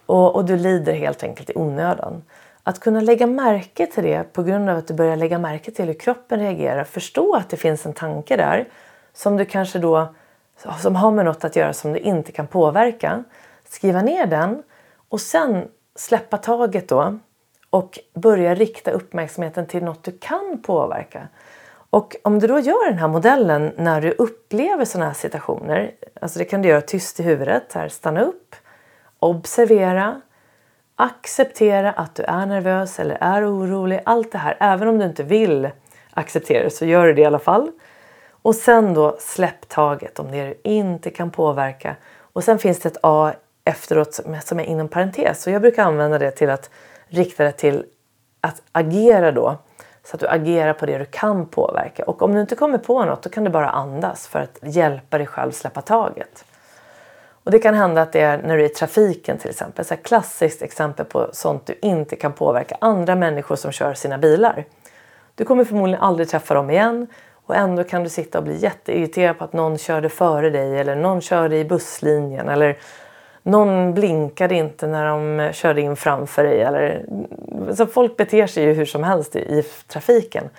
Och, 0.05 0.35
och 0.35 0.45
du 0.45 0.57
lider 0.57 0.93
helt 0.93 1.23
enkelt 1.23 1.49
i 1.49 1.53
onödan. 1.55 2.23
Att 2.63 2.79
kunna 2.79 3.01
lägga 3.01 3.27
märke 3.27 3.87
till 3.87 4.03
det 4.03 4.33
på 4.33 4.43
grund 4.43 4.69
av 4.69 4.77
att 4.77 4.87
du 4.87 4.93
börjar 4.93 5.15
lägga 5.15 5.39
märke 5.39 5.71
till 5.71 5.85
hur 5.85 5.93
kroppen 5.93 6.39
reagerar, 6.39 6.83
förstå 6.83 7.35
att 7.35 7.49
det 7.49 7.57
finns 7.57 7.85
en 7.85 7.93
tanke 7.93 8.37
där 8.37 8.65
som 9.13 9.37
du 9.37 9.45
kanske 9.45 9.79
då 9.79 10.13
som 10.81 10.95
har 10.95 11.11
med 11.11 11.25
något 11.25 11.43
att 11.43 11.55
göra 11.55 11.73
som 11.73 11.93
du 11.93 11.99
inte 11.99 12.31
kan 12.31 12.47
påverka. 12.47 13.23
Skriva 13.69 14.01
ner 14.01 14.25
den 14.25 14.63
och 15.09 15.21
sen 15.21 15.67
släppa 15.95 16.37
taget 16.37 16.89
då 16.89 17.19
och 17.69 17.99
börja 18.13 18.55
rikta 18.55 18.91
uppmärksamheten 18.91 19.67
till 19.67 19.83
något 19.83 20.03
du 20.03 20.11
kan 20.11 20.61
påverka. 20.65 21.27
Och 21.95 22.15
om 22.23 22.39
du 22.39 22.47
då 22.47 22.59
gör 22.59 22.89
den 22.89 22.97
här 22.97 23.07
modellen 23.07 23.71
när 23.77 24.01
du 24.01 24.11
upplever 24.11 24.85
sådana 24.85 25.05
här 25.05 25.13
situationer, 25.13 25.91
alltså 26.21 26.39
det 26.39 26.45
kan 26.45 26.61
du 26.61 26.69
göra 26.69 26.81
tyst 26.81 27.19
i 27.19 27.23
huvudet, 27.23 27.73
här, 27.73 27.89
stanna 27.89 28.21
upp, 28.21 28.55
observera, 29.19 30.21
acceptera 30.95 31.91
att 31.91 32.15
du 32.15 32.23
är 32.23 32.45
nervös 32.45 32.99
eller 32.99 33.17
är 33.21 33.51
orolig, 33.51 34.01
allt 34.05 34.31
det 34.31 34.37
här, 34.37 34.57
även 34.59 34.87
om 34.87 34.97
du 34.97 35.05
inte 35.05 35.23
vill 35.23 35.69
acceptera 36.11 36.63
det 36.63 36.69
så 36.69 36.85
gör 36.85 37.05
du 37.07 37.13
det 37.13 37.21
i 37.21 37.25
alla 37.25 37.39
fall. 37.39 37.71
Och 38.29 38.55
sen 38.55 38.93
då 38.93 39.17
släpp 39.19 39.69
taget 39.69 40.19
om 40.19 40.31
det 40.31 40.43
du 40.45 40.69
inte 40.71 41.09
kan 41.09 41.31
påverka. 41.31 41.95
Och 42.19 42.43
sen 42.43 42.59
finns 42.59 42.79
det 42.79 42.89
ett 42.89 42.97
A 43.03 43.33
efteråt 43.65 44.19
som 44.43 44.59
är 44.59 44.63
inom 44.63 44.87
parentes. 44.87 45.43
Så 45.43 45.49
jag 45.49 45.61
brukar 45.61 45.83
använda 45.83 46.17
det 46.17 46.31
till 46.31 46.49
att 46.49 46.69
rikta 47.07 47.43
det 47.43 47.51
till 47.51 47.85
att 48.41 48.61
agera 48.71 49.31
då. 49.31 49.57
Så 50.05 50.15
att 50.15 50.19
du 50.19 50.27
agerar 50.27 50.73
på 50.73 50.85
det 50.85 50.97
du 50.97 51.05
kan 51.05 51.45
påverka. 51.45 52.03
Och 52.03 52.21
om 52.21 52.33
du 52.33 52.41
inte 52.41 52.55
kommer 52.55 52.77
på 52.77 53.05
något 53.05 53.23
då 53.23 53.29
kan 53.29 53.43
du 53.43 53.49
bara 53.49 53.69
andas 53.69 54.27
för 54.27 54.39
att 54.39 54.59
hjälpa 54.61 55.17
dig 55.17 55.27
själv 55.27 55.51
släppa 55.51 55.81
taget. 55.81 56.45
Och 57.43 57.51
det 57.51 57.59
kan 57.59 57.73
hända 57.73 58.01
att 58.01 58.11
det 58.11 58.21
är 58.21 58.37
när 58.37 58.57
du 58.57 58.63
är 58.63 58.65
i 58.65 58.69
trafiken 58.69 59.37
till 59.37 59.49
exempel. 59.49 59.85
Så 59.85 59.93
ett 59.93 60.03
klassiskt 60.03 60.61
exempel 60.61 61.05
på 61.05 61.29
sånt 61.31 61.65
du 61.65 61.79
inte 61.81 62.15
kan 62.15 62.33
påverka. 62.33 62.77
Andra 62.81 63.15
människor 63.15 63.55
som 63.55 63.71
kör 63.71 63.93
sina 63.93 64.17
bilar. 64.17 64.65
Du 65.35 65.45
kommer 65.45 65.65
förmodligen 65.65 66.01
aldrig 66.01 66.29
träffa 66.29 66.53
dem 66.53 66.69
igen. 66.69 67.07
Och 67.45 67.55
ändå 67.55 67.83
kan 67.83 68.03
du 68.03 68.09
sitta 68.09 68.37
och 68.37 68.43
bli 68.43 68.57
jätteirriterad 68.57 69.37
på 69.37 69.43
att 69.43 69.53
någon 69.53 69.77
körde 69.77 70.09
före 70.09 70.49
dig 70.49 70.79
eller 70.79 70.95
någon 70.95 71.21
körde 71.21 71.57
i 71.57 71.65
busslinjen 71.65 72.49
eller 72.49 72.77
någon 73.45 73.93
blinkade 73.93 74.55
inte 74.55 74.87
när 74.87 75.05
de 75.05 75.53
körde 75.53 75.81
in 75.81 75.95
framför 75.95 76.43
dig. 76.43 76.61
Eller, 76.61 77.05
så 77.73 77.85
folk 77.85 78.17
beter 78.17 78.47
sig 78.47 78.63
ju 78.63 78.73
hur 78.73 78.85
som 78.85 79.03
helst 79.03 79.35
i, 79.35 79.39
i 79.39 79.63
trafiken. 79.87 80.49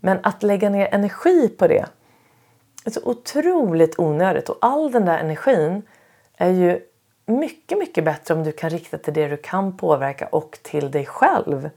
Men 0.00 0.18
att 0.22 0.42
lägga 0.42 0.70
ner 0.70 0.88
energi 0.92 1.48
på 1.48 1.66
det 1.66 1.84
är 2.84 2.90
så 2.90 3.00
otroligt 3.04 3.98
onödigt 3.98 4.48
och 4.48 4.58
all 4.60 4.92
den 4.92 5.04
där 5.04 5.18
energin 5.18 5.82
är 6.36 6.50
ju 6.50 6.80
mycket, 7.26 7.78
mycket 7.78 8.04
bättre 8.04 8.34
om 8.34 8.44
du 8.44 8.52
kan 8.52 8.70
rikta 8.70 8.98
till 8.98 9.14
det 9.14 9.28
du 9.28 9.36
kan 9.36 9.76
påverka 9.76 10.26
och 10.26 10.58
till 10.62 10.90
dig 10.90 11.06
själv. 11.06 11.70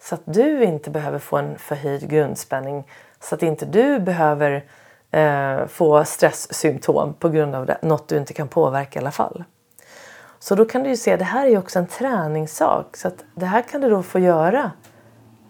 Så 0.00 0.14
att 0.14 0.22
du 0.24 0.64
inte 0.64 0.90
behöver 0.90 1.18
få 1.18 1.36
en 1.36 1.58
förhöjd 1.58 2.10
grundspänning. 2.10 2.84
Så 3.20 3.34
att 3.34 3.42
inte 3.42 3.66
du 3.66 3.98
behöver 3.98 4.64
eh, 5.10 5.66
få 5.66 6.04
stresssymptom 6.04 7.14
på 7.14 7.28
grund 7.28 7.54
av 7.54 7.66
det, 7.66 7.78
något 7.82 8.08
du 8.08 8.16
inte 8.16 8.32
kan 8.32 8.48
påverka 8.48 8.98
i 8.98 9.02
alla 9.02 9.10
fall. 9.10 9.44
Så 10.42 10.54
då 10.54 10.64
kan 10.64 10.82
du 10.82 10.88
ju 10.88 10.96
se, 10.96 11.16
det 11.16 11.24
här 11.24 11.46
är 11.46 11.50
ju 11.50 11.58
också 11.58 11.78
en 11.78 11.86
träningssak. 11.86 12.96
Så 12.96 13.08
att 13.08 13.24
det 13.34 13.46
här 13.46 13.62
kan 13.62 13.80
du 13.80 13.90
då 13.90 14.02
få 14.02 14.18
göra 14.18 14.70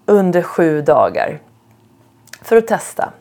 under 0.06 0.42
sju 0.42 0.82
dagar. 0.82 1.40
För 2.42 2.56
att 2.56 2.66
testa. 2.66 3.12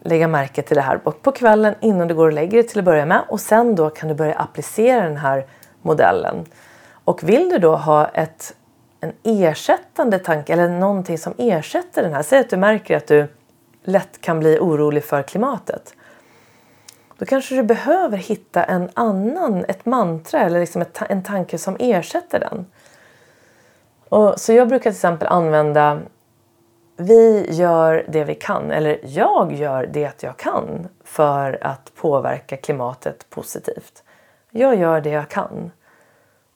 Lägga 0.00 0.28
märke 0.28 0.62
till 0.62 0.76
det 0.76 0.82
här 0.82 0.98
på 0.98 1.32
kvällen 1.32 1.74
innan 1.80 2.08
du 2.08 2.14
går 2.14 2.26
och 2.26 2.32
lägger 2.32 2.58
dig 2.58 2.68
till 2.68 2.78
att 2.78 2.84
börja 2.84 3.06
med. 3.06 3.22
Och 3.28 3.40
sen 3.40 3.74
då 3.74 3.90
kan 3.90 4.08
du 4.08 4.14
börja 4.14 4.34
applicera 4.34 5.04
den 5.04 5.16
här 5.16 5.46
modellen. 5.82 6.46
Och 7.04 7.28
vill 7.28 7.48
du 7.48 7.58
då 7.58 7.76
ha 7.76 8.08
ett, 8.08 8.54
en 9.00 9.12
ersättande 9.22 10.18
tanke 10.18 10.52
eller 10.52 10.68
någonting 10.68 11.18
som 11.18 11.34
ersätter 11.38 12.02
den 12.02 12.14
här. 12.14 12.22
Säg 12.22 12.38
att 12.40 12.50
du 12.50 12.56
märker 12.56 12.96
att 12.96 13.06
du 13.06 13.26
lätt 13.84 14.20
kan 14.20 14.40
bli 14.40 14.58
orolig 14.58 15.04
för 15.04 15.22
klimatet. 15.22 15.94
Då 17.18 17.26
kanske 17.26 17.54
du 17.54 17.62
behöver 17.62 18.16
hitta 18.16 18.64
en 18.64 18.90
annan, 18.94 19.64
ett 19.68 19.86
mantra 19.86 20.40
eller 20.40 20.60
liksom 20.60 20.82
ett, 20.82 21.02
en 21.08 21.22
tanke 21.22 21.58
som 21.58 21.76
ersätter 21.78 22.40
den. 22.40 22.66
Och, 24.08 24.40
så 24.40 24.52
jag 24.52 24.68
brukar 24.68 24.82
till 24.82 24.96
exempel 24.96 25.28
använda 25.28 26.00
vi 26.96 27.46
gör 27.50 28.04
det 28.08 28.24
vi 28.24 28.34
kan, 28.34 28.70
eller 28.70 29.00
jag 29.02 29.52
gör 29.52 29.86
det 29.86 30.22
jag 30.22 30.36
kan 30.36 30.88
för 31.04 31.58
att 31.60 31.92
påverka 31.94 32.56
klimatet 32.56 33.30
positivt. 33.30 34.02
Jag 34.50 34.76
gör 34.76 35.00
det 35.00 35.10
jag 35.10 35.28
kan. 35.28 35.70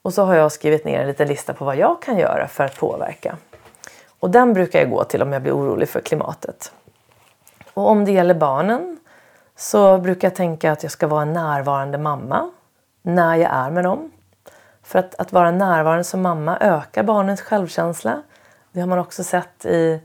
Och 0.02 0.14
så 0.14 0.22
har 0.22 0.34
jag 0.34 0.52
skrivit 0.52 0.84
ner 0.84 1.00
en 1.00 1.06
liten 1.06 1.28
lista 1.28 1.54
på 1.54 1.64
vad 1.64 1.76
jag 1.76 2.02
kan 2.02 2.18
göra 2.18 2.48
för 2.48 2.64
att 2.64 2.76
påverka. 2.76 3.36
Och 4.20 4.30
den 4.30 4.52
brukar 4.52 4.78
jag 4.78 4.90
gå 4.90 5.04
till 5.04 5.22
om 5.22 5.32
jag 5.32 5.42
blir 5.42 5.52
orolig 5.52 5.88
för 5.88 6.00
klimatet. 6.00 6.72
Och 7.74 7.88
om 7.88 8.04
det 8.04 8.12
gäller 8.12 8.34
barnen 8.34 8.98
så 9.58 9.98
brukar 9.98 10.28
jag 10.28 10.34
tänka 10.34 10.72
att 10.72 10.82
jag 10.82 10.92
ska 10.92 11.06
vara 11.06 11.22
en 11.22 11.32
närvarande 11.32 11.98
mamma 11.98 12.50
när 13.02 13.36
jag 13.36 13.50
är 13.52 13.70
med 13.70 13.84
dem. 13.84 14.10
För 14.82 14.98
att, 14.98 15.14
att 15.14 15.32
vara 15.32 15.50
närvarande 15.50 16.04
som 16.04 16.22
mamma 16.22 16.58
ökar 16.60 17.02
barnens 17.02 17.40
självkänsla. 17.40 18.22
Det 18.72 18.80
har 18.80 18.86
man 18.86 18.98
också 18.98 19.24
sett 19.24 19.64
i, 19.64 20.00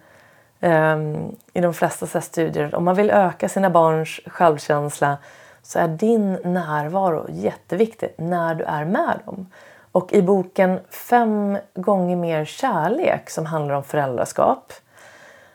um, 0.60 1.36
i 1.54 1.62
de 1.62 1.74
flesta 1.74 2.22
studier. 2.22 2.76
Om 2.76 2.84
man 2.84 2.96
vill 2.96 3.10
öka 3.12 3.50
sina 3.50 3.70
barns 3.70 4.20
självkänsla 4.26 5.18
så 5.62 5.80
är 5.80 5.88
din 5.88 6.34
närvaro 6.34 7.26
jätteviktig 7.30 8.14
när 8.18 8.56
du 8.56 8.64
är 8.64 8.86
med 8.86 9.20
dem. 9.26 9.52
Och 9.92 10.14
i 10.14 10.22
boken 10.22 10.80
Fem 10.90 11.58
gånger 11.76 12.16
mer 12.16 12.46
kärlek 12.46 13.30
som 13.30 13.46
handlar 13.46 13.76
om 13.76 13.84
föräldraskap. 13.84 14.74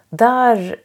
Där 0.08 0.76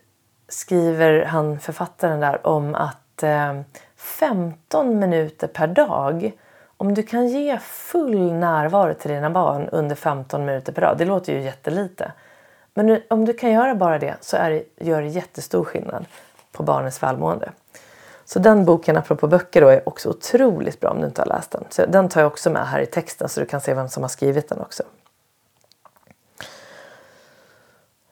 skriver 0.48 1.26
han, 1.26 1.60
författaren 1.60 2.20
där, 2.20 2.48
om 2.48 2.76
att 2.76 3.03
Eh, 3.24 3.62
15 3.96 5.00
minuter 5.00 5.48
per 5.48 5.68
dag 5.68 6.32
om 6.78 6.94
du 6.94 7.04
kan 7.04 7.28
ge 7.28 7.60
full 7.60 8.34
närvaro 8.34 8.94
till 8.94 9.12
dina 9.12 9.30
barn 9.30 9.70
under 9.72 9.96
15 9.96 10.46
minuter 10.46 10.74
per 10.74 10.82
dag, 10.82 10.98
det 10.98 11.06
låter 11.06 11.34
ju 11.34 11.42
jättelite. 11.42 12.12
Men 12.74 13.02
om 13.10 13.26
du 13.26 13.34
kan 13.34 13.52
göra 13.52 13.76
bara 13.76 14.00
det 14.00 14.16
så 14.22 14.38
är 14.38 14.50
det, 14.50 14.86
gör 14.86 15.02
det 15.02 15.08
jättestor 15.08 15.64
skillnad 15.64 16.06
på 16.52 16.64
barnens 16.64 17.04
välmående. 17.04 17.52
Så 18.26 18.40
den 18.40 18.66
boken, 18.66 18.98
apropå 18.98 19.28
böcker, 19.28 19.62
då, 19.62 19.68
är 19.68 19.90
också 19.90 20.10
otroligt 20.10 20.80
bra 20.80 20.90
om 20.90 21.02
du 21.02 21.08
inte 21.08 21.22
har 21.22 21.26
läst 21.26 21.52
den. 21.52 21.64
Så 21.70 21.86
den 21.86 22.10
tar 22.10 22.22
jag 22.22 22.28
också 22.28 22.50
med 22.50 22.68
här 22.68 22.80
i 22.80 22.86
texten 22.86 23.30
så 23.30 23.40
du 23.40 23.46
kan 23.46 23.62
se 23.62 23.74
vem 23.74 23.90
som 23.90 24.04
har 24.04 24.08
skrivit 24.10 24.50
den 24.50 24.62
också. 24.62 24.84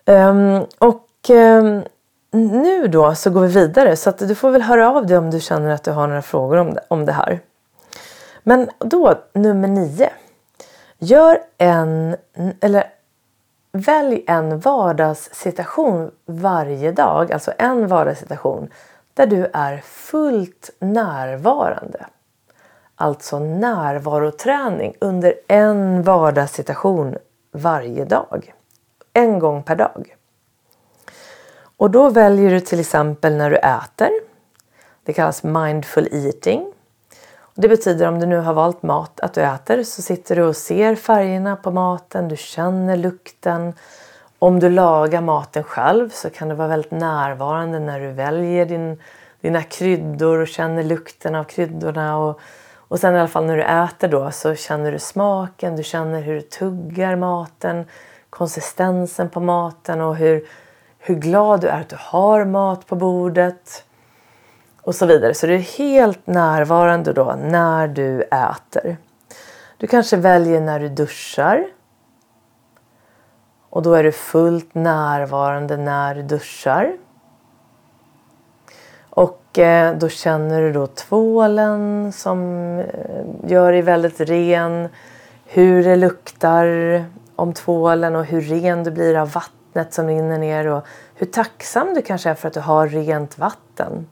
Um, 0.06 0.66
och 0.78 1.30
um, 1.30 1.84
nu 2.32 2.88
då 2.88 3.16
så 3.16 3.30
går 3.30 3.42
vi 3.42 3.48
vidare 3.48 3.96
så 3.96 4.10
att 4.10 4.18
du 4.18 4.36
får 4.36 4.52
väl 4.52 4.62
höra 4.62 4.90
av 4.90 5.06
dig 5.06 5.18
om 5.18 5.32
du 5.32 5.40
känner 5.40 5.70
att 5.70 5.84
du 5.84 5.92
har 5.92 6.08
några 6.08 6.22
frågor 6.22 6.58
om 6.58 6.74
det, 6.74 6.82
om 6.88 7.06
det 7.06 7.12
här. 7.12 7.40
Men 8.44 8.70
då 8.80 9.16
nummer 9.34 9.68
nio. 9.68 10.10
Gör 11.00 11.40
en, 11.58 12.16
eller 12.62 12.84
välj 13.72 14.24
en 14.28 14.60
vardagssituation 14.60 16.12
varje 16.26 16.92
dag, 16.92 17.32
alltså 17.32 17.54
en 17.58 17.88
vardagssituation 17.88 18.70
där 19.14 19.28
du 19.28 19.50
är 19.54 19.78
fullt 19.78 20.70
närvarande. 20.80 22.06
Alltså 22.96 23.40
närvaroträning 23.40 24.96
under 25.00 25.34
en 25.48 26.04
vardagssituation 26.04 27.16
varje 27.52 28.06
dag. 28.06 28.54
En 29.14 29.40
gång 29.40 29.64
per 29.64 29.76
dag. 29.76 30.16
Och 31.82 31.92
då 31.92 32.10
väljer 32.10 32.52
du 32.52 32.60
till 32.60 32.80
exempel 32.80 33.36
när 33.36 33.50
du 33.50 33.58
äter. 33.58 34.10
Det 35.04 35.14
kallas 35.14 35.44
mindful 35.44 36.08
eating. 36.12 36.74
Det 37.56 37.68
betyder 37.68 38.08
om 38.08 38.20
du 38.20 38.26
nu 38.26 38.38
har 38.38 38.54
valt 38.54 38.84
mat 38.84 39.20
att 39.20 39.34
du 39.34 39.42
äter 39.42 39.84
så 39.84 40.02
sitter 40.02 40.36
du 40.36 40.44
och 40.44 40.56
ser 40.56 40.96
färgerna 40.96 41.56
på 41.56 41.72
maten, 41.72 42.28
du 42.28 42.38
känner 42.38 42.98
lukten. 42.98 43.74
Om 44.40 44.60
du 44.60 44.70
lagar 44.70 45.22
maten 45.22 45.64
själv 45.64 46.10
så 46.10 46.30
kan 46.30 46.50
du 46.50 46.56
vara 46.56 46.68
väldigt 46.68 46.92
närvarande 46.92 47.80
när 47.80 48.00
du 48.00 48.12
väljer 48.12 48.66
din, 48.66 49.02
dina 49.42 49.64
kryddor 49.64 50.40
och 50.40 50.48
känner 50.48 50.84
lukten 50.84 51.36
av 51.36 51.44
kryddorna. 51.44 52.18
Och, 52.18 52.40
och 52.76 53.00
sen 53.00 53.16
i 53.16 53.20
alla 53.20 53.28
fall 53.28 53.46
när 53.46 53.58
du 53.58 53.64
äter 53.64 54.08
då 54.08 54.32
så 54.32 54.56
känner 54.56 54.92
du 54.92 55.00
smaken, 55.00 55.76
du 55.76 55.84
känner 55.84 56.22
hur 56.22 56.34
du 56.36 56.42
tuggar 56.42 57.16
maten, 57.16 57.86
konsistensen 58.30 59.30
på 59.30 59.40
maten 59.40 60.02
och 60.02 60.16
hur, 60.16 60.46
hur 61.04 61.16
glad 61.16 61.62
du 61.62 61.68
är 61.68 61.82
att 61.82 61.90
du 61.90 61.98
har 62.00 62.46
mat 62.46 62.88
på 62.88 62.96
bordet 62.96 63.84
och 64.82 64.96
så 64.96 65.06
vidare. 65.06 65.34
Så 65.34 65.48
du 65.48 65.56
är 65.56 65.78
helt 65.78 66.28
närvarande 66.28 67.14
då 67.14 67.36
när 67.44 67.88
du 67.88 68.22
äter. 68.22 68.98
Du 69.78 69.88
kanske 69.88 70.18
väljer 70.18 70.62
när 70.62 70.80
du 70.80 70.90
duschar. 70.90 71.68
Och 73.70 73.82
då 73.82 73.94
är 73.94 74.04
du 74.04 74.12
fullt 74.12 74.76
närvarande 74.76 75.78
när 75.78 76.16
du 76.16 76.22
duschar. 76.22 76.98
Och 79.10 79.60
eh, 79.60 79.98
då 79.98 80.10
känner 80.10 80.62
du 80.62 80.74
då 80.74 80.88
tvålen 80.88 82.12
som 82.12 82.40
eh, 82.80 83.52
gör 83.52 83.72
dig 83.72 83.82
väldigt 83.82 84.20
ren. 84.20 84.90
Hur 85.46 85.84
det 85.84 85.96
luktar 85.96 86.66
om 87.36 87.54
tvålen 87.54 88.16
och 88.16 88.26
hur 88.26 88.42
ren 88.42 88.84
du 88.84 88.92
blir 88.92 89.16
av 89.16 89.28
vattnet 89.74 89.94
som 89.94 90.08
rinner 90.08 90.38
ner. 90.38 90.68
Och 90.68 90.86
hur 91.16 91.28
tacksam 91.28 91.94
du 91.94 92.02
kanske 92.02 92.30
är 92.30 92.36
för 92.36 92.48
att 92.48 92.54
du 92.54 92.60
har 92.60 92.88
rent 92.88 93.38
vatten. 93.38 94.08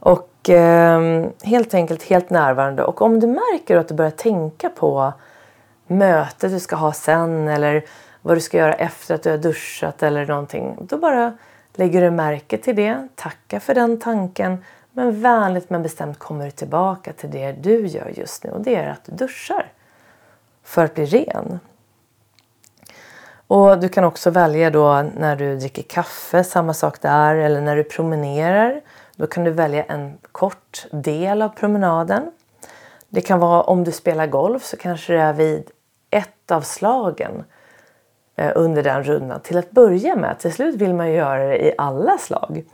Och 0.00 0.50
eh, 0.50 1.26
helt 1.42 1.74
enkelt 1.74 2.02
helt 2.02 2.30
närvarande. 2.30 2.84
Och 2.84 3.02
om 3.02 3.20
du 3.20 3.26
märker 3.26 3.76
att 3.76 3.88
du 3.88 3.94
börjar 3.94 4.10
tänka 4.10 4.70
på 4.70 5.12
mötet 5.86 6.50
du 6.50 6.60
ska 6.60 6.76
ha 6.76 6.92
sen 6.92 7.48
eller 7.48 7.84
vad 8.22 8.36
du 8.36 8.40
ska 8.40 8.58
göra 8.58 8.74
efter 8.74 9.14
att 9.14 9.22
du 9.22 9.30
har 9.30 9.38
duschat 9.38 10.02
eller 10.02 10.26
någonting. 10.26 10.76
Då 10.80 10.98
bara 10.98 11.38
lägger 11.74 12.02
du 12.02 12.10
märke 12.10 12.58
till 12.58 12.76
det, 12.76 13.08
tackar 13.14 13.60
för 13.60 13.74
den 13.74 14.00
tanken 14.00 14.64
men 14.92 15.22
vänligt 15.22 15.70
men 15.70 15.82
bestämt 15.82 16.18
kommer 16.18 16.44
du 16.44 16.50
tillbaka 16.50 17.12
till 17.12 17.30
det 17.30 17.52
du 17.52 17.86
gör 17.86 18.12
just 18.14 18.44
nu 18.44 18.50
och 18.50 18.60
det 18.60 18.74
är 18.74 18.88
att 18.88 19.04
du 19.04 19.12
duschar 19.12 19.72
för 20.62 20.84
att 20.84 20.94
bli 20.94 21.04
ren. 21.04 21.60
Och 23.50 23.78
du 23.78 23.88
kan 23.88 24.04
också 24.04 24.30
välja 24.30 24.70
då 24.70 25.02
när 25.16 25.36
du 25.36 25.56
dricker 25.56 25.82
kaffe, 25.82 26.44
samma 26.44 26.74
sak 26.74 27.00
där, 27.00 27.34
eller 27.34 27.60
när 27.60 27.76
du 27.76 27.84
promenerar 27.84 28.80
då 29.16 29.26
kan 29.26 29.44
du 29.44 29.50
välja 29.50 29.84
en 29.84 30.18
kort 30.32 30.86
del 30.90 31.42
av 31.42 31.48
promenaden. 31.48 32.30
Det 33.08 33.20
kan 33.20 33.38
vara 33.40 33.62
om 33.62 33.84
du 33.84 33.92
spelar 33.92 34.26
golf 34.26 34.64
så 34.64 34.76
kanske 34.76 35.12
det 35.12 35.20
är 35.20 35.32
vid 35.32 35.70
ett 36.10 36.50
av 36.50 36.60
slagen 36.60 37.44
eh, 38.36 38.52
under 38.54 38.82
den 38.82 39.02
rundan 39.02 39.40
till 39.40 39.58
att 39.58 39.70
börja 39.70 40.16
med. 40.16 40.38
Till 40.38 40.52
slut 40.52 40.74
vill 40.74 40.94
man 40.94 41.08
ju 41.08 41.14
göra 41.14 41.48
det 41.48 41.66
i 41.66 41.74
alla 41.78 42.18
slag. 42.18 42.64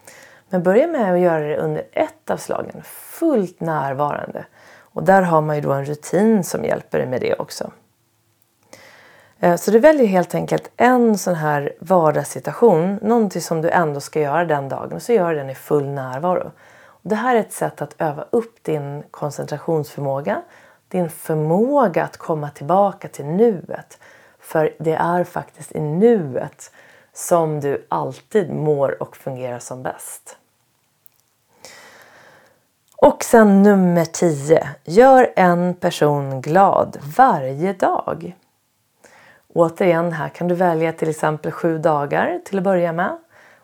Men 0.48 0.62
börja 0.62 0.86
med 0.86 1.12
att 1.12 1.20
göra 1.20 1.48
det 1.48 1.56
under 1.56 1.82
ett 1.92 2.30
av 2.30 2.36
slagen, 2.36 2.82
fullt 2.84 3.60
närvarande. 3.60 4.44
Och 4.78 5.02
där 5.02 5.22
har 5.22 5.40
man 5.40 5.56
ju 5.56 5.62
då 5.62 5.72
en 5.72 5.84
rutin 5.84 6.44
som 6.44 6.64
hjälper 6.64 6.98
dig 6.98 7.06
med 7.06 7.20
det 7.20 7.34
också. 7.34 7.70
Eh, 9.40 9.56
så 9.56 9.70
du 9.70 9.78
väljer 9.78 10.06
helt 10.06 10.34
enkelt 10.34 10.70
en 10.76 11.18
sån 11.18 11.34
här 11.34 11.72
vardagssituation, 11.80 12.98
någonting 13.02 13.42
som 13.42 13.62
du 13.62 13.70
ändå 13.70 14.00
ska 14.00 14.20
göra 14.20 14.44
den 14.44 14.68
dagen 14.68 14.92
och 14.92 15.02
så 15.02 15.12
gör 15.12 15.30
du 15.30 15.38
den 15.38 15.50
i 15.50 15.54
full 15.54 15.86
närvaro. 15.86 16.50
Det 17.02 17.14
här 17.14 17.36
är 17.36 17.40
ett 17.40 17.52
sätt 17.52 17.82
att 17.82 17.94
öva 17.98 18.24
upp 18.30 18.64
din 18.64 19.02
koncentrationsförmåga, 19.10 20.42
din 20.88 21.10
förmåga 21.10 22.04
att 22.04 22.16
komma 22.16 22.50
tillbaka 22.50 23.08
till 23.08 23.24
nuet. 23.24 23.98
För 24.40 24.74
det 24.78 24.94
är 24.94 25.24
faktiskt 25.24 25.72
i 25.72 25.80
nuet 25.80 26.70
som 27.12 27.60
du 27.60 27.86
alltid 27.88 28.52
mår 28.52 29.02
och 29.02 29.16
fungerar 29.16 29.58
som 29.58 29.82
bäst. 29.82 30.36
Och 32.96 33.24
sen 33.24 33.62
nummer 33.62 34.04
10. 34.04 34.68
Gör 34.84 35.32
en 35.36 35.74
person 35.74 36.40
glad 36.40 36.98
varje 37.16 37.72
dag. 37.72 38.34
Återigen, 39.56 40.12
här 40.12 40.28
kan 40.28 40.48
du 40.48 40.54
välja 40.54 40.92
till 40.92 41.08
exempel 41.08 41.52
sju 41.52 41.78
dagar 41.78 42.40
till 42.44 42.58
att 42.58 42.64
börja 42.64 42.92
med. 42.92 43.16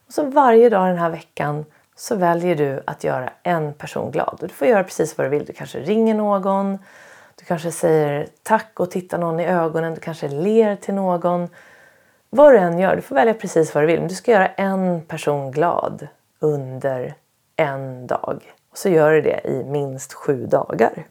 Och 0.06 0.12
så 0.12 0.22
varje 0.22 0.68
dag 0.68 0.88
den 0.88 0.98
här 0.98 1.10
veckan 1.10 1.64
så 1.96 2.14
väljer 2.14 2.56
du 2.56 2.82
att 2.86 3.04
göra 3.04 3.30
en 3.42 3.72
person 3.72 4.10
glad. 4.10 4.38
Och 4.42 4.48
du 4.48 4.54
får 4.54 4.68
göra 4.68 4.84
precis 4.84 5.18
vad 5.18 5.26
du 5.26 5.30
vill. 5.30 5.44
Du 5.44 5.52
kanske 5.52 5.78
ringer 5.78 6.14
någon, 6.14 6.78
du 7.38 7.44
kanske 7.44 7.72
säger 7.72 8.26
tack 8.42 8.80
och 8.80 8.90
tittar 8.90 9.18
någon 9.18 9.40
i 9.40 9.46
ögonen, 9.46 9.94
du 9.94 10.00
kanske 10.00 10.28
ler 10.28 10.76
till 10.76 10.94
någon. 10.94 11.48
Vad 12.30 12.52
du 12.52 12.58
än 12.58 12.78
gör, 12.78 12.96
du 12.96 13.02
får 13.02 13.14
välja 13.14 13.34
precis 13.34 13.74
vad 13.74 13.82
du 13.82 13.86
vill. 13.86 14.00
Men 14.00 14.08
du 14.08 14.14
ska 14.14 14.32
göra 14.32 14.46
en 14.46 15.02
person 15.02 15.50
glad 15.50 16.08
under 16.38 17.14
en 17.56 18.06
dag. 18.06 18.54
Och 18.70 18.78
så 18.78 18.88
gör 18.88 19.12
du 19.12 19.20
det 19.20 19.40
i 19.44 19.64
minst 19.64 20.12
sju 20.12 20.46
dagar. 20.46 21.06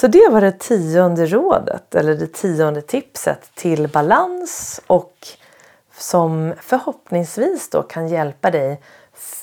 Så 0.00 0.06
det 0.06 0.28
var 0.30 0.40
det 0.40 0.58
tionde 0.58 1.26
rådet 1.26 1.94
eller 1.94 2.14
det 2.14 2.32
tionde 2.32 2.82
tipset 2.82 3.54
till 3.54 3.88
balans 3.88 4.80
och 4.86 5.28
som 5.96 6.54
förhoppningsvis 6.60 7.70
då 7.70 7.82
kan 7.82 8.08
hjälpa 8.08 8.50
dig 8.50 8.80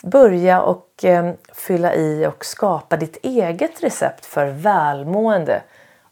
börja 0.03 0.61
och 0.61 1.05
eh, 1.05 1.33
fylla 1.53 1.95
i 1.95 2.27
och 2.27 2.45
skapa 2.45 2.97
ditt 2.97 3.17
eget 3.23 3.83
recept 3.83 4.25
för 4.25 4.45
välmående 4.45 5.61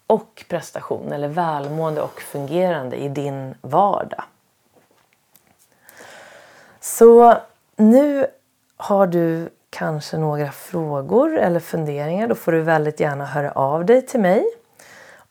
och 0.07 0.45
prestation 0.49 1.11
eller 1.11 1.27
välmående 1.27 2.01
och 2.01 2.21
fungerande 2.21 2.95
i 2.95 3.09
din 3.09 3.55
vardag. 3.61 4.23
Så 6.79 7.37
nu 7.75 8.27
har 8.77 9.07
du 9.07 9.49
kanske 9.73 10.17
några 10.17 10.51
frågor 10.51 11.37
eller 11.37 11.59
funderingar 11.59 12.27
då 12.27 12.35
får 12.35 12.51
du 12.51 12.61
väldigt 12.61 12.99
gärna 12.99 13.25
höra 13.25 13.51
av 13.51 13.85
dig 13.85 14.05
till 14.05 14.19
mig. 14.19 14.45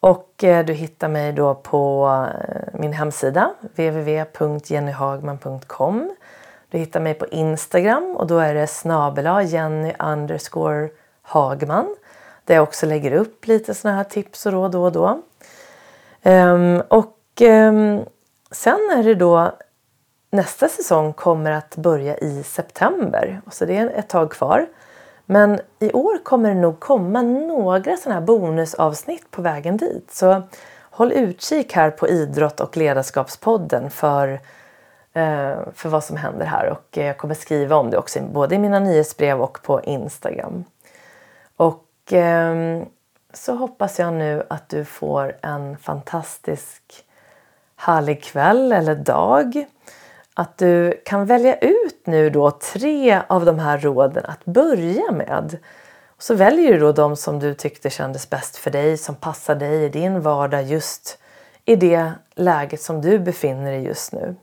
Och 0.00 0.44
eh, 0.44 0.64
du 0.64 0.72
hittar 0.72 1.08
mig 1.08 1.32
då 1.32 1.54
på 1.54 2.08
eh, 2.48 2.80
min 2.80 2.92
hemsida 2.92 3.54
www.jennyhagman.com. 3.60 6.16
Du 6.70 6.78
hittar 6.78 7.00
mig 7.00 7.14
på 7.14 7.26
Instagram 7.26 8.16
och 8.16 8.26
då 8.26 8.38
är 8.38 8.54
det 8.54 8.66
snabela 8.66 9.42
Jenny 9.42 9.92
underscore 9.98 10.88
Hagman. 11.22 11.96
Där 12.44 12.54
jag 12.54 12.62
också 12.62 12.86
lägger 12.86 13.12
upp 13.12 13.46
lite 13.46 13.74
såna 13.74 13.94
här 13.94 14.04
tips 14.04 14.46
och 14.46 14.52
råd 14.52 14.72
då 14.72 14.84
och 14.84 14.92
då. 14.92 15.22
Ehm, 16.22 16.82
och 16.88 17.18
ehm, 17.40 18.00
sen 18.50 18.78
är 18.98 19.02
det 19.02 19.14
då 19.14 19.52
nästa 20.32 20.68
säsong 20.68 21.12
kommer 21.12 21.50
att 21.50 21.76
börja 21.76 22.16
i 22.16 22.42
september. 22.42 23.40
Så 23.50 23.64
det 23.64 23.76
är 23.76 23.86
ett 23.86 24.08
tag 24.08 24.30
kvar. 24.30 24.66
Men 25.26 25.60
i 25.78 25.92
år 25.92 26.24
kommer 26.24 26.48
det 26.48 26.60
nog 26.60 26.80
komma 26.80 27.22
några 27.22 27.96
sådana 27.96 28.20
här 28.20 28.26
bonusavsnitt 28.26 29.30
på 29.30 29.42
vägen 29.42 29.76
dit. 29.76 30.10
Så 30.12 30.42
håll 30.80 31.12
utkik 31.12 31.72
här 31.72 31.90
på 31.90 32.08
Idrott 32.08 32.60
och 32.60 32.76
ledarskapspodden 32.76 33.90
för, 33.90 34.28
eh, 35.12 35.56
för 35.74 35.88
vad 35.88 36.04
som 36.04 36.16
händer 36.16 36.46
här. 36.46 36.70
Och 36.70 36.98
eh, 36.98 37.06
jag 37.06 37.18
kommer 37.18 37.34
skriva 37.34 37.76
om 37.76 37.90
det 37.90 37.98
också 37.98 38.20
både 38.20 38.54
i 38.54 38.58
mina 38.58 38.78
nyhetsbrev 38.78 39.40
och 39.40 39.62
på 39.62 39.82
Instagram. 39.82 40.64
Och 41.56 42.12
eh, 42.12 42.82
så 43.32 43.54
hoppas 43.54 43.98
jag 43.98 44.12
nu 44.14 44.42
att 44.50 44.68
du 44.68 44.84
får 44.84 45.36
en 45.42 45.76
fantastisk 45.76 47.04
härlig 47.76 48.22
kväll 48.22 48.72
eller 48.72 48.94
dag 48.94 49.66
att 50.34 50.58
du 50.58 51.02
kan 51.04 51.26
välja 51.26 51.56
ut 51.56 52.06
nu 52.06 52.30
då 52.30 52.50
tre 52.50 53.22
av 53.26 53.44
de 53.44 53.58
här 53.58 53.78
råden 53.78 54.24
att 54.26 54.44
börja 54.44 55.12
med. 55.12 55.58
Och 56.08 56.22
så 56.22 56.34
väljer 56.34 56.72
du 56.72 56.78
då 56.78 56.92
de 56.92 57.16
som 57.16 57.38
du 57.38 57.54
tyckte 57.54 57.90
kändes 57.90 58.30
bäst 58.30 58.56
för 58.56 58.70
dig, 58.70 58.96
som 58.96 59.14
passar 59.14 59.54
dig 59.54 59.84
i 59.84 59.88
din 59.88 60.20
vardag 60.20 60.62
just 60.62 61.18
i 61.64 61.76
det 61.76 62.12
läget 62.34 62.82
som 62.82 63.00
du 63.00 63.18
befinner 63.18 63.70
dig 63.70 63.82
just 63.82 64.12
nu. 64.12 64.36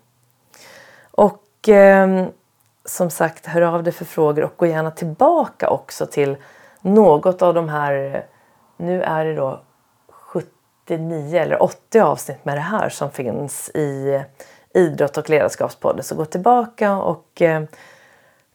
Och 1.11 1.69
eh, 1.69 2.27
som 2.85 3.09
sagt, 3.09 3.45
hör 3.45 3.61
av 3.61 3.83
dig 3.83 3.93
för 3.93 4.05
frågor 4.05 4.43
och 4.43 4.53
gå 4.57 4.65
gärna 4.65 4.91
tillbaka 4.91 5.69
också 5.69 6.05
till 6.05 6.37
något 6.81 7.41
av 7.41 7.53
de 7.53 7.69
här, 7.69 8.25
nu 8.77 9.03
är 9.03 9.25
det 9.25 9.35
då 9.35 9.61
79 10.11 11.39
eller 11.41 11.63
80 11.63 11.99
avsnitt 11.99 12.45
med 12.45 12.57
det 12.57 12.61
här 12.61 12.89
som 12.89 13.11
finns 13.11 13.69
i 13.69 14.21
Idrott 14.73 15.17
och 15.17 15.29
ledarskapspodden. 15.29 16.03
Så 16.03 16.15
gå 16.15 16.25
tillbaka 16.25 16.95
och 16.97 17.41
eh, 17.41 17.63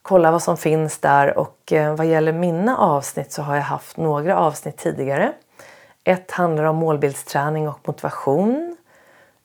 kolla 0.03 0.31
vad 0.31 0.43
som 0.43 0.57
finns 0.57 0.99
där. 0.99 1.39
Och 1.39 1.73
eh, 1.73 1.97
vad 1.97 2.07
gäller 2.07 2.33
mina 2.33 2.77
avsnitt 2.79 3.33
så 3.33 3.43
har 3.43 3.55
jag 3.55 3.62
haft 3.62 3.97
några 3.97 4.39
avsnitt 4.39 4.77
tidigare. 4.77 5.33
Ett 6.05 6.31
handlar 6.31 6.65
om 6.65 6.77
målbildsträning 6.77 7.69
och 7.69 7.79
motivation. 7.89 8.77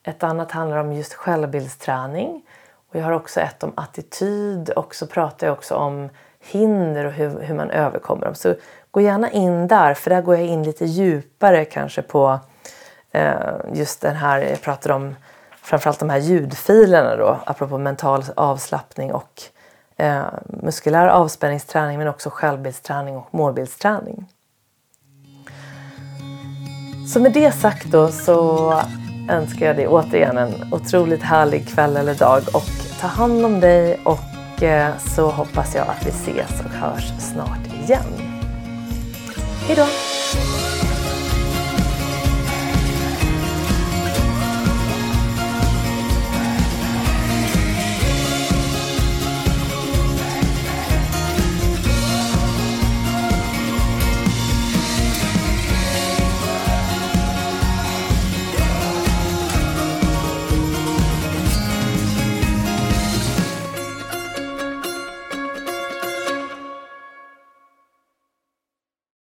Ett 0.02 0.22
annat 0.22 0.52
handlar 0.52 0.76
om 0.76 0.92
just 0.92 1.14
självbildsträning. 1.14 2.42
Och 2.90 2.96
jag 2.96 3.04
har 3.04 3.12
också 3.12 3.40
ett 3.40 3.62
om 3.62 3.72
attityd 3.74 4.70
och 4.70 4.94
så 4.94 5.06
pratar 5.06 5.46
jag 5.46 5.54
också 5.54 5.74
om 5.74 6.08
hinder 6.40 7.04
och 7.04 7.12
hur, 7.12 7.40
hur 7.40 7.54
man 7.54 7.70
överkommer 7.70 8.24
dem. 8.24 8.34
Så 8.34 8.54
gå 8.90 9.00
gärna 9.00 9.30
in 9.30 9.68
där 9.68 9.94
för 9.94 10.10
där 10.10 10.22
går 10.22 10.36
jag 10.36 10.46
in 10.46 10.62
lite 10.62 10.84
djupare 10.84 11.64
kanske 11.64 12.02
på 12.02 12.38
eh, 13.10 13.34
just 13.72 14.00
den 14.00 14.16
här, 14.16 14.38
jag 14.38 14.60
pratar 14.60 14.90
om 14.90 15.14
framförallt 15.70 15.98
de 15.98 16.10
här 16.10 16.18
ljudfilerna 16.18 17.16
då 17.16 17.40
apropå 17.46 17.78
mental 17.78 18.24
avslappning 18.36 19.12
och 19.12 19.42
eh, 19.96 20.24
muskulär 20.44 21.06
avspänningsträning 21.06 21.98
men 21.98 22.08
också 22.08 22.30
självbildsträning 22.30 23.16
och 23.16 23.34
målbildsträning. 23.34 24.26
Så 27.12 27.20
med 27.20 27.32
det 27.32 27.52
sagt 27.52 27.86
då 27.86 28.08
så 28.08 28.72
önskar 29.30 29.66
jag 29.66 29.76
dig 29.76 29.88
återigen 29.88 30.38
en 30.38 30.72
otroligt 30.72 31.22
härlig 31.22 31.68
kväll 31.68 31.96
eller 31.96 32.14
dag 32.14 32.42
och 32.54 33.00
ta 33.00 33.06
hand 33.06 33.44
om 33.44 33.60
dig 33.60 34.00
och 34.04 34.62
eh, 34.62 34.98
så 34.98 35.30
hoppas 35.30 35.74
jag 35.74 35.88
att 35.88 36.06
vi 36.06 36.10
ses 36.10 36.60
och 36.60 36.70
hörs 36.70 37.12
snart 37.18 37.66
igen. 37.84 38.04
Hejdå! 39.66 39.86